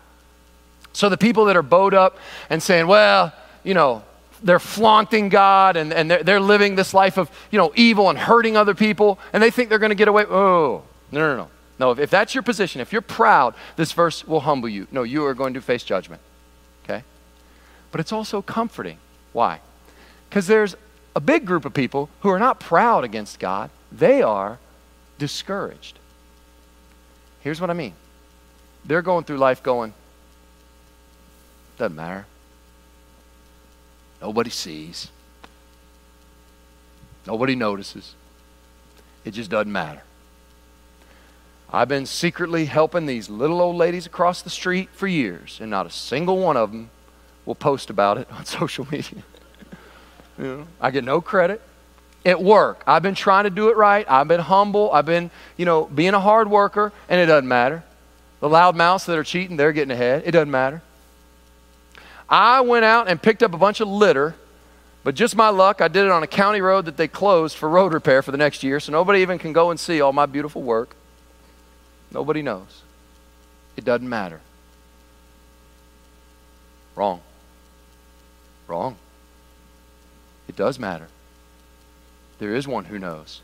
So 0.93 1.09
the 1.09 1.17
people 1.17 1.45
that 1.45 1.57
are 1.57 1.63
bowed 1.63 1.93
up 1.93 2.17
and 2.49 2.63
saying, 2.63 2.87
well, 2.87 3.33
you 3.63 3.73
know, 3.73 4.03
they're 4.41 4.59
flaunting 4.59 5.29
God 5.29 5.75
and, 5.75 5.91
and 5.91 6.09
they're, 6.09 6.23
they're 6.23 6.39
living 6.39 6.75
this 6.75 6.93
life 6.93 7.17
of, 7.17 7.29
you 7.51 7.57
know, 7.57 7.73
evil 7.75 8.09
and 8.09 8.17
hurting 8.17 8.55
other 8.55 8.75
people, 8.75 9.19
and 9.33 9.41
they 9.43 9.51
think 9.51 9.69
they're 9.69 9.79
going 9.79 9.89
to 9.89 9.95
get 9.95 10.07
away. 10.07 10.23
Oh, 10.25 10.83
no, 11.11 11.19
no, 11.19 11.35
no. 11.35 11.49
No, 11.77 11.91
if, 11.91 11.99
if 11.99 12.09
that's 12.09 12.33
your 12.33 12.43
position, 12.43 12.79
if 12.79 12.93
you're 12.93 13.01
proud, 13.01 13.55
this 13.75 13.91
verse 13.91 14.25
will 14.25 14.41
humble 14.41 14.69
you. 14.69 14.87
No, 14.91 15.03
you 15.03 15.25
are 15.25 15.33
going 15.33 15.55
to 15.55 15.61
face 15.61 15.83
judgment. 15.83 16.21
Okay? 16.83 17.03
But 17.91 17.99
it's 17.99 18.13
also 18.13 18.41
comforting. 18.41 18.97
Why? 19.33 19.59
Because 20.29 20.47
there's 20.47 20.75
a 21.15 21.19
big 21.19 21.45
group 21.45 21.65
of 21.65 21.73
people 21.73 22.09
who 22.21 22.29
are 22.29 22.39
not 22.39 22.59
proud 22.59 23.03
against 23.03 23.39
God, 23.39 23.69
they 23.91 24.21
are 24.21 24.59
discouraged. 25.17 25.97
Here's 27.41 27.61
what 27.61 27.69
I 27.69 27.73
mean 27.73 27.93
they're 28.85 29.01
going 29.01 29.23
through 29.23 29.37
life 29.37 29.63
going, 29.63 29.93
doesn't 31.77 31.95
matter. 31.95 32.25
Nobody 34.21 34.49
sees. 34.49 35.09
Nobody 37.25 37.55
notices. 37.55 38.13
It 39.23 39.31
just 39.31 39.49
doesn't 39.49 39.71
matter. 39.71 40.03
I've 41.71 41.87
been 41.87 42.05
secretly 42.05 42.65
helping 42.65 43.07
these 43.07 43.29
little 43.29 43.59
old 43.59 43.75
ladies 43.75 44.05
across 44.05 44.41
the 44.41 44.49
street 44.49 44.89
for 44.93 45.07
years, 45.07 45.57
and 45.59 45.71
not 45.71 45.85
a 45.85 45.89
single 45.89 46.37
one 46.37 46.55
of 46.55 46.71
them 46.71 46.91
will 47.45 47.55
post 47.55 47.89
about 47.89 48.17
it 48.17 48.31
on 48.31 48.45
social 48.45 48.87
media. 48.91 49.23
You 50.37 50.43
know, 50.43 50.67
I 50.79 50.91
get 50.91 51.03
no 51.03 51.21
credit. 51.21 51.61
At 52.25 52.41
work, 52.41 52.83
I've 52.87 53.03
been 53.03 53.13
trying 53.13 53.43
to 53.43 53.51
do 53.51 53.69
it 53.69 53.77
right. 53.77 54.03
I've 54.09 54.27
been 54.27 54.39
humble. 54.39 54.91
I've 54.91 55.05
been, 55.05 55.29
you 55.57 55.65
know, 55.65 55.85
being 55.85 56.15
a 56.15 56.19
hard 56.19 56.49
worker, 56.49 56.91
and 57.07 57.21
it 57.21 57.27
doesn't 57.27 57.47
matter. 57.47 57.83
The 58.39 58.49
loud 58.49 58.75
mouths 58.75 59.05
that 59.05 59.17
are 59.17 59.23
cheating, 59.23 59.57
they're 59.57 59.71
getting 59.71 59.91
ahead. 59.91 60.23
It 60.25 60.31
doesn't 60.31 60.49
matter. 60.49 60.81
I 62.27 62.61
went 62.61 62.83
out 62.83 63.07
and 63.07 63.21
picked 63.21 63.43
up 63.43 63.53
a 63.53 63.57
bunch 63.57 63.79
of 63.79 63.87
litter, 63.87 64.33
but 65.03 65.13
just 65.13 65.35
my 65.35 65.49
luck, 65.49 65.81
I 65.81 65.87
did 65.87 66.05
it 66.05 66.09
on 66.09 66.23
a 66.23 66.27
county 66.27 66.61
road 66.61 66.85
that 66.85 66.97
they 66.97 67.07
closed 67.07 67.55
for 67.55 67.69
road 67.69 67.93
repair 67.93 68.23
for 68.23 68.31
the 68.31 68.39
next 68.39 68.63
year, 68.63 68.79
so 68.79 68.91
nobody 68.91 69.19
even 69.19 69.37
can 69.37 69.53
go 69.53 69.69
and 69.69 69.79
see 69.79 70.01
all 70.01 70.11
my 70.11 70.25
beautiful 70.25 70.63
work. 70.63 70.95
Nobody 72.11 72.41
knows. 72.41 72.81
It 73.77 73.85
doesn't 73.85 74.09
matter. 74.09 74.41
Wrong. 76.95 77.21
Wrong. 78.67 78.95
It 80.47 80.55
does 80.55 80.79
matter. 80.79 81.07
There 82.39 82.55
is 82.55 82.67
one 82.67 82.85
who 82.85 82.99
knows. 82.99 83.41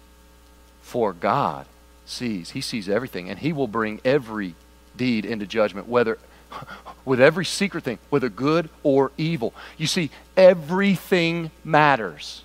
For 0.82 1.14
God 1.14 1.66
sees, 2.06 2.52
He 2.52 2.62
sees 2.62 2.90
everything, 2.90 3.30
and 3.30 3.40
He 3.40 3.54
will 3.54 3.68
bring 3.68 4.02
every 4.04 4.56
deed 4.98 5.26
into 5.26 5.46
judgment, 5.46 5.88
whether 5.88 6.18
with 7.06 7.22
every 7.22 7.46
secret 7.46 7.84
thing, 7.84 8.00
whether 8.10 8.30
good 8.30 8.70
or 8.84 9.12
evil. 9.18 9.54
You 9.78 9.88
see, 9.88 10.12
everything 10.36 11.52
matters. 11.64 12.44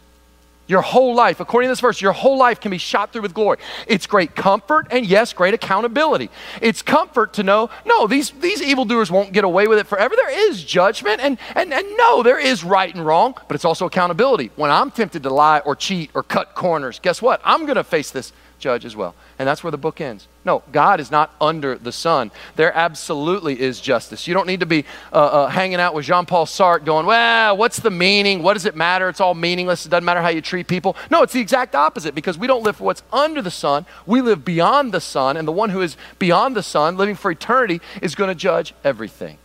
Your 0.69 0.83
whole 0.83 1.15
life, 1.15 1.39
according 1.39 1.69
to 1.69 1.73
this 1.73 1.81
verse, 1.81 2.01
your 2.01 2.13
whole 2.13 2.37
life 2.37 2.61
can 2.61 2.71
be 2.71 2.79
shot 2.79 3.13
through 3.13 3.23
with 3.23 3.35
glory. 3.35 3.59
It's 3.87 4.07
great 4.07 4.35
comfort 4.35 4.89
and, 4.91 5.07
yes, 5.07 5.33
great 5.33 5.55
accountability. 5.55 6.29
It's 6.61 6.83
comfort 6.83 7.35
to 7.35 7.45
know, 7.45 7.71
no, 7.85 8.07
these, 8.07 8.31
these 8.31 8.61
evildoers 8.61 9.11
won't 9.11 9.33
get 9.33 9.45
away 9.45 9.69
with 9.69 9.79
it 9.79 9.87
forever. 9.87 10.15
There 10.17 10.51
is 10.51 10.65
judgment, 10.65 11.21
and, 11.21 11.39
and, 11.55 11.73
and 11.73 11.97
no, 11.97 12.23
there 12.23 12.39
is 12.39 12.65
right 12.65 12.93
and 12.93 13.07
wrong, 13.07 13.35
but 13.47 13.55
it's 13.55 13.65
also 13.65 13.87
accountability. 13.87 14.51
When 14.57 14.71
I'm 14.71 14.91
tempted 14.91 15.23
to 15.23 15.31
lie 15.31 15.61
or 15.61 15.77
cheat 15.77 16.11
or 16.15 16.23
cut 16.23 16.55
corners, 16.55 16.99
guess 16.99 17.23
what? 17.23 17.41
I'm 17.45 17.63
going 17.63 17.77
to 17.77 17.85
face 17.85 18.11
this 18.11 18.33
judge 18.59 18.85
as 18.85 18.97
well. 18.97 19.15
And 19.39 19.47
that's 19.47 19.63
where 19.63 19.71
the 19.71 19.79
book 19.79 20.01
ends. 20.01 20.29
No, 20.45 20.63
God 20.73 21.01
is 21.01 21.11
not 21.11 21.35
under 21.41 21.77
the 21.77 21.93
sun. 21.93 22.31
There 22.57 22.75
absolutely 22.75 23.61
is 23.61 23.81
justice. 23.81 24.27
You 24.27 24.35
don't 24.35 24.47
need 24.47 24.61
to 24.61 24.67
be 24.67 24.85
uh, 25.13 25.17
uh, 25.17 25.47
hanging 25.49 25.81
out 25.81 25.95
with 25.95 26.07
Jean 26.07 26.25
Paul 26.25 26.47
Sartre 26.47 26.85
going, 26.85 27.07
well, 27.07 27.57
what's 27.57 27.79
the 27.79 27.91
meaning? 27.91 28.43
What 28.43 28.55
does 28.55 28.65
it 28.65 28.77
matter? 28.77 29.09
It's 29.09 29.21
all 29.21 29.35
meaningless. 29.35 29.87
It 29.87 29.91
doesn't 29.91 30.05
matter 30.05 30.23
how 30.23 30.29
you 30.29 30.41
treat 30.41 30.69
people. 30.69 30.97
No, 31.11 31.23
it's 31.23 31.33
the 31.33 31.41
exact 31.41 31.75
opposite 31.75 32.15
because 32.15 32.39
we 32.39 32.47
don't 32.47 32.63
live 32.63 32.77
for 32.77 32.85
what's 32.85 33.03
under 33.13 33.43
the 33.43 33.51
sun. 33.51 33.87
We 34.07 34.21
live 34.21 34.45
beyond 34.45 34.93
the 34.93 35.01
sun. 35.01 35.37
And 35.37 35.47
the 35.47 35.53
one 35.53 35.71
who 35.71 35.83
is 35.83 35.97
beyond 36.19 36.57
the 36.57 36.63
sun, 36.63 36.97
living 36.97 37.17
for 37.17 37.31
eternity, 37.31 37.81
is 38.01 38.15
going 38.15 38.29
to 38.29 38.35
judge 38.35 38.75
everything. 38.85 39.39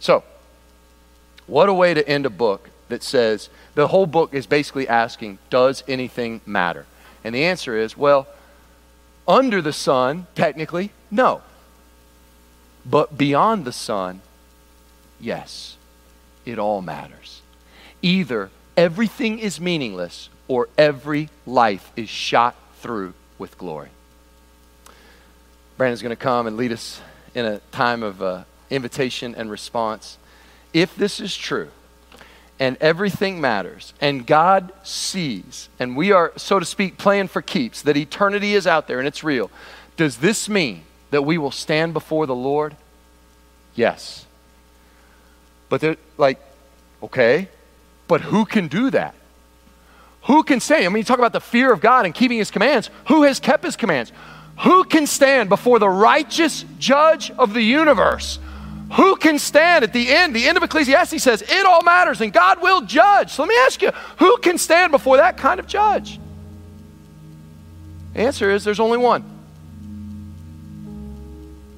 So, 0.00 0.22
what 1.46 1.68
a 1.68 1.74
way 1.74 1.94
to 1.94 2.06
end 2.08 2.26
a 2.26 2.30
book 2.30 2.70
that 2.88 3.02
says 3.02 3.48
the 3.74 3.88
whole 3.88 4.06
book 4.06 4.34
is 4.34 4.46
basically 4.46 4.88
asking, 4.88 5.38
does 5.50 5.82
anything 5.88 6.40
matter? 6.46 6.86
And 7.28 7.34
the 7.34 7.44
answer 7.44 7.76
is, 7.76 7.94
well, 7.94 8.26
under 9.28 9.60
the 9.60 9.70
sun, 9.70 10.26
technically, 10.34 10.92
no. 11.10 11.42
But 12.86 13.18
beyond 13.18 13.66
the 13.66 13.72
sun, 13.72 14.22
yes, 15.20 15.76
it 16.46 16.58
all 16.58 16.80
matters. 16.80 17.42
Either 18.00 18.48
everything 18.78 19.40
is 19.40 19.60
meaningless 19.60 20.30
or 20.48 20.70
every 20.78 21.28
life 21.44 21.92
is 21.96 22.08
shot 22.08 22.56
through 22.78 23.12
with 23.36 23.58
glory. 23.58 23.90
Brandon's 25.76 26.00
going 26.00 26.08
to 26.08 26.16
come 26.16 26.46
and 26.46 26.56
lead 26.56 26.72
us 26.72 27.02
in 27.34 27.44
a 27.44 27.58
time 27.72 28.02
of 28.02 28.22
uh, 28.22 28.44
invitation 28.70 29.34
and 29.34 29.50
response. 29.50 30.16
If 30.72 30.96
this 30.96 31.20
is 31.20 31.36
true, 31.36 31.68
and 32.60 32.76
everything 32.80 33.40
matters, 33.40 33.92
and 34.00 34.26
God 34.26 34.72
sees, 34.82 35.68
and 35.78 35.96
we 35.96 36.12
are, 36.12 36.32
so 36.36 36.58
to 36.58 36.64
speak, 36.64 36.98
playing 36.98 37.28
for 37.28 37.40
keeps, 37.40 37.82
that 37.82 37.96
eternity 37.96 38.54
is 38.54 38.66
out 38.66 38.88
there 38.88 38.98
and 38.98 39.06
it's 39.06 39.22
real, 39.22 39.50
does 39.96 40.18
this 40.18 40.48
mean 40.48 40.82
that 41.10 41.22
we 41.22 41.38
will 41.38 41.50
stand 41.50 41.92
before 41.92 42.26
the 42.26 42.34
Lord? 42.34 42.74
Yes. 43.74 44.26
But 45.68 45.80
they're 45.80 45.96
like, 46.16 46.40
okay, 47.02 47.48
but 48.08 48.22
who 48.22 48.44
can 48.44 48.68
do 48.68 48.90
that? 48.90 49.14
Who 50.22 50.42
can 50.42 50.60
say? 50.60 50.84
I 50.84 50.88
mean, 50.88 50.98
you 50.98 51.04
talk 51.04 51.18
about 51.18 51.32
the 51.32 51.40
fear 51.40 51.72
of 51.72 51.80
God 51.80 52.04
and 52.04 52.14
keeping 52.14 52.38
his 52.38 52.50
commands. 52.50 52.90
Who 53.06 53.22
has 53.22 53.38
kept 53.40 53.64
his 53.64 53.76
commands? 53.76 54.12
Who 54.60 54.84
can 54.84 55.06
stand 55.06 55.48
before 55.48 55.78
the 55.78 55.88
righteous 55.88 56.64
judge 56.78 57.30
of 57.30 57.54
the 57.54 57.62
universe? 57.62 58.38
Who 58.92 59.16
can 59.16 59.38
stand 59.38 59.84
at 59.84 59.92
the 59.92 60.08
end? 60.08 60.34
The 60.34 60.48
end 60.48 60.56
of 60.56 60.62
Ecclesiastes 60.62 61.22
says 61.22 61.42
it 61.42 61.66
all 61.66 61.82
matters 61.82 62.20
and 62.20 62.32
God 62.32 62.62
will 62.62 62.82
judge. 62.82 63.30
So 63.32 63.42
let 63.42 63.48
me 63.48 63.56
ask 63.66 63.82
you, 63.82 63.90
who 64.18 64.38
can 64.38 64.56
stand 64.56 64.92
before 64.92 65.18
that 65.18 65.36
kind 65.36 65.60
of 65.60 65.66
judge? 65.66 66.18
The 68.14 68.20
answer 68.20 68.50
is 68.50 68.64
there's 68.64 68.80
only 68.80 68.98
one. 68.98 69.24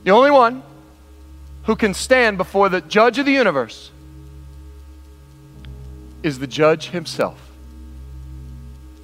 The 0.04 0.12
only 0.12 0.30
one 0.30 0.62
who 1.64 1.76
can 1.76 1.94
stand 1.94 2.38
before 2.38 2.68
the 2.68 2.80
judge 2.80 3.18
of 3.18 3.26
the 3.26 3.32
universe 3.32 3.90
is 6.22 6.38
the 6.38 6.46
judge 6.46 6.90
himself, 6.90 7.40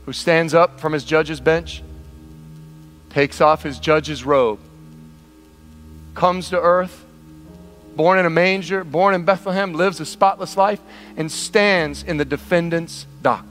who 0.05 0.13
stands 0.13 0.55
up 0.55 0.81
from 0.81 0.93
his 0.93 1.05
judge's 1.05 1.41
bench, 1.41 1.83
takes 3.11 3.41
off 3.41 3.63
his 3.63 3.79
judge's 3.79 4.25
robe, 4.25 4.61
comes 6.15 6.51
to 6.51 6.61
earth, 6.61 7.06
born 7.97 8.19
in 8.19 8.27
a 8.27 8.31
manger, 8.31 8.85
born 8.85 9.15
in 9.15 9.25
Bethlehem, 9.25 9.73
lives 9.73 10.01
a 10.01 10.07
spotless 10.07 10.57
life, 10.57 10.81
and 11.17 11.33
stands 11.33 12.03
in 12.03 12.19
the 12.19 12.25
defendant's 12.25 13.07
dock. 13.23 13.47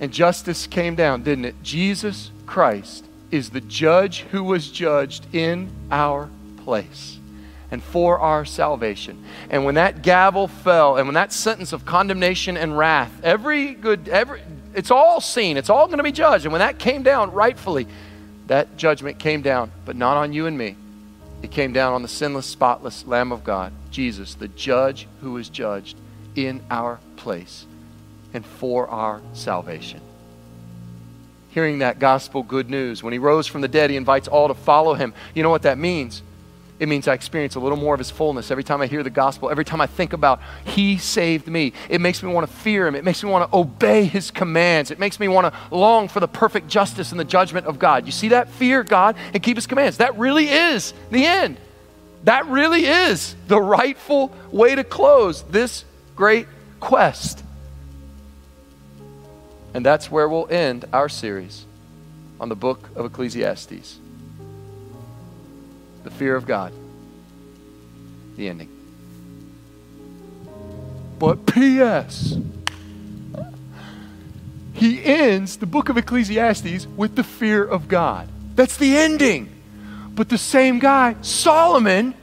And 0.00 0.12
justice 0.12 0.66
came 0.66 0.94
down, 0.94 1.22
didn't 1.22 1.44
it? 1.44 1.62
Jesus 1.62 2.30
Christ 2.46 3.04
is 3.30 3.50
the 3.50 3.60
judge 3.60 4.20
who 4.30 4.44
was 4.44 4.70
judged 4.70 5.26
in 5.34 5.70
our 5.90 6.28
place 6.64 7.18
and 7.70 7.82
for 7.82 8.18
our 8.18 8.44
salvation. 8.44 9.22
And 9.50 9.64
when 9.64 9.74
that 9.74 10.02
gavel 10.02 10.48
fell 10.48 10.96
and 10.96 11.06
when 11.06 11.14
that 11.14 11.32
sentence 11.32 11.72
of 11.72 11.84
condemnation 11.84 12.56
and 12.56 12.76
wrath, 12.76 13.12
every 13.22 13.74
good, 13.74 14.08
every, 14.08 14.42
it's 14.74 14.90
all 14.90 15.20
seen, 15.20 15.56
it's 15.56 15.70
all 15.70 15.86
going 15.86 15.98
to 15.98 16.04
be 16.04 16.12
judged. 16.12 16.44
And 16.44 16.52
when 16.52 16.60
that 16.60 16.78
came 16.78 17.02
down 17.02 17.32
rightfully, 17.32 17.86
that 18.46 18.76
judgment 18.76 19.18
came 19.18 19.42
down, 19.42 19.72
but 19.84 19.96
not 19.96 20.16
on 20.16 20.32
you 20.32 20.46
and 20.46 20.56
me. 20.56 20.76
It 21.42 21.50
came 21.50 21.72
down 21.72 21.92
on 21.92 22.02
the 22.02 22.08
sinless, 22.08 22.46
spotless 22.46 23.06
Lamb 23.06 23.32
of 23.32 23.44
God, 23.44 23.72
Jesus, 23.90 24.34
the 24.34 24.48
judge 24.48 25.06
who 25.20 25.32
was 25.32 25.48
judged 25.48 25.96
in 26.34 26.62
our 26.70 26.98
place 27.16 27.66
and 28.34 28.44
for 28.44 28.88
our 28.88 29.20
salvation. 29.32 30.00
Hearing 31.50 31.78
that 31.78 31.98
gospel 31.98 32.42
good 32.42 32.68
news, 32.68 33.02
when 33.02 33.12
he 33.12 33.18
rose 33.18 33.46
from 33.46 33.62
the 33.62 33.68
dead, 33.68 33.90
he 33.90 33.96
invites 33.96 34.28
all 34.28 34.48
to 34.48 34.54
follow 34.54 34.94
him. 34.94 35.14
You 35.34 35.42
know 35.42 35.50
what 35.50 35.62
that 35.62 35.78
means? 35.78 36.22
It 36.78 36.88
means 36.88 37.08
I 37.08 37.14
experience 37.14 37.54
a 37.54 37.60
little 37.60 37.78
more 37.78 37.94
of 37.94 37.98
his 37.98 38.10
fullness 38.10 38.50
every 38.50 38.64
time 38.64 38.82
I 38.82 38.86
hear 38.86 39.02
the 39.02 39.08
gospel, 39.08 39.48
every 39.48 39.64
time 39.64 39.80
I 39.80 39.86
think 39.86 40.12
about 40.12 40.40
he 40.64 40.98
saved 40.98 41.46
me. 41.46 41.72
It 41.88 42.02
makes 42.02 42.22
me 42.22 42.30
want 42.30 42.46
to 42.46 42.52
fear 42.52 42.86
him. 42.86 42.94
It 42.94 43.02
makes 43.02 43.22
me 43.22 43.30
want 43.30 43.50
to 43.50 43.56
obey 43.56 44.04
his 44.04 44.30
commands. 44.30 44.90
It 44.90 44.98
makes 44.98 45.18
me 45.18 45.26
want 45.26 45.52
to 45.52 45.74
long 45.74 46.08
for 46.08 46.20
the 46.20 46.28
perfect 46.28 46.68
justice 46.68 47.12
and 47.12 47.20
the 47.20 47.24
judgment 47.24 47.66
of 47.66 47.78
God. 47.78 48.04
You 48.04 48.12
see 48.12 48.28
that? 48.28 48.50
Fear 48.50 48.84
God 48.84 49.16
and 49.32 49.42
keep 49.42 49.56
his 49.56 49.66
commands. 49.66 49.98
That 49.98 50.18
really 50.18 50.48
is 50.48 50.92
the 51.10 51.24
end. 51.24 51.56
That 52.24 52.46
really 52.46 52.84
is 52.84 53.34
the 53.46 53.60
rightful 53.60 54.34
way 54.50 54.74
to 54.74 54.84
close 54.84 55.42
this 55.44 55.84
great 56.14 56.46
quest. 56.80 57.42
And 59.72 59.84
that's 59.84 60.10
where 60.10 60.28
we'll 60.28 60.48
end 60.48 60.84
our 60.92 61.08
series 61.08 61.64
on 62.38 62.48
the 62.48 62.56
book 62.56 62.90
of 62.96 63.06
Ecclesiastes. 63.06 63.98
The 66.06 66.12
fear 66.12 66.36
of 66.36 66.46
God. 66.46 66.72
The 68.36 68.48
ending. 68.48 68.68
But 71.18 71.46
P.S. 71.46 72.38
He 74.72 75.04
ends 75.04 75.56
the 75.56 75.66
book 75.66 75.88
of 75.88 75.98
Ecclesiastes 75.98 76.86
with 76.96 77.16
the 77.16 77.24
fear 77.24 77.64
of 77.64 77.88
God. 77.88 78.28
That's 78.54 78.76
the 78.76 78.96
ending. 78.96 79.52
But 80.14 80.28
the 80.28 80.38
same 80.38 80.78
guy, 80.78 81.16
Solomon, 81.22 82.14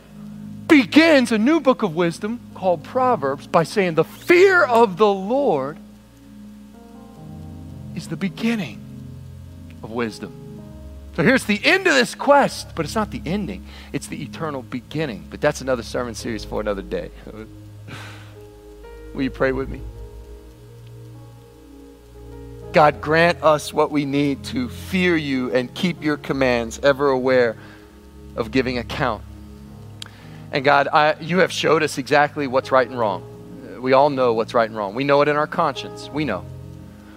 begins 0.70 1.34
a 1.34 1.38
new 1.38 1.60
book 1.60 1.84
of 1.84 1.94
wisdom 1.94 2.40
called 2.56 2.86
Proverbs 2.86 3.48
by 3.48 3.64
saying, 3.64 3.96
The 3.96 4.06
fear 4.06 4.64
of 4.64 4.96
the 4.96 5.12
Lord 5.12 5.78
is 7.96 8.08
the 8.08 8.16
beginning 8.16 8.80
of 9.84 9.92
wisdom. 9.92 10.43
So 11.16 11.22
here's 11.22 11.45
the 11.45 11.64
end 11.64 11.86
of 11.86 11.93
this 11.93 12.16
quest, 12.16 12.76
but 12.76 12.86
it's 12.86 12.95
not 12.95 13.11
the 13.11 13.22
ending, 13.26 13.66
it's 13.91 14.07
the 14.07 14.22
eternal 14.24 14.64
beginning. 14.64 15.28
But 15.30 15.41
that's 15.41 15.61
another 15.61 15.84
sermon 15.84 16.16
series 16.16 16.43
for 16.43 16.59
another 16.59 16.82
day. 16.82 17.11
Will 19.14 19.22
you 19.22 19.30
pray 19.30 19.51
with 19.51 19.70
me? 19.70 19.82
God, 22.74 23.01
grant 23.01 23.43
us 23.43 23.72
what 23.72 23.91
we 23.91 24.05
need 24.05 24.43
to 24.45 24.68
fear 24.68 25.16
you 25.16 25.53
and 25.53 25.72
keep 25.76 26.03
your 26.03 26.18
commands, 26.18 26.80
ever 26.82 27.09
aware 27.09 27.55
of 28.36 28.49
giving 28.49 28.80
account. 28.80 29.24
And 30.51 30.66
God, 30.66 30.88
I, 30.88 31.16
you 31.20 31.39
have 31.39 31.51
showed 31.51 31.84
us 31.84 31.99
exactly 31.99 32.47
what's 32.47 32.72
right 32.72 32.88
and 32.88 32.97
wrong. 32.97 33.80
We 33.80 33.93
all 33.93 34.09
know 34.09 34.34
what's 34.34 34.55
right 34.55 34.68
and 34.68 34.76
wrong. 34.76 34.95
We 34.95 35.03
know 35.03 35.22
it 35.22 35.28
in 35.28 35.36
our 35.36 35.45
conscience. 35.45 36.09
We 36.09 36.26
know. 36.26 36.45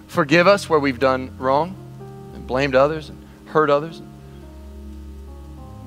Forgive 0.05 0.45
us 0.45 0.69
where 0.69 0.79
we've 0.79 0.99
done 0.99 1.35
wrong 1.39 1.75
and 2.35 2.45
blamed 2.45 2.75
others 2.75 3.09
and 3.09 3.26
hurt 3.47 3.69
others. 3.69 4.01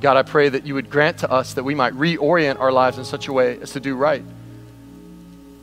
God, 0.00 0.16
I 0.16 0.22
pray 0.22 0.48
that 0.48 0.66
you 0.66 0.74
would 0.74 0.88
grant 0.88 1.18
to 1.18 1.30
us 1.30 1.54
that 1.54 1.64
we 1.64 1.74
might 1.74 1.92
reorient 1.92 2.58
our 2.58 2.72
lives 2.72 2.96
in 2.96 3.04
such 3.04 3.28
a 3.28 3.32
way 3.32 3.58
as 3.61 3.72
to 3.72 3.80
do 3.80 3.94
right. 3.94 4.24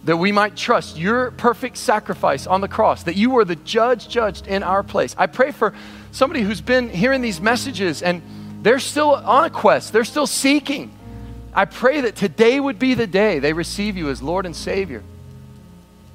That 0.03 0.17
we 0.17 0.31
might 0.31 0.55
trust 0.55 0.97
your 0.97 1.31
perfect 1.31 1.77
sacrifice 1.77 2.45
on 2.45 2.61
the 2.61 2.67
cross, 2.67 3.03
that 3.03 3.15
you 3.15 3.31
were 3.31 3.45
the 3.45 3.55
judge 3.55 4.07
judged 4.07 4.47
in 4.47 4.63
our 4.63 4.83
place. 4.83 5.15
I 5.17 5.25
pray 5.27 5.51
for 5.51 5.73
somebody 6.11 6.41
who's 6.41 6.61
been 6.61 6.89
hearing 6.89 7.21
these 7.21 7.41
messages 7.41 8.03
and 8.03 8.21
they're 8.61 8.79
still 8.79 9.15
on 9.15 9.45
a 9.45 9.49
quest, 9.49 9.91
they're 9.91 10.03
still 10.03 10.27
seeking. 10.27 10.93
I 11.53 11.65
pray 11.65 12.01
that 12.01 12.15
today 12.15 12.59
would 12.59 12.77
be 12.77 12.93
the 12.93 13.07
day 13.07 13.39
they 13.39 13.53
receive 13.53 13.97
you 13.97 14.09
as 14.09 14.21
Lord 14.21 14.45
and 14.45 14.55
Savior. 14.55 15.03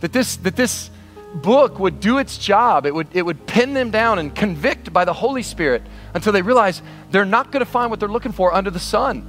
That 0.01 0.13
this, 0.13 0.37
that 0.37 0.55
this 0.55 0.91
book 1.35 1.79
would 1.79 2.01
do 2.01 2.19
its 2.19 2.39
job. 2.39 2.87
It 2.87 2.95
would, 2.95 3.09
it 3.13 3.23
would 3.23 3.47
pin 3.47 3.75
them 3.75 3.91
down 3.91 4.19
and 4.19 4.35
convict 4.35 4.93
by 4.93 5.05
the 5.05 5.13
Holy 5.13 5.43
Spirit 5.43 5.83
until 6.15 6.33
they 6.33 6.43
realize 6.43 6.83
they're 7.11 7.25
not 7.25 7.51
going 7.51 7.65
to 7.65 7.71
find 7.71 7.91
what 7.91 8.01
they're 8.01 8.09
looking 8.09 8.33
for 8.33 8.53
under 8.53 8.71
the 8.71 8.81
sun. 8.81 9.27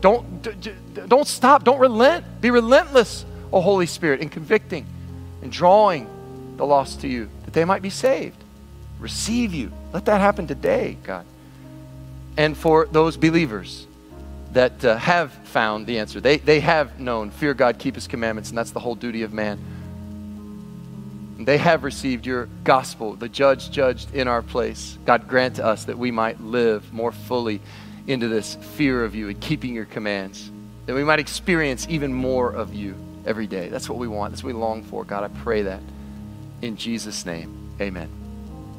Don't, 0.00 1.08
don't 1.08 1.26
stop. 1.26 1.64
Don't 1.64 1.78
relent. 1.78 2.40
Be 2.40 2.50
relentless, 2.50 3.24
O 3.52 3.60
Holy 3.60 3.86
Spirit, 3.86 4.20
in 4.20 4.28
convicting 4.28 4.86
and 5.42 5.50
drawing 5.52 6.08
the 6.56 6.66
lost 6.66 7.00
to 7.02 7.08
you 7.08 7.28
that 7.44 7.54
they 7.54 7.64
might 7.64 7.82
be 7.82 7.90
saved. 7.90 8.42
Receive 8.98 9.52
you. 9.52 9.72
Let 9.92 10.06
that 10.06 10.20
happen 10.20 10.46
today, 10.46 10.96
God. 11.02 11.26
And 12.36 12.56
for 12.56 12.86
those 12.86 13.16
believers 13.16 13.86
that 14.52 14.84
uh, 14.84 14.96
have 14.96 15.32
found 15.32 15.86
the 15.86 15.98
answer, 15.98 16.20
they, 16.20 16.38
they 16.38 16.60
have 16.60 16.98
known 17.00 17.30
fear 17.30 17.54
God, 17.54 17.78
keep 17.78 17.94
his 17.94 18.06
commandments, 18.06 18.50
and 18.50 18.58
that's 18.58 18.70
the 18.70 18.80
whole 18.80 18.94
duty 18.94 19.22
of 19.22 19.32
man. 19.32 19.58
They 21.46 21.58
have 21.58 21.84
received 21.84 22.26
your 22.26 22.48
gospel, 22.64 23.14
the 23.14 23.28
judge 23.28 23.70
judged 23.70 24.12
in 24.12 24.26
our 24.26 24.42
place. 24.42 24.98
God, 25.06 25.28
grant 25.28 25.56
to 25.56 25.64
us 25.64 25.84
that 25.84 25.96
we 25.96 26.10
might 26.10 26.40
live 26.40 26.92
more 26.92 27.12
fully 27.12 27.60
into 28.08 28.26
this 28.26 28.56
fear 28.56 29.04
of 29.04 29.14
you 29.14 29.28
and 29.28 29.40
keeping 29.40 29.72
your 29.72 29.84
commands, 29.84 30.50
that 30.86 30.94
we 30.94 31.04
might 31.04 31.20
experience 31.20 31.86
even 31.88 32.12
more 32.12 32.50
of 32.50 32.74
you 32.74 32.96
every 33.24 33.46
day. 33.46 33.68
That's 33.68 33.88
what 33.88 33.98
we 33.98 34.08
want. 34.08 34.32
That's 34.32 34.42
what 34.42 34.54
we 34.54 34.60
long 34.60 34.82
for. 34.82 35.04
God, 35.04 35.22
I 35.22 35.28
pray 35.42 35.62
that 35.62 35.82
in 36.62 36.76
Jesus' 36.76 37.24
name. 37.24 37.70
Amen. 37.80 38.25